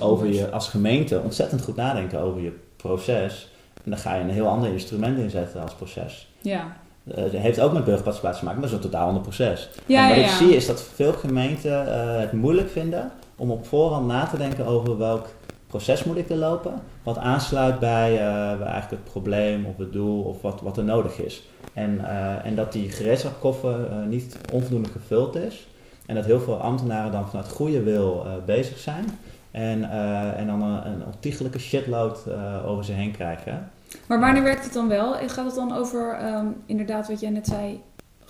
[0.00, 3.48] over je als gemeente ontzettend goed nadenken over je proces.
[3.84, 6.28] En dan ga je een heel ander instrument inzetten als proces.
[6.40, 6.76] Ja,
[7.14, 9.68] Eh, Het heeft ook met burgerparticipatie te maken, maar dat is een totaal ander proces.
[9.86, 10.36] ja, en wat ja, ik ja.
[10.36, 14.66] zie is dat veel gemeenten eh, het moeilijk vinden om op voorhand na te denken
[14.66, 15.26] over welk
[15.74, 16.82] proces moet ik er lopen.
[17.02, 20.84] Wat aansluit bij, eh, bij eigenlijk het probleem of het doel of wat, wat er
[20.84, 21.48] nodig is.
[21.72, 25.68] En, eh, en dat die gereedschapkoffer eh, niet onvoldoende gevuld is.
[26.06, 29.04] En dat heel veel ambtenaren dan vanuit goede wil bezig zijn.
[29.50, 29.90] En,
[30.36, 32.24] en dan een, een ontiegelijke shitload
[32.66, 33.70] over ze heen krijgen.
[34.06, 35.12] Maar wanneer werkt het dan wel?
[35.12, 37.80] Gaat het dan over, ehm, inderdaad, wat jij net zei,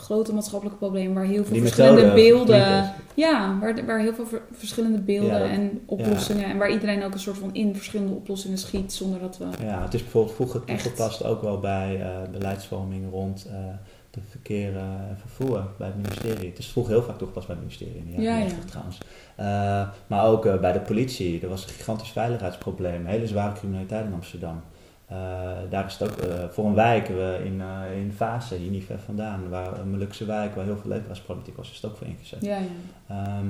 [0.04, 2.92] grote maatschappelijke problemen waar heel veel Die verschillende methode beelden.
[3.14, 6.44] Ja, waar, waar heel veel ver- verschillende beelden Ja, en oplossingen.
[6.44, 9.44] En waar iedereen ook een soort van in verschillende oplossingen schiet zonder dat we.
[9.64, 13.54] Ja, het is bijvoorbeeld vroeger toegepast ook wel bij eh, beleidsvorming rond eh,
[14.10, 16.48] de verkeer en vervoer bij het ministerie.
[16.48, 18.44] Het is vroeger heel vaak toegepast bij het ministerie in de jaren Ja, ja.
[18.44, 18.98] 90 trouwens.
[19.36, 21.40] Eh, maar ook eh, bij de politie.
[21.42, 23.06] Er was een gigantisch veiligheidsprobleem.
[23.06, 24.62] Hele zware criminaliteit in Amsterdam.
[25.06, 25.16] Eh,
[25.70, 27.62] daar is het ook eh, voor een wijk eh, in,
[27.96, 31.70] in Fase, hier niet ver vandaan, waar een Molukse wijk waar heel veel leefbaarheidsproblematiek was,
[31.70, 32.42] is het ook voor ingezet.
[32.42, 32.66] Ja, ja.
[33.08, 33.46] Ehm,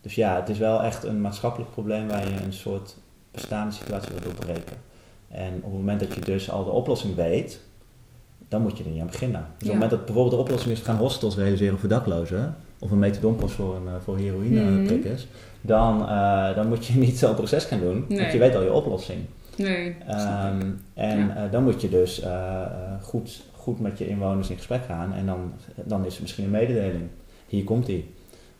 [0.00, 2.96] dus ja, het is wel echt een maatschappelijk probleem waar je een soort
[3.30, 4.76] bestaande situatie wil doorbreken.
[5.28, 7.60] En op het moment dat je dus al de oplossing weet,
[8.48, 9.40] dan moet je er niet aan beginnen.
[9.40, 12.56] Dus op het moment dat bijvoorbeeld de oplossing is, we gaan hostels realiseren voor daklozen,
[12.78, 15.26] of een methadonpost voor, een, voor heroïneprikkers,
[15.60, 18.72] dan, eh, dan moet je niet zo'n proces gaan doen, want je weet al je
[18.72, 19.20] oplossing.
[19.58, 19.96] Nee.
[20.06, 22.30] Ehm, en eh, dan moet je dus eh,
[22.62, 22.68] eh,
[23.02, 25.12] goed, goed met je inwoners in gesprek gaan.
[25.14, 25.52] En dan,
[25.84, 27.08] dan is er misschien een mededeling.
[27.46, 28.14] Hier komt die.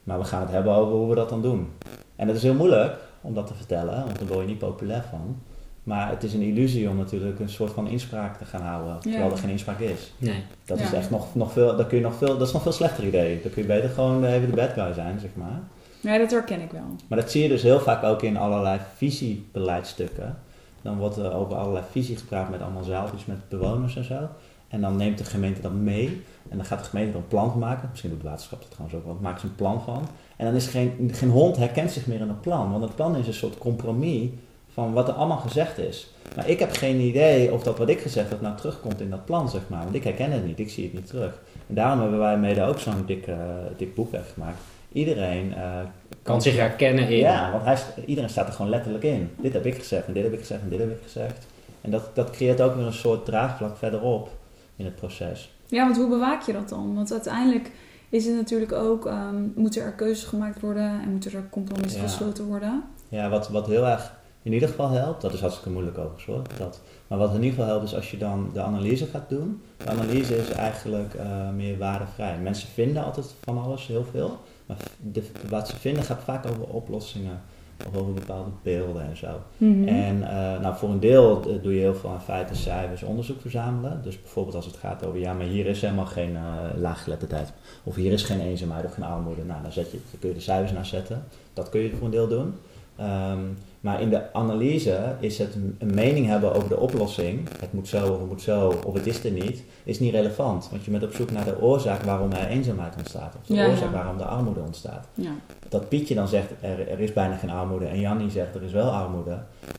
[0.05, 1.69] Maar we gaan het hebben over hoe we dat dan doen.
[2.17, 5.05] En het is heel moeilijk om dat te vertellen, want daar word je niet populair
[5.11, 5.37] van.
[5.83, 9.25] Maar het is een illusie om natuurlijk een soort van inspraak te gaan houden, terwijl
[9.25, 9.31] Ja.
[9.31, 10.13] er geen inspraak is.
[10.19, 10.43] Nee.
[10.65, 12.73] Dat is echt nog, nog veel, dat kun je nog veel, dat is nog veel
[12.73, 13.41] slechter idee.
[13.43, 15.61] Dan kun je beter gewoon even de bad guy zijn, zeg maar.
[16.01, 16.97] Ja, dat herken ik wel.
[17.09, 20.39] Maar dat zie je dus heel vaak ook in allerlei visiebeleidstukken.
[20.83, 24.29] Dan wordt er over allerlei visie gepraat met allemaal zaaltjes met bewoners en zo.
[24.69, 26.23] En dan neemt de gemeente dat mee.
[26.49, 27.89] En dan gaat de gemeente er een plan maken.
[27.91, 29.19] Misschien doet het waterschap dat trouwens ook wel.
[29.21, 30.09] Maken ze een plan van.
[30.37, 32.71] En dan is geen, geen hond herkent zich meer in het plan.
[32.71, 34.29] Want het plan is een soort compromis
[34.73, 36.13] van wat er allemaal gezegd is.
[36.37, 39.25] Maar ik heb geen idee of dat wat ik gezegd heb nou terugkomt in dat
[39.25, 39.83] plan, zeg maar.
[39.83, 41.41] Want ik herken het niet, ik zie het niet terug.
[41.67, 43.37] En daarom hebben wij mede ook zo'n dik, eh,
[43.77, 44.59] dik boek gemaakt.
[44.93, 45.81] Iedereen eh,
[46.23, 47.17] Kan zich herkennen in.
[47.19, 49.31] Ja, want hij, iedereen staat er gewoon letterlijk in.
[49.41, 51.47] Dit heb ik gezegd en dit heb ik gezegd en dit heb ik gezegd.
[51.81, 54.29] En dat, dat creëert ook weer een soort draagvlak verderop
[54.77, 55.53] in het proces.
[55.67, 56.95] Ja, want hoe bewaak je dat dan?
[56.95, 57.71] Want uiteindelijk
[58.09, 62.07] is het natuurlijk ook, ehm, moeten er keuzes gemaakt worden en moeten er compromissen Ja.
[62.09, 62.83] gesloten worden.
[63.09, 66.43] Ja, wat, wat heel erg in ieder geval helpt, dat is hartstikke moeilijk overigens hoor.
[66.59, 66.81] Dat.
[67.07, 69.63] Maar wat in ieder geval helpt is als je dan de analyse gaat doen.
[69.77, 72.39] De analyse is eigenlijk eh, meer waardevrij.
[72.39, 74.39] Mensen vinden altijd van alles heel veel.
[74.69, 77.41] Maar de, wat ze vinden gaat vaak over oplossingen
[77.87, 79.41] of over bepaalde beelden en zo.
[79.57, 79.89] Mhm.
[79.89, 83.41] En eh, nou, voor een deel eh, doe je heel veel aan feiten, cijfers, onderzoek
[83.41, 84.01] verzamelen.
[84.03, 86.41] Dus bijvoorbeeld als het gaat over, ja, maar hier is helemaal geen uh,
[86.77, 87.53] laaggeletterdheid.
[87.85, 89.45] Of hier is geen eenzaamheid of geen armoede.
[89.45, 91.25] Nou, dan, zet je, dan kun je de cijfers naar zetten.
[91.53, 92.55] Dat kun je voor een deel doen.
[92.99, 93.39] Ehm,
[93.81, 97.49] maar in de analyse is het een, een mening hebben over de oplossing.
[97.61, 99.63] Het moet zo of het moet zo of het is er niet.
[99.85, 100.69] Is niet relevant.
[100.71, 103.35] Want je bent op zoek naar de oorzaak waarom er eenzaamheid ontstaat.
[103.41, 103.97] Of de Ja, oorzaak ja.
[103.97, 105.31] waarom de armoede ontstaat ja.
[105.69, 108.73] dat Pietje dan zegt er, er is bijna geen armoede en Jannie zegt er is
[108.73, 109.39] wel armoede,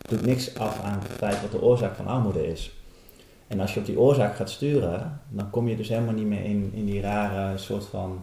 [0.10, 2.72] doet niks af aan het feit wat de oorzaak van armoede is.
[3.48, 6.44] En als je op die oorzaak gaat sturen, dan kom je dus helemaal niet meer
[6.44, 8.22] in, in die rare soort van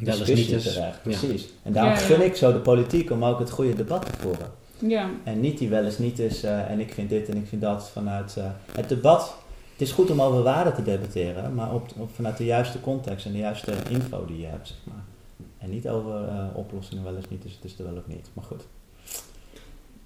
[0.00, 0.62] Wel eens niet eens.
[0.62, 0.76] terecht.
[0.76, 1.00] Ja.
[1.02, 1.48] Precies.
[1.62, 2.04] En daarom Ja, ja.
[2.04, 4.50] gun ik zo de politiek om ook het goede debat te voeren.
[4.78, 5.10] ja.
[5.24, 7.62] En niet die wel eens niet is eh, en ik vind dit en ik vind
[7.62, 9.34] dat vanuit eh, het debat.
[9.72, 13.26] Het is goed om over waarden te debatteren, maar op, op, vanuit de juiste context
[13.26, 15.04] en de juiste info die je hebt, zeg maar.
[15.58, 18.28] En niet over eh, oplossingen wel eens niet, dus het is er wel of niet.
[18.32, 18.62] Maar goed,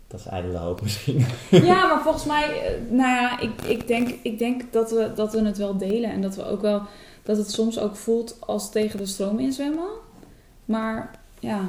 [0.07, 1.25] dat is ijdele hoop misschien.
[1.51, 5.45] Ja, maar volgens mij, nou ja, ik, ik, denk, ik denk dat we, dat we
[5.45, 6.11] het wel delen.
[6.11, 6.83] En dat we ook wel,
[7.29, 9.89] dat het soms ook voelt als tegen de stroom inzwemmen.
[10.65, 11.11] Maar
[11.41, 11.61] ja,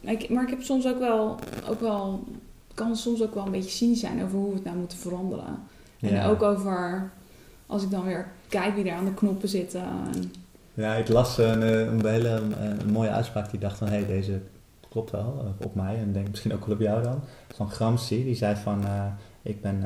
[0.00, 1.36] ik, maar ik heb soms ook wel,
[1.68, 2.24] ook wel,
[2.74, 5.62] kan soms ook wel een beetje cynisch zijn over hoe we het nou moeten veranderen.
[6.00, 7.10] En ook over,
[7.66, 9.82] als ik dan weer kijk wie daar aan de knoppen zitten.
[10.14, 10.32] En,
[10.74, 13.96] Ja, ik las een, eh, een hele eh, een mooie uitspraak die dacht van, hé,
[13.96, 14.40] hey, deze
[14.88, 17.20] klopt wel eh, op mij en denk misschien ook wel op jou dan.
[17.54, 18.84] Van Gramsci, die zei van,
[19.42, 19.84] ik ben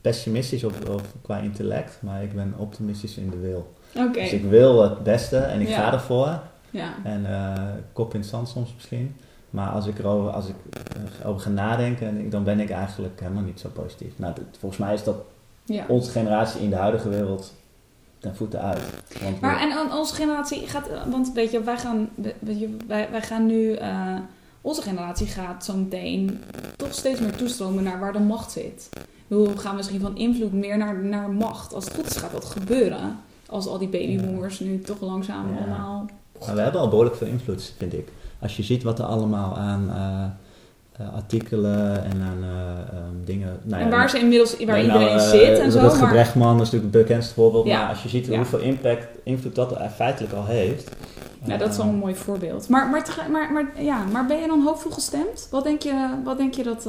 [0.00, 3.72] pessimistisch op, op, qua intellect, maar ik ben optimistisch in de wil.
[4.12, 5.76] Dus ik wil het beste en ik Ja.
[5.76, 6.40] ga ervoor.
[6.70, 6.94] ja.
[7.04, 9.16] En eh, kop in het zand soms misschien.
[9.50, 10.54] Maar als ik erover als ik
[11.22, 14.12] eh, over ga nadenken, dan ben ik eigenlijk helemaal niet zo positief.
[14.16, 15.16] Nou, volgens mij is dat
[15.64, 15.84] ja.
[15.88, 17.54] onze generatie in de huidige wereld
[18.18, 18.80] ten voeten uit.
[19.22, 23.08] Want we- Maar en onze generatie gaat, want weet je, wij gaan, weet je, wij,
[23.10, 24.14] wij gaan nu, eh,
[24.60, 26.42] onze generatie gaat zo meteen
[26.76, 28.88] toch steeds meer toestromen naar waar de macht zit.
[29.26, 31.74] We gaan misschien van invloed meer naar, naar macht.
[31.74, 33.18] Als het goed is, gaat dat gebeuren.
[33.46, 36.06] Als al die babyboomers nu toch langzaam allemaal.
[36.46, 38.08] Maar we hebben al behoorlijk veel invloed, vind ik.
[38.38, 43.58] Als je ziet wat er allemaal aan eh, eh, artikelen en aan eh, ehm, dingen...
[43.62, 45.80] Nou ja, en waar ze inmiddels, waar iedereen nou, zit en zo.
[45.80, 47.66] Rutger Maar, Brechtman is natuurlijk het bekendste voorbeeld.
[47.66, 47.80] Ja.
[47.80, 48.36] Maar als je ziet Ja.
[48.36, 50.90] hoeveel impact, invloed dat er feitelijk al heeft...
[51.44, 52.68] ja, dat is wel een mooi voorbeeld.
[52.68, 55.48] Maar, maar, maar, maar, ja, maar ben je dan hoopvol gestemd?
[55.50, 56.88] Wat denk je, wat denk je dat,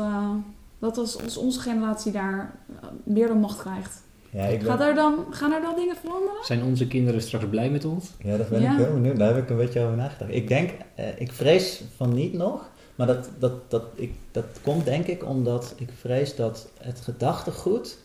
[0.79, 2.59] dat als, als onze generatie daar
[3.03, 4.03] meer dan macht krijgt?
[4.35, 6.43] Ja, ik ben, Gaat er dan, gaan er dan dingen veranderen?
[6.43, 8.11] Zijn onze kinderen straks blij met ons?
[8.23, 8.71] Ja, dat ben Ja.
[8.71, 9.17] ik heel benieuwd.
[9.17, 10.33] Daar heb ik een beetje over nagedacht.
[10.33, 12.69] Ik denk, eh, ik vrees van niet nog.
[12.95, 17.97] Maar dat, dat, dat, ik, dat komt denk ik omdat ik vrees dat het gedachtegoed,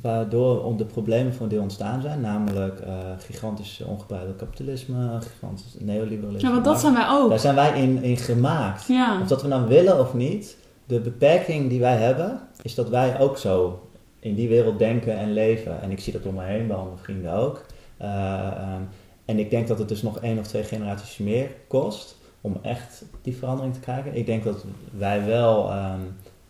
[0.00, 5.76] waardoor om de problemen voor een deel ontstaan zijn, namelijk eh, gigantisch ongebreideld kapitalisme, gigantisch
[5.78, 6.48] neoliberalisme.
[6.48, 7.28] Ja, want dat zijn wij ook.
[7.28, 8.86] Daar zijn wij in, in gemaakt.
[8.86, 9.20] Ja.
[9.20, 10.56] Of dat we nou willen of niet,
[10.86, 13.85] de beperking die wij hebben, is dat wij ook zo
[14.26, 15.80] in die wereld denken en leven.
[15.80, 17.66] En ik zie dat om me heen, bij mijn vrienden ook.
[17.96, 18.82] Eh, ehm,
[19.24, 23.04] en ik denk dat het dus nog één of twee generaties meer kost om echt
[23.22, 24.16] die verandering te krijgen.
[24.16, 24.64] Ik denk dat
[24.96, 26.00] wij wel, ehm,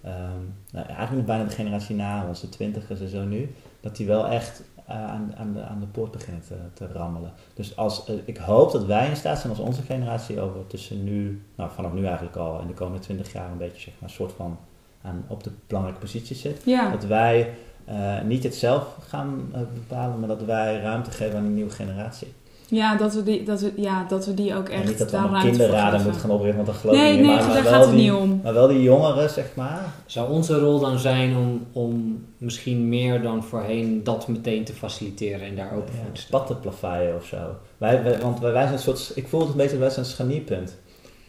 [0.03, 4.07] ehm, nou, eigenlijk bijna de generatie na ons, de twintigers en zo nu, dat die
[4.07, 7.33] wel echt eh, aan, aan, de, aan de poort beginnen te, te rammelen.
[7.55, 11.05] Dus als, eh, ik hoop dat wij in staat zijn als onze generatie over tussen
[11.05, 14.09] nu, nou vanaf nu eigenlijk al, en de komende twintig jaar een beetje zeg maar,
[14.09, 14.59] een soort van
[15.07, 16.63] aan, op de belangrijke positie zit.
[16.65, 16.91] Ja.
[16.91, 17.55] Dat wij
[17.87, 21.71] eh, niet het zelf gaan eh, bepalen, maar dat wij ruimte geven aan een nieuwe
[21.71, 22.33] generatie.
[22.69, 25.11] Ja, dat we die, dat we, ja, dat we die ook en echt niet dat
[25.11, 27.27] we allemaal kinderraden moeten gaan oprichten, want dat geloof Nee, ik niet.
[27.27, 28.41] nee, maar, maar daar wel gaat het die, niet om.
[28.43, 29.81] Maar wel die jongeren, zeg maar.
[30.07, 35.47] Zou onze rol dan zijn om, om misschien meer dan voorheen dat meteen te faciliteren
[35.47, 36.41] en daar open voor te Ja, staan?
[36.41, 37.37] pad te plaveien of zo.
[37.79, 40.05] Wij, wij- want wij, wij zijn een soort, ik voel het een beetje, wij zijn
[40.05, 40.77] een scharnierpunt.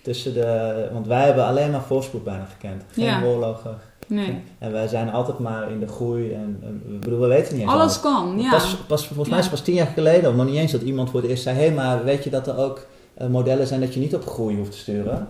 [0.03, 2.83] Tussen de, want wij hebben alleen maar voorspoed bijna gekend.
[2.91, 3.23] Geen Ja.
[3.23, 3.77] oorlogen,
[4.07, 4.39] Nee.
[4.59, 7.61] En wij zijn altijd maar in de groei en, en we, bedoel, we weten niet
[7.63, 8.49] eens Alles kan, ja.
[8.49, 10.81] Pas, pas, volgens mij is het pas tien jaar geleden, of nog niet eens, dat
[10.81, 13.67] iemand voor het eerst zei: hé, hey, maar weet je dat er ook eh, modellen
[13.67, 15.27] zijn dat je niet op groei hoeft te sturen?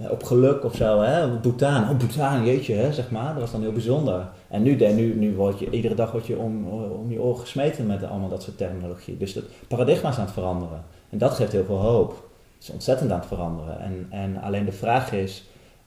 [0.00, 1.28] Eh, op geluk of zo, hè?
[1.28, 3.32] Bhutan, oh Bhutan, jeetje, hè, zeg maar.
[3.32, 4.28] Dat was dan heel bijzonder.
[4.48, 7.40] En nu, de- nu, nu word je, iedere dag word je om, om je oren
[7.40, 9.16] gesmeten met allemaal dat soort terminologie.
[9.16, 10.84] Dus het paradigma is aan het veranderen.
[11.10, 12.08] En dat geeft heel veel hoop.
[12.54, 13.80] Het is ontzettend aan het veranderen.
[13.80, 15.44] En, en alleen de vraag is,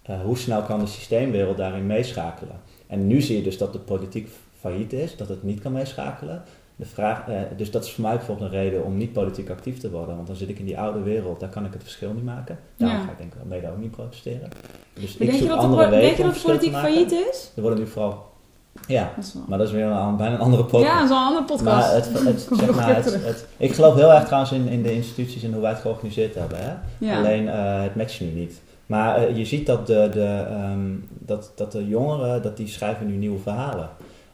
[0.09, 2.55] eh, hoe snel kan de systeemwereld daarin meeschakelen?
[2.87, 4.29] En nu zie je dus dat de politiek
[4.59, 6.43] failliet is, dat het niet kan meeschakelen.
[6.75, 9.77] De vraag, eh, dus dat is voor mij bijvoorbeeld een reden om niet politiek actief
[9.79, 10.15] te worden.
[10.15, 12.59] Want dan zit ik in die oude wereld, daar kan ik het verschil niet maken.
[12.77, 13.03] Daarom Ja.
[13.05, 14.49] ga ik denk ik mede ook niet protesteren.
[14.93, 17.51] Dus Maar ik denk, je dat de, denk je dat de politiek failliet is?
[17.55, 18.27] Er worden nu vooral...
[18.87, 19.43] Ja, Dat is wel...
[19.47, 20.83] maar dat is weer een, bijna een andere podcast.
[20.85, 21.65] Ja, dat is wel een andere podcast.
[21.65, 21.93] Maar
[22.25, 25.61] het, zeg maar, het- ik geloof heel erg trouwens in, in de instituties en hoe
[25.61, 26.57] wij het georganiseerd hebben.
[26.61, 26.73] Hè?
[26.97, 27.17] ja.
[27.17, 28.61] Alleen eh, het matcht nu niet.
[28.89, 33.07] Maar eh, je ziet dat de, de, ehm, dat, dat de jongeren, dat die schrijven
[33.07, 33.89] nu nieuwe verhalen.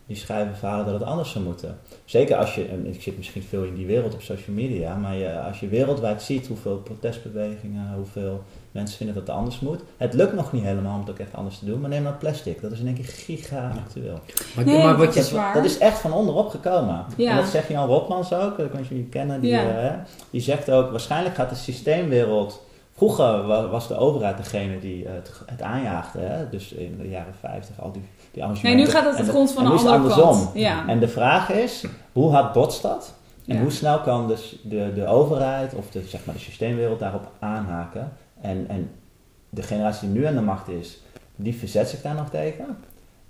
[0.08, 1.78] Die schrijven verhalen dat het anders zou moeten.
[2.06, 5.16] Zeker als je, en ik zit misschien veel in die wereld op social media, maar
[5.16, 9.80] je, als je wereldwijd ziet hoeveel protestbewegingen, hoeveel mensen vinden dat het anders moet.
[9.98, 12.16] Het lukt nog niet helemaal om het ook echt anders te doen, maar neem nou
[12.16, 12.62] plastic.
[12.62, 14.20] Dat is in één keer giga actueel.
[14.56, 15.54] Maar, Nee, maar wat dat je, is waar.
[15.54, 17.06] Dat is echt van onderop gekomen.
[17.18, 17.30] Ja.
[17.32, 19.42] En dat zegt Jan Rotmans ook, dat kan je niet kennen.
[19.42, 19.62] Die, Ja.
[19.70, 19.92] eh, hè,
[20.30, 22.64] die zegt ook, waarschijnlijk gaat de systeemwereld...
[22.96, 26.20] Vroeger wa- was de overheid degene die het, het aanjaagde.
[26.20, 26.50] Hè?
[26.50, 28.02] Dus in de jaren 50, al die,
[28.32, 30.24] die Nee, nu gaat het de de- grond van het andere andersom.
[30.24, 30.50] kant.
[30.54, 30.88] Ja.
[30.88, 33.14] En de vraag is, hoe hard botst dat?
[33.48, 33.62] En Ja.
[33.62, 38.12] hoe snel kan dus de, de overheid of de, zeg maar de systeemwereld daarop aanhaken?
[38.42, 38.90] En, en
[39.50, 41.00] de generatie die nu aan de macht is,
[41.36, 42.78] die verzet zich daar nog tegen.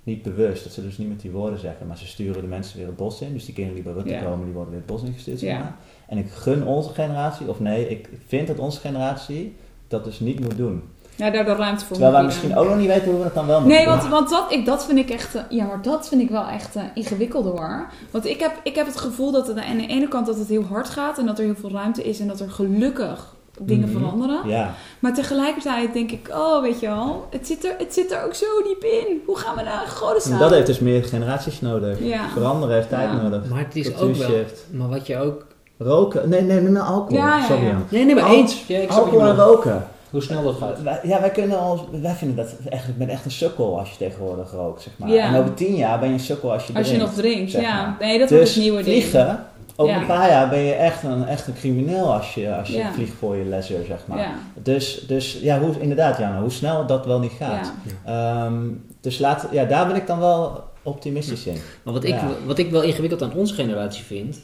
[0.02, 2.78] Niet bewust, dat ze dus niet met die woorden zeggen, maar ze sturen de mensen
[2.78, 3.32] weer het bos in.
[3.32, 4.30] Dus die kinderen die bij Rutte Ja.
[4.30, 5.40] komen, die worden weer het bos ingestuurd.
[5.40, 5.76] Ja.
[6.08, 9.56] En ik gun onze generatie, of nee, ik vind dat onze generatie
[9.88, 10.82] dat dus niet moet doen.
[11.16, 13.34] ja, daar de ruimte voor Terwijl wij misschien ook nog niet weten hoe we het
[13.34, 13.96] dan wel moeten Nee, doen.
[13.96, 16.46] want, want dat, ik, dat vind ik echt, eh, ja, maar dat vind ik wel
[16.46, 17.86] echt eh, ingewikkeld hoor.
[18.10, 20.48] Want ik heb, ik heb het gevoel dat het aan de ene kant dat het
[20.48, 23.88] heel hard gaat en dat er heel veel ruimte is en dat er gelukkig dingen
[23.90, 23.98] Mhm.
[23.98, 24.48] veranderen.
[24.48, 28.24] Ja, Maar tegelijkertijd denk ik, oh weet je wel, het zit er, het zit er
[28.24, 29.20] ook zo diep in.
[29.26, 30.38] Hoe gaan we goden en staan?
[30.38, 31.98] dat heeft dus meer generaties nodig.
[32.00, 32.28] Ja.
[32.28, 33.22] Veranderen heeft tijd Ja.
[33.22, 33.48] nodig.
[33.48, 34.28] maar het is ook wel...
[34.28, 34.64] shift.
[34.72, 35.46] Maar wat je ook...
[35.78, 36.28] Roken?
[36.28, 37.16] Nee, nee, nee, alcohol.
[37.16, 37.64] Ja, ja, Sorry.
[37.66, 37.78] ja.
[37.90, 38.64] Nee, nee, maar Al- eens.
[38.66, 39.86] Ja, ik je Alcohol en roken.
[40.10, 40.82] Hoe snel dat gaat.
[40.82, 43.90] Wij, ja, wij kunnen ons, wij vinden dat echt, ik ben echt een sukkel als
[43.90, 45.08] je tegenwoordig rookt, zeg maar.
[45.08, 45.24] Ja.
[45.34, 47.10] En over tien jaar ben je een sukkel als je Als je drinkt.
[47.16, 47.82] nog drinkt, zeg ja.
[47.82, 47.96] maar.
[48.00, 49.02] Nee, dat dus wordt het nieuwe ding.
[49.02, 49.44] vliegen,
[49.76, 50.00] over Ja.
[50.00, 52.92] een paar jaar ben je echt een, echt een crimineel als je, als je Ja.
[52.92, 54.18] vliegt voor je leisure, zeg maar.
[54.18, 54.30] Ja,
[54.62, 57.72] Dus, dus ja, hoe, inderdaad, Jana, hoe snel dat wel niet gaat.
[58.04, 58.44] ja.
[58.44, 58.54] Ehm,
[59.00, 61.56] dus laat, ja, daar ben ik dan wel optimistisch in.
[61.82, 62.14] Maar wat ik,
[62.46, 64.38] wat ik wel ingewikkeld aan onze generatie vind,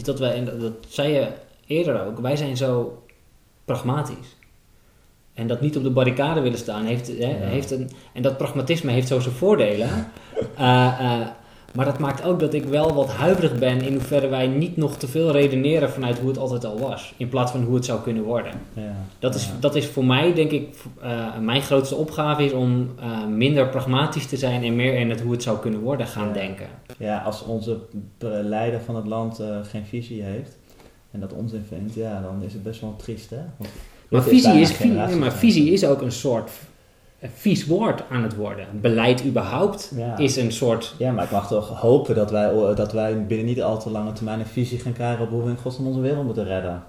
[0.00, 1.28] is dat wij, en dat, dat zei je
[1.66, 3.02] eerder ook, wij zijn zo
[3.64, 4.36] pragmatisch.
[5.34, 7.36] En dat niet op de barricade willen staan, heeft, hè, Ja.
[7.36, 9.88] heeft een, en dat pragmatisme heeft zo zijn voordelen.
[10.56, 11.26] Eh,
[11.74, 14.96] maar dat maakt ook dat ik wel wat huiverig ben in hoeverre wij niet nog
[14.96, 18.00] te veel redeneren vanuit hoe het altijd al was, in plaats van hoe het zou
[18.00, 18.52] kunnen worden.
[18.74, 18.96] Ja.
[19.18, 19.50] Dat is, Ja.
[19.60, 24.26] dat is voor mij, denk ik, eh, mijn grootste opgave is om eh, minder pragmatisch
[24.26, 26.32] te zijn en meer in het hoe het zou kunnen worden gaan Ja.
[26.32, 26.66] denken.
[26.98, 27.78] Ja, als onze
[28.42, 30.58] leider van het land eh, geen visie heeft
[31.10, 33.36] en dat onzin vindt, ja, dan is het best wel triest, hè?
[33.56, 33.70] Want
[34.08, 36.50] Maar is visie is, maar visie is ook een soort
[37.20, 38.66] eh, vies woord aan het worden.
[38.72, 40.16] Beleid überhaupt Ja.
[40.16, 40.94] is een soort...
[40.98, 44.12] Ja, maar ik mag toch hopen dat wij, dat wij binnen niet al te lange
[44.12, 46.82] termijn een visie gaan krijgen op hoe we in godsnaam onze wereld moeten redden.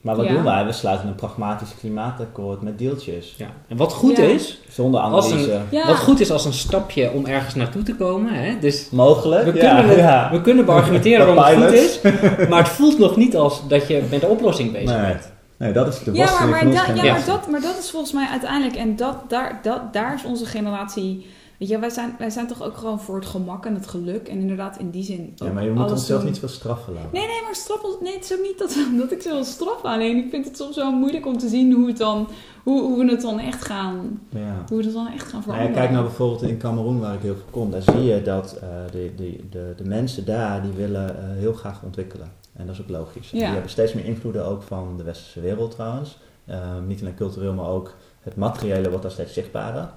[0.00, 0.32] Maar wat Ja.
[0.32, 0.64] doen wij?
[0.64, 3.34] We sluiten een pragmatisch klimaatakkoord met deeltjes.
[3.38, 3.46] Ja.
[3.68, 4.22] En wat goed Ja.
[4.22, 5.52] is, Zonder Als analyse.
[5.52, 5.86] een- Ja.
[5.86, 8.32] wat goed is als een stapje om ergens naartoe te komen.
[8.34, 8.58] Hè?
[8.60, 9.44] Dus Mogelijk?
[9.44, 10.28] we kunnen, het- ja.
[10.32, 12.00] we kunnen beargumenteren waarom het goed is,
[12.48, 15.06] maar het voelt nog niet als dat je met de oplossing bezig Nee.
[15.12, 15.32] bent.
[15.58, 17.60] Nee, dat is de Ja, maar, worsteling maar, van onze da- ja, maar, dat, maar
[17.60, 21.26] dat is volgens mij uiteindelijk, en dat, daar, dat, daar is onze generatie.
[21.58, 24.28] Weet je, wij zijn, wij zijn toch ook gewoon voor het gemak en het geluk.
[24.28, 25.32] En inderdaad, in die zin.
[25.34, 26.30] Ja, maar je moet onszelf doen.
[26.30, 27.08] niet veel straffen laten.
[27.12, 27.96] Nee, nee, maar straf ons.
[28.00, 29.88] Nee, het is ook niet dat, dat ik ze wil straffen.
[29.90, 32.28] Alleen ik vind het soms wel moeilijk om te zien hoe, het dan,
[32.62, 34.20] hoe, hoe we het dan echt gaan.
[34.28, 34.64] Ja.
[34.68, 35.72] Hoe we het dan echt gaan Nou ja, veranderen.
[35.74, 37.70] kijk nou bijvoorbeeld in Cameroen waar ik heel veel kom.
[37.70, 41.52] Daar zie je dat eh, de, de, de, de mensen daar die willen eh, heel
[41.52, 42.32] graag ontwikkelen.
[42.56, 43.30] En dat is ook logisch.
[43.30, 43.38] Ja.
[43.38, 46.18] Die hebben steeds meer invloeden ook van de westerse wereld trouwens.
[46.44, 49.88] Eh, niet alleen cultureel, maar ook het materiële wordt daar steeds zichtbaarder.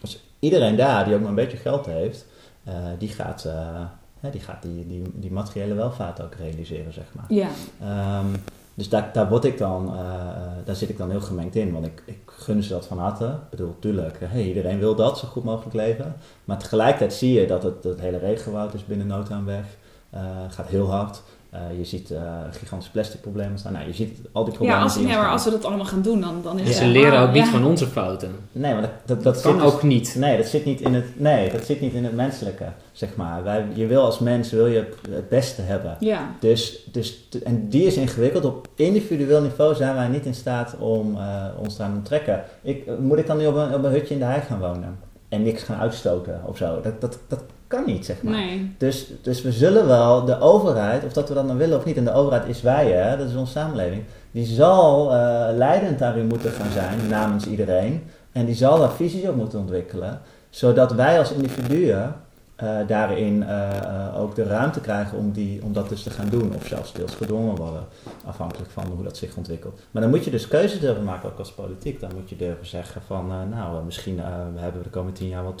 [0.00, 2.26] Dus iedereen daar die ook maar een beetje geld heeft,
[2.64, 7.24] eh, die gaat, eh, die, gaat die, die, die materiële welvaart ook realiseren, zeg maar.
[7.28, 7.48] Ja,
[7.80, 8.34] Ehm,
[8.74, 11.72] dus daar, daar, word ik dan, eh, eh, daar zit ik dan heel gemengd in,
[11.72, 13.24] want ik, ik gun ze dat van harte.
[13.24, 16.16] Ik bedoel, tuurlijk, hey, iedereen wil dat, zo goed mogelijk leven.
[16.44, 19.64] Maar tegelijkertijd zie je dat het, hele regenwoud is binnen no time weg.
[20.10, 21.22] Eh, gaat heel hard.
[21.52, 23.72] Eh, je ziet eh, gigantische plastic problemen staan.
[23.72, 24.78] Nou, je ziet al die problemen.
[24.78, 26.66] Ja, als, die nee, maar als we dat allemaal gaan doen, dan, dan is En
[26.66, 27.50] het ze leren ook niet ja.
[27.50, 28.30] van onze fouten.
[28.52, 30.14] Nee, maar dat, dat, dat Dat kan zit dus- ook niet.
[30.18, 33.44] Nee, dat zit niet in het, nee, dat zit niet in het menselijke, zeg maar.
[33.44, 35.96] Wij, je wil als mens wil je het beste hebben.
[36.00, 38.44] Ja, Dus, dus, en die is ingewikkeld.
[38.44, 42.44] Op individueel niveau zijn wij niet in staat om eh, ons daar te trekken.
[42.62, 44.98] Ik, moet ik dan nu op een, op een hutje in de hei gaan wonen?
[45.28, 46.80] En niks gaan uitstoten of zo?
[46.80, 47.42] Dat, dat, dat
[47.72, 48.32] kan niet, zeg maar.
[48.32, 48.74] nee.
[48.78, 51.96] Dus, dus we zullen wel, de overheid, of dat we dat nou willen of niet,
[51.96, 56.26] en de overheid is wij, hè, dat is onze samenleving, die zal eh, leidend daarin
[56.26, 58.02] moeten gaan zijn namens iedereen.
[58.32, 60.20] En die zal daar visies op moeten ontwikkelen,
[60.50, 62.14] zodat wij als individuen
[62.54, 66.54] eh, daarin eh, ook de ruimte krijgen om, die, om dat dus te gaan doen,
[66.54, 67.84] of zelfs deels gedwongen worden,
[68.24, 69.80] afhankelijk van hoe dat zich ontwikkelt.
[69.90, 72.00] Maar dan moet je dus keuzes durven maken, ook als politiek.
[72.00, 74.18] Dan moet je durven zeggen van, nou, misschien
[74.56, 75.54] hebben we de komende tien jaar wel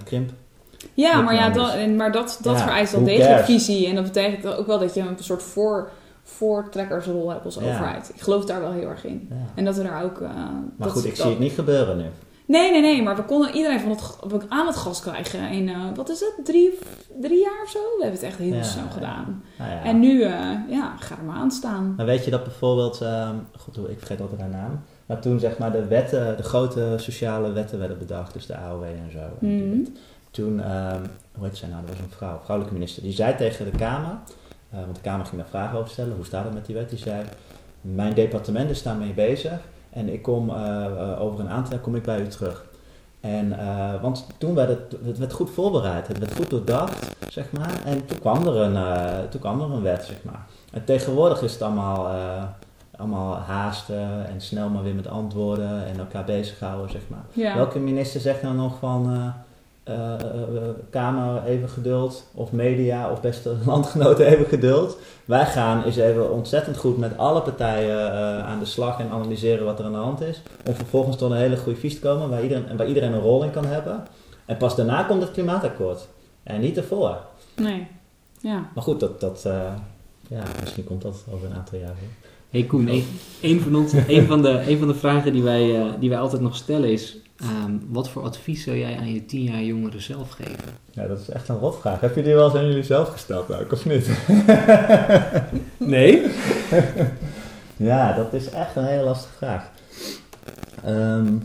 [0.00, 0.30] 20% krimp.
[0.94, 3.44] Ja, maar, ja, dat, maar dat, dat Ja, vereist wel degelijk cares?
[3.46, 3.86] visie.
[3.88, 5.90] En dat betekent ook wel dat je een soort voor,
[6.22, 7.60] voortrekkersrol hebt als Ja.
[7.60, 8.10] overheid.
[8.14, 9.26] Ik geloof daar wel heel erg in.
[9.30, 9.36] Ja.
[9.54, 10.20] En dat we daar ook...
[10.20, 12.04] eh, Maar dat- goed, ik dat- zie het niet gebeuren nu.
[12.46, 15.76] Nee, nee, nee, maar we konden iedereen van het, aan het gas krijgen in, eh,
[15.94, 16.78] wat is het, drie,
[17.20, 17.78] drie jaar of zo?
[17.78, 19.42] We hebben het echt heel snel gedaan.
[19.58, 19.70] Nou.
[19.84, 20.30] En nu, eh,
[20.68, 21.94] ja, ga er maar aan staan.
[21.96, 25.58] Maar weet je dat bijvoorbeeld, ehm god, ik vergeet altijd haar naam, maar toen zeg
[25.58, 29.46] maar de wetten, de grote sociale wetten werden bedacht, dus de AOW en zo.
[29.46, 29.96] en.
[30.34, 31.02] Toen, ehm,
[31.34, 34.18] hoe heet zij nou, dat was een vrouw, vrouwelijke minister, die zei tegen de Kamer,
[34.70, 36.90] eh, want de Kamer ging daar vragen over stellen, hoe staat het met die wet?
[36.90, 37.24] Die zei,
[37.80, 39.58] mijn departement is daarmee bezig
[39.90, 42.64] en ik kom eh, eh, over een aantal jaar kom ik bij u terug.
[43.20, 43.56] En,
[44.00, 47.82] want toen werd het, het werd goed voorbereid, het werd goed doordacht, zeg maar.
[47.84, 50.46] En toen kwam er een, toen kwam er een wet, zeg maar.
[50.72, 52.08] En tegenwoordig is het allemaal,
[52.96, 57.24] allemaal haasten en snel maar weer met antwoorden en elkaar bezighouden, zeg maar.
[57.32, 57.54] Ja.
[57.54, 59.32] Welke minister zegt nou nog van
[60.90, 64.98] Kamer even geduld of media of beste landgenoten even geduld?
[65.24, 69.64] Wij gaan eens even ontzettend goed met alle partijen eh, aan de slag en analyseren
[69.64, 70.42] wat er aan de hand is.
[70.66, 73.44] Om vervolgens tot een hele goede visie te komen waar iedereen, waar iedereen een rol
[73.44, 74.06] in kan hebben.
[74.44, 76.08] En pas daarna komt het klimaatakkoord.
[76.42, 77.18] En niet ervoor.
[77.56, 77.86] Nee.
[78.40, 78.70] Ja.
[78.74, 79.72] Maar goed, dat, dat, eh,
[80.28, 82.30] ja, misschien komt dat over een aantal jaar weer.
[82.50, 83.04] Hey Koen, een,
[83.42, 86.18] een van, ons, een, van de, een van de vragen die wij, eh, die wij
[86.18, 87.16] altijd nog stellen is...
[87.36, 90.72] ehm, wat voor advies zou jij aan je tien jaar jongere zelf geven?
[90.90, 92.00] Ja, dat is echt een rotvraag.
[92.00, 94.08] Heb je die wel eens aan jullie zelf gesteld ook, of niet?
[95.94, 96.22] Nee?
[97.76, 99.70] Ja, dat is echt een hele lastige vraag.
[100.84, 101.36] Ehm,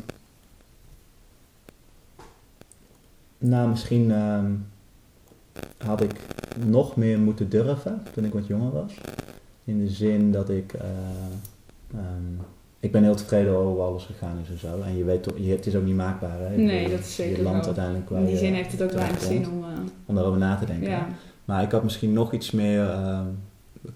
[3.37, 4.51] nou, misschien ehm,
[5.77, 6.11] had ik
[6.65, 8.93] nog meer moeten durven toen ik wat jonger was.
[9.63, 10.73] In de zin dat ik...
[10.73, 11.99] eh,
[12.79, 14.81] ik ben heel tevreden over hoe alles gegaan is en zo.
[14.81, 16.39] En je weet toch, je, het is ook niet maakbaar.
[16.39, 16.57] Hè?
[16.57, 19.21] Nee, dat is zeker Je landt uiteindelijk waar In die zin heeft het ook weinig
[19.21, 19.63] zin om...
[19.63, 19.69] eh,
[20.05, 20.89] Om daarover na te denken.
[20.89, 21.07] ja.
[21.45, 23.25] Maar ik had misschien nog iets meer ehm,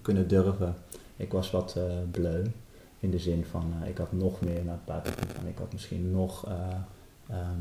[0.02, 0.74] kunnen durven.
[1.16, 2.42] Ik was wat eh bleu.
[3.00, 5.46] In de zin van, eh, ik had nog meer naar het buitenland gaan.
[5.46, 6.52] Ik had misschien nog, eh,
[7.36, 7.60] ehm,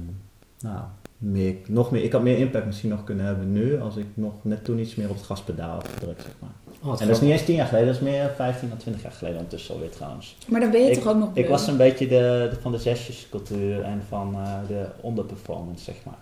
[0.60, 0.80] nou,
[1.18, 3.80] meer, nog meer, ik had meer impact misschien nog kunnen hebben nu.
[3.80, 6.50] Als ik nog net toen iets meer op het gaspedaal had gedrukt, zeg maar.
[6.86, 9.04] Oh, En dat is niet eens tien jaar geleden, dat is meer 15 à 20
[9.04, 10.36] jaar geleden ondertussen alweer trouwens.
[10.48, 12.72] Maar dan ben je Ik- toch ook nog Ik was een beetje de, de- van
[12.72, 16.18] de zesjescultuur en van eh, de onderperformance, zeg maar.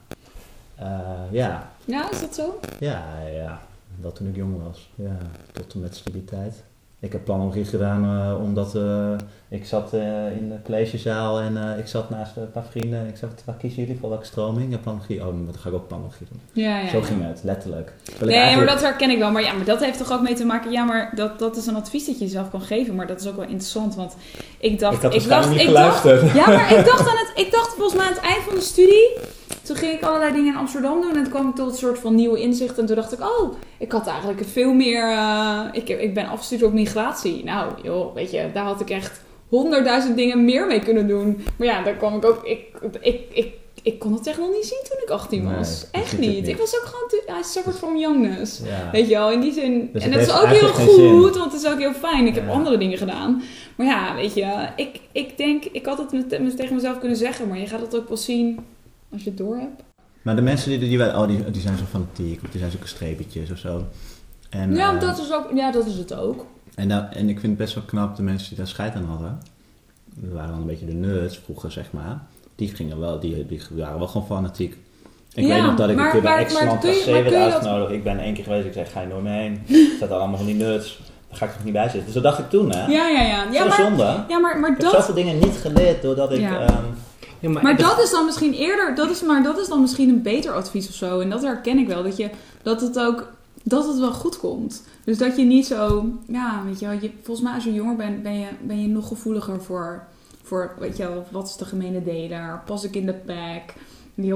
[0.76, 2.60] Eh, ja, Ja, is dat zo?
[2.80, 3.04] ja,
[3.36, 3.62] ja,
[4.02, 4.90] dat toen ik jong was.
[4.96, 5.18] Ja,
[5.52, 6.64] tot en met studententijd.
[7.02, 9.12] Ik heb planologie gedaan eh, omdat eh,
[9.50, 10.02] ik zat eh,
[10.38, 13.00] in de collegezaal en ik zat naast een paar vrienden.
[13.00, 14.72] En ik zei, wat kiezen jullie voor welke stroming?
[14.72, 15.20] Ja, planologie.
[15.20, 16.42] Oh, dan ga ik ook planologie doen.
[16.64, 16.90] Ja, ja.
[16.90, 17.94] Zo ging het, letterlijk.
[18.20, 19.32] Nee, maar eigenlijk- dat herken ik wel.
[19.32, 20.72] Maar ja, maar dat heeft toch ook mee te maken.
[20.72, 22.96] Ja, maar dat, dat is een advies dat je jezelf kan geven.
[22.96, 23.96] Maar dat is ook wel interessant.
[23.96, 24.16] Want
[24.60, 25.04] ik dacht.
[25.04, 26.04] Ik had dacht, niet ik dacht,
[26.34, 27.32] ja, maar ik dacht aan het.
[27.36, 29.18] Ik dacht volgens mij aan het eind van de studie.
[29.72, 31.16] Toen ging ik allerlei dingen in Amsterdam doen.
[31.16, 32.78] En toen kwam ik tot een soort van nieuwe inzicht.
[32.78, 35.10] En toen dacht ik, oh, ik had eigenlijk veel meer.
[35.12, 37.44] eh, ik, ik ben afgestudeerd op migratie.
[37.44, 41.44] Nou, joh, weet je, daar had ik echt honderdduizend dingen meer mee kunnen doen.
[41.58, 42.44] Maar ja, daar kwam ik ook.
[42.46, 42.66] Ik,
[43.02, 43.54] ik, ik,
[43.84, 45.88] ik kon het echt nog niet zien toen ik 18 Nee, was.
[45.92, 46.30] echt niet.
[46.34, 46.48] niet.
[46.48, 47.40] Ik was ook gewoon.
[47.40, 48.60] I suffered from youngness.
[48.66, 48.90] Ja.
[48.92, 49.90] Weet je wel, in die zin.
[49.94, 52.28] Dus en dat is ook heel goed, want het is ook heel fijn.
[52.28, 53.42] Ik heb andere dingen gedaan.
[53.78, 57.18] Maar ja, weet je, ik, ik denk, ik had het met, met- tegen mezelf kunnen
[57.18, 58.60] zeggen, maar je gaat het ook pas zien
[59.12, 59.84] als je het door hebt.
[60.22, 62.72] Maar de mensen die, die, wij- oh, die, die zijn zo fanatiek, of die zijn
[62.72, 63.86] zulke streepetjes of zo.
[64.50, 66.46] En, ja, eh, dat is ook, ja, dat is het ook.
[66.76, 69.06] En, dat, en ik vind het best wel knap de mensen die daar scheid aan
[69.06, 69.40] hadden.
[70.16, 72.22] Dat waren dan een beetje de nerds vroeger, zeg maar.
[72.56, 74.78] Die gingen wel, die, die waren wel gewoon fanatiek.
[75.34, 77.92] Ik Ja, weet nog dat ik maar- een keer bij Exland dat- uitgenodigd.
[77.92, 79.62] Ik ben één keer geweest, ik zei, ga je nooit mee heen.
[79.92, 81.00] Er zaten allemaal van die nerds.
[81.30, 82.06] Daar ga ik toch niet bij zitten.
[82.06, 82.86] Dus dat dacht ik toen, hè.
[82.86, 83.46] Ja, ja, ja.
[83.52, 84.24] Ja, maar, zonde.
[84.28, 84.92] ja, maar, maar Ik heb dat...
[84.92, 86.40] zoveel dingen niet geleerd doordat ik...
[86.40, 86.60] Ja.
[86.60, 86.84] ehm,
[87.42, 90.10] Ja, maar Maar dat- is dan misschien eerder, dat is, maar dat is dan misschien
[90.10, 91.20] een beter advies of zo.
[91.20, 92.04] En dat herken ik wel.
[92.04, 92.30] Dat, je,
[92.64, 93.28] dat het ook,
[93.64, 94.84] dat het wel goed komt.
[95.06, 97.96] Dus dat je niet zo, ja, weet je wel, je, volgens mij als je jonger
[97.96, 100.04] bent, ben je, ben je nog gevoeliger voor,
[100.44, 102.62] voor, weet je wel, wat is de gemene deler?
[102.66, 103.74] Pas ik in de pack?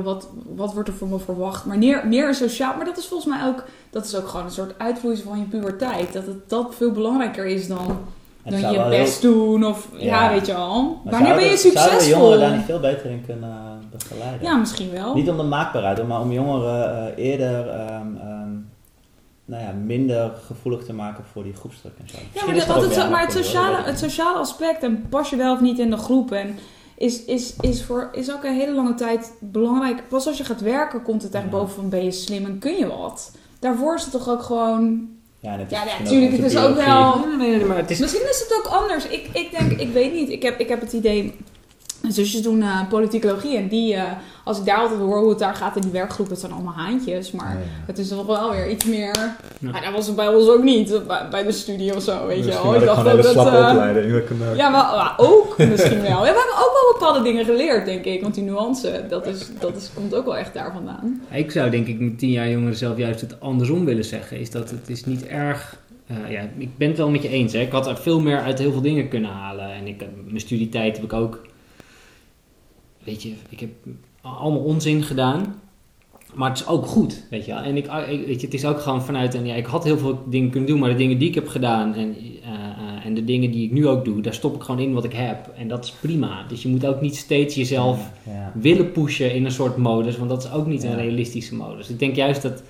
[0.04, 1.66] Wat, wat wordt er van me verwacht?
[1.66, 4.52] Maar meer, meer sociaal, maar dat is volgens mij ook, dat is ook gewoon een
[4.52, 6.14] soort uitvloeisel van je puberteit.
[6.14, 7.98] Dat het dat veel belangrijker is dan,
[8.52, 10.30] dan je wel best doen of, ja, Ja.
[10.32, 11.02] weet je al.
[11.04, 12.20] Wanneer ben je zouden- Zouden succesvol?
[12.22, 14.42] jongeren daar niet veel beter in kunnen eh, begeleiden?
[14.48, 15.14] Ja, misschien wel.
[15.16, 18.50] Niet om de maakbaarheid, maar om jongeren eh, eerder ehm, ehm,
[19.46, 22.18] nou ja, minder gevoelig te maken voor die groepsdruk en zo.
[22.18, 25.36] Ja, Misschien maar, zo- meer maar het, sociale, dat het sociale aspect en pas je
[25.36, 26.56] wel of niet in de groep en
[26.98, 30.08] is, is, is, voor, is ook een hele lange tijd belangrijk.
[30.10, 31.50] Pas als je gaat werken komt het echt Ja.
[31.50, 33.32] boven van ben je slim en kun je wat.
[33.60, 35.10] Daarvoor is het toch ook gewoon...
[35.46, 38.00] Ja, Ja, ja, natuurlijk, het is ook wel- Nee, nee, nee, maar het is...
[38.00, 39.08] Misschien is het ook anders.
[39.08, 40.30] Ik, ik denk, ik weet niet.
[40.30, 41.34] Ik heb, ik heb het idee...
[42.06, 44.04] Mijn zusjes doen eh politicologie en die, eh,
[44.44, 46.74] als ik daar altijd hoor hoe het daar gaat in die werkgroep, het zijn allemaal
[46.74, 47.32] haantjes.
[47.32, 47.66] Maar Ja, ja.
[47.86, 49.16] het is toch wel weer iets meer...
[49.60, 49.72] Ja.
[49.72, 52.46] Maar dat was het bij ons ook niet, bij, bij de studie of zo, weet
[52.46, 52.76] je wel.
[52.76, 53.26] Ik dacht dat...
[53.26, 54.56] slappe eh.
[54.56, 56.10] Ja, maar, maar ook misschien wel.
[56.10, 58.22] Ja, we hebben ook wel bepaalde dingen geleerd, denk ik.
[58.22, 61.22] Want die nuance, dat, is, dat is, komt ook wel echt daar vandaan.
[61.32, 64.40] Ik zou denk ik met tien jaar jongeren zelf juist het andersom willen zeggen.
[64.40, 65.78] Is dat het is niet erg...
[66.08, 67.54] eh, ja, ik ben het wel met je eens.
[67.54, 67.60] Hè.
[67.60, 69.74] Ik had er veel meer uit heel veel dingen kunnen halen.
[69.74, 71.40] En ik, mijn studietijd heb ik ook...
[73.06, 73.70] Weet je, ik heb
[74.22, 75.60] allemaal onzin gedaan.
[76.34, 77.62] Maar het is ook goed, weet je wel.
[77.62, 79.34] En ik, ik- weet je, het is ook gewoon vanuit...
[79.36, 81.48] En ja, ik had heel veel dingen kunnen doen, maar de dingen die ik heb
[81.48, 81.94] gedaan...
[81.94, 84.82] En, eh, eh, en de dingen die ik nu ook doe, daar stop ik gewoon
[84.82, 85.48] in wat ik heb.
[85.58, 86.46] En dat is prima.
[86.48, 88.52] Dus je moet ook niet steeds jezelf Ja.
[88.56, 91.90] willen pushen in een soort modus, want dat is ook niet een realistische modus.
[91.90, 92.64] Ik denk juist dat,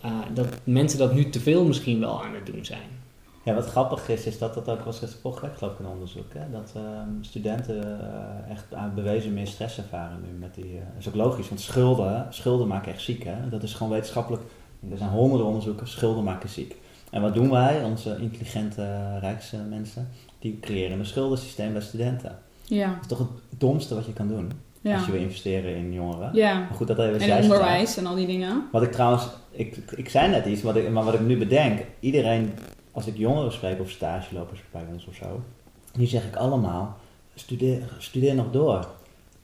[0.00, 2.88] eh, dat mensen dat nu te veel misschien wel aan het doen zijn.
[3.42, 6.32] Ja, wat grappig is, is dat dat ook was gevolgd geloof ik een onderzoek.
[6.34, 6.50] Hè?
[6.52, 10.64] Dat ehm, studenten eh, echt aan bewezen meer stress ervaren nu met die.
[10.64, 13.24] eh, dat is ook logisch, want schulden, schulden maken echt ziek.
[13.24, 13.48] Hè?
[13.48, 14.42] Dat is gewoon wetenschappelijk.
[14.90, 16.76] Er zijn honderden onderzoeken, schulden maken ziek.
[17.10, 20.08] En wat doen wij, onze intelligente eh, rijkste mensen?
[20.38, 22.38] Die creëren een schuldensysteem bij studenten.
[22.64, 24.94] Ja, Dat is toch het domste wat je kan doen ja.
[24.96, 26.30] als je wil investeren in jongeren.
[26.34, 28.62] Ja, Maar goed, dat even en onderwijs en al die dingen.
[28.72, 31.80] wat ik trouwens, ik, ik zei net iets, wat ik, maar wat ik nu bedenk,
[32.00, 32.52] iedereen,
[32.92, 35.42] als ik jongeren spreek of stagelopers bij ons of zo,
[35.94, 36.96] nu zeg ik allemaal,
[37.34, 38.88] studeer, studeer nog door.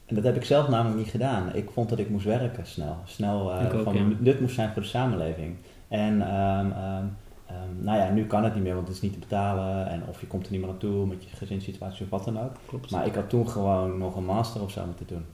[0.06, 1.54] En dat heb ik zelf namelijk niet gedaan.
[1.54, 2.96] Ik vond dat ik moest werken snel.
[3.04, 4.06] Snel eh, ook, van ja.
[4.18, 5.56] nut moest zijn voor de samenleving.
[5.88, 7.04] En ehm, ehm,
[7.46, 9.88] ehm, nou ja, nu kan het niet meer, want het is niet te betalen.
[9.88, 12.52] En of je komt er niet meer naartoe met je gezinssituatie of wat dan ook.
[12.66, 12.90] Klopt.
[12.90, 15.24] Maar ik had toen gewoon nog een master of zo moeten doen.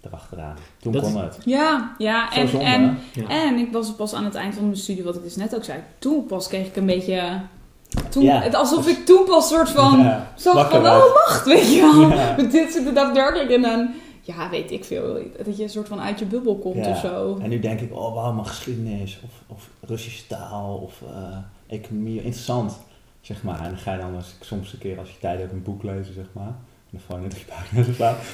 [0.00, 0.56] Erachteraan.
[0.80, 1.38] Toen Dat kon het.
[1.44, 2.32] Ja, ja.
[2.32, 2.98] Zo En, zonde, en?
[3.12, 3.28] Ja.
[3.28, 5.64] en ik was pas aan het eind van mijn studie, wat ik dus net ook
[5.64, 5.80] zei.
[5.98, 7.40] Toen pas kreeg ik een beetje...
[8.08, 8.40] Toen, Ja.
[8.40, 9.98] het, alsof ik toen pas soort van...
[9.98, 12.00] Ja, zag van, oh wacht, weet je wel.
[12.00, 12.06] Ja.
[12.08, 13.94] Maar dit zit er daadwerkelijk in een...
[14.20, 15.18] Ja, weet ik veel.
[15.44, 17.38] Dat je een soort van uit je bubbel komt of zo.
[17.42, 21.36] En nu denk ik, oh wauw, maar geschiedenis of, of Russische taal of eh,
[21.66, 22.78] economie, interessant,
[23.20, 23.58] zeg maar.
[23.58, 25.82] En dan ga je dan als, soms een keer als je tijd hebt een boek
[25.82, 26.46] lezen, zeg maar.
[26.46, 27.86] En dan gewoon in drie pagina's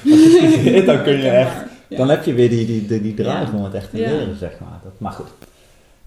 [0.03, 1.55] je studeert, dan kun je echt,
[1.89, 4.79] dan heb je weer die, die, die, die om het echt te leren, zeg maar.
[4.83, 5.27] Dat, maar goed.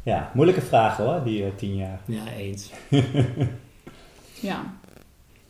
[0.06, 2.00] Ja, moeilijke vragen hoor, die eh, tien jaar.
[2.04, 2.70] Ja, eens.
[4.40, 4.64] Ja.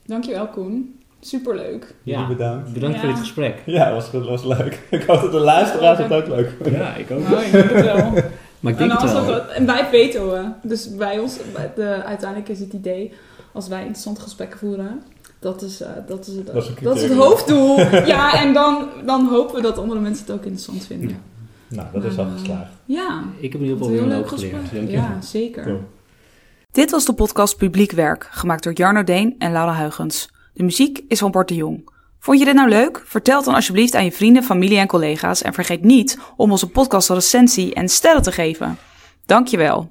[0.06, 1.00] Dankjewel, Koen.
[1.20, 1.94] Superleuk.
[2.02, 2.72] Ja, Jullie bedankt.
[2.72, 3.00] bedankt Ja.
[3.02, 3.62] voor dit gesprek.
[3.66, 4.80] Ja, was, goed, was leuk.
[4.90, 6.80] Ik hoop dat de luisteraars het ook leuk vinden.
[6.80, 7.28] Ja, ik ook.
[7.28, 8.10] Nou, ik denk het wel.
[8.60, 9.26] Maar ik En, denk het als wel.
[9.26, 10.54] dat- en wij vetoen.
[10.62, 11.36] Dus bij ons,
[11.74, 13.12] de, uiteindelijk is het idee,
[13.52, 15.02] als wij interessante gesprekken voeren,
[15.38, 17.78] dat is, eh, dat is, het, Dat is dat is het hoofddoel.
[18.06, 21.08] ja, en dan, dan hopen we dat andere mensen het ook interessant vinden.
[21.08, 21.14] Ja.
[21.68, 22.70] Nou, dat is al Maar, eh, geslaagd.
[22.84, 24.70] Ja, Ik heb in ieder geval heel leuk geleerd.
[24.70, 24.90] je.
[24.90, 25.62] Ja, zeker.
[25.64, 25.80] Cool.
[26.70, 30.28] Dit was de podcast Publiek Werk, gemaakt door Jarno Deen en Laura Huigens.
[30.52, 31.88] De muziek is van Bart de Jong.
[32.18, 33.02] Vond je dit nou leuk?
[33.06, 36.68] Vertel het dan alsjeblieft aan je vrienden, familie en collega's en vergeet niet om onze
[36.70, 38.78] podcast een recensie en sterren te geven.
[39.26, 39.84] Dankjewel.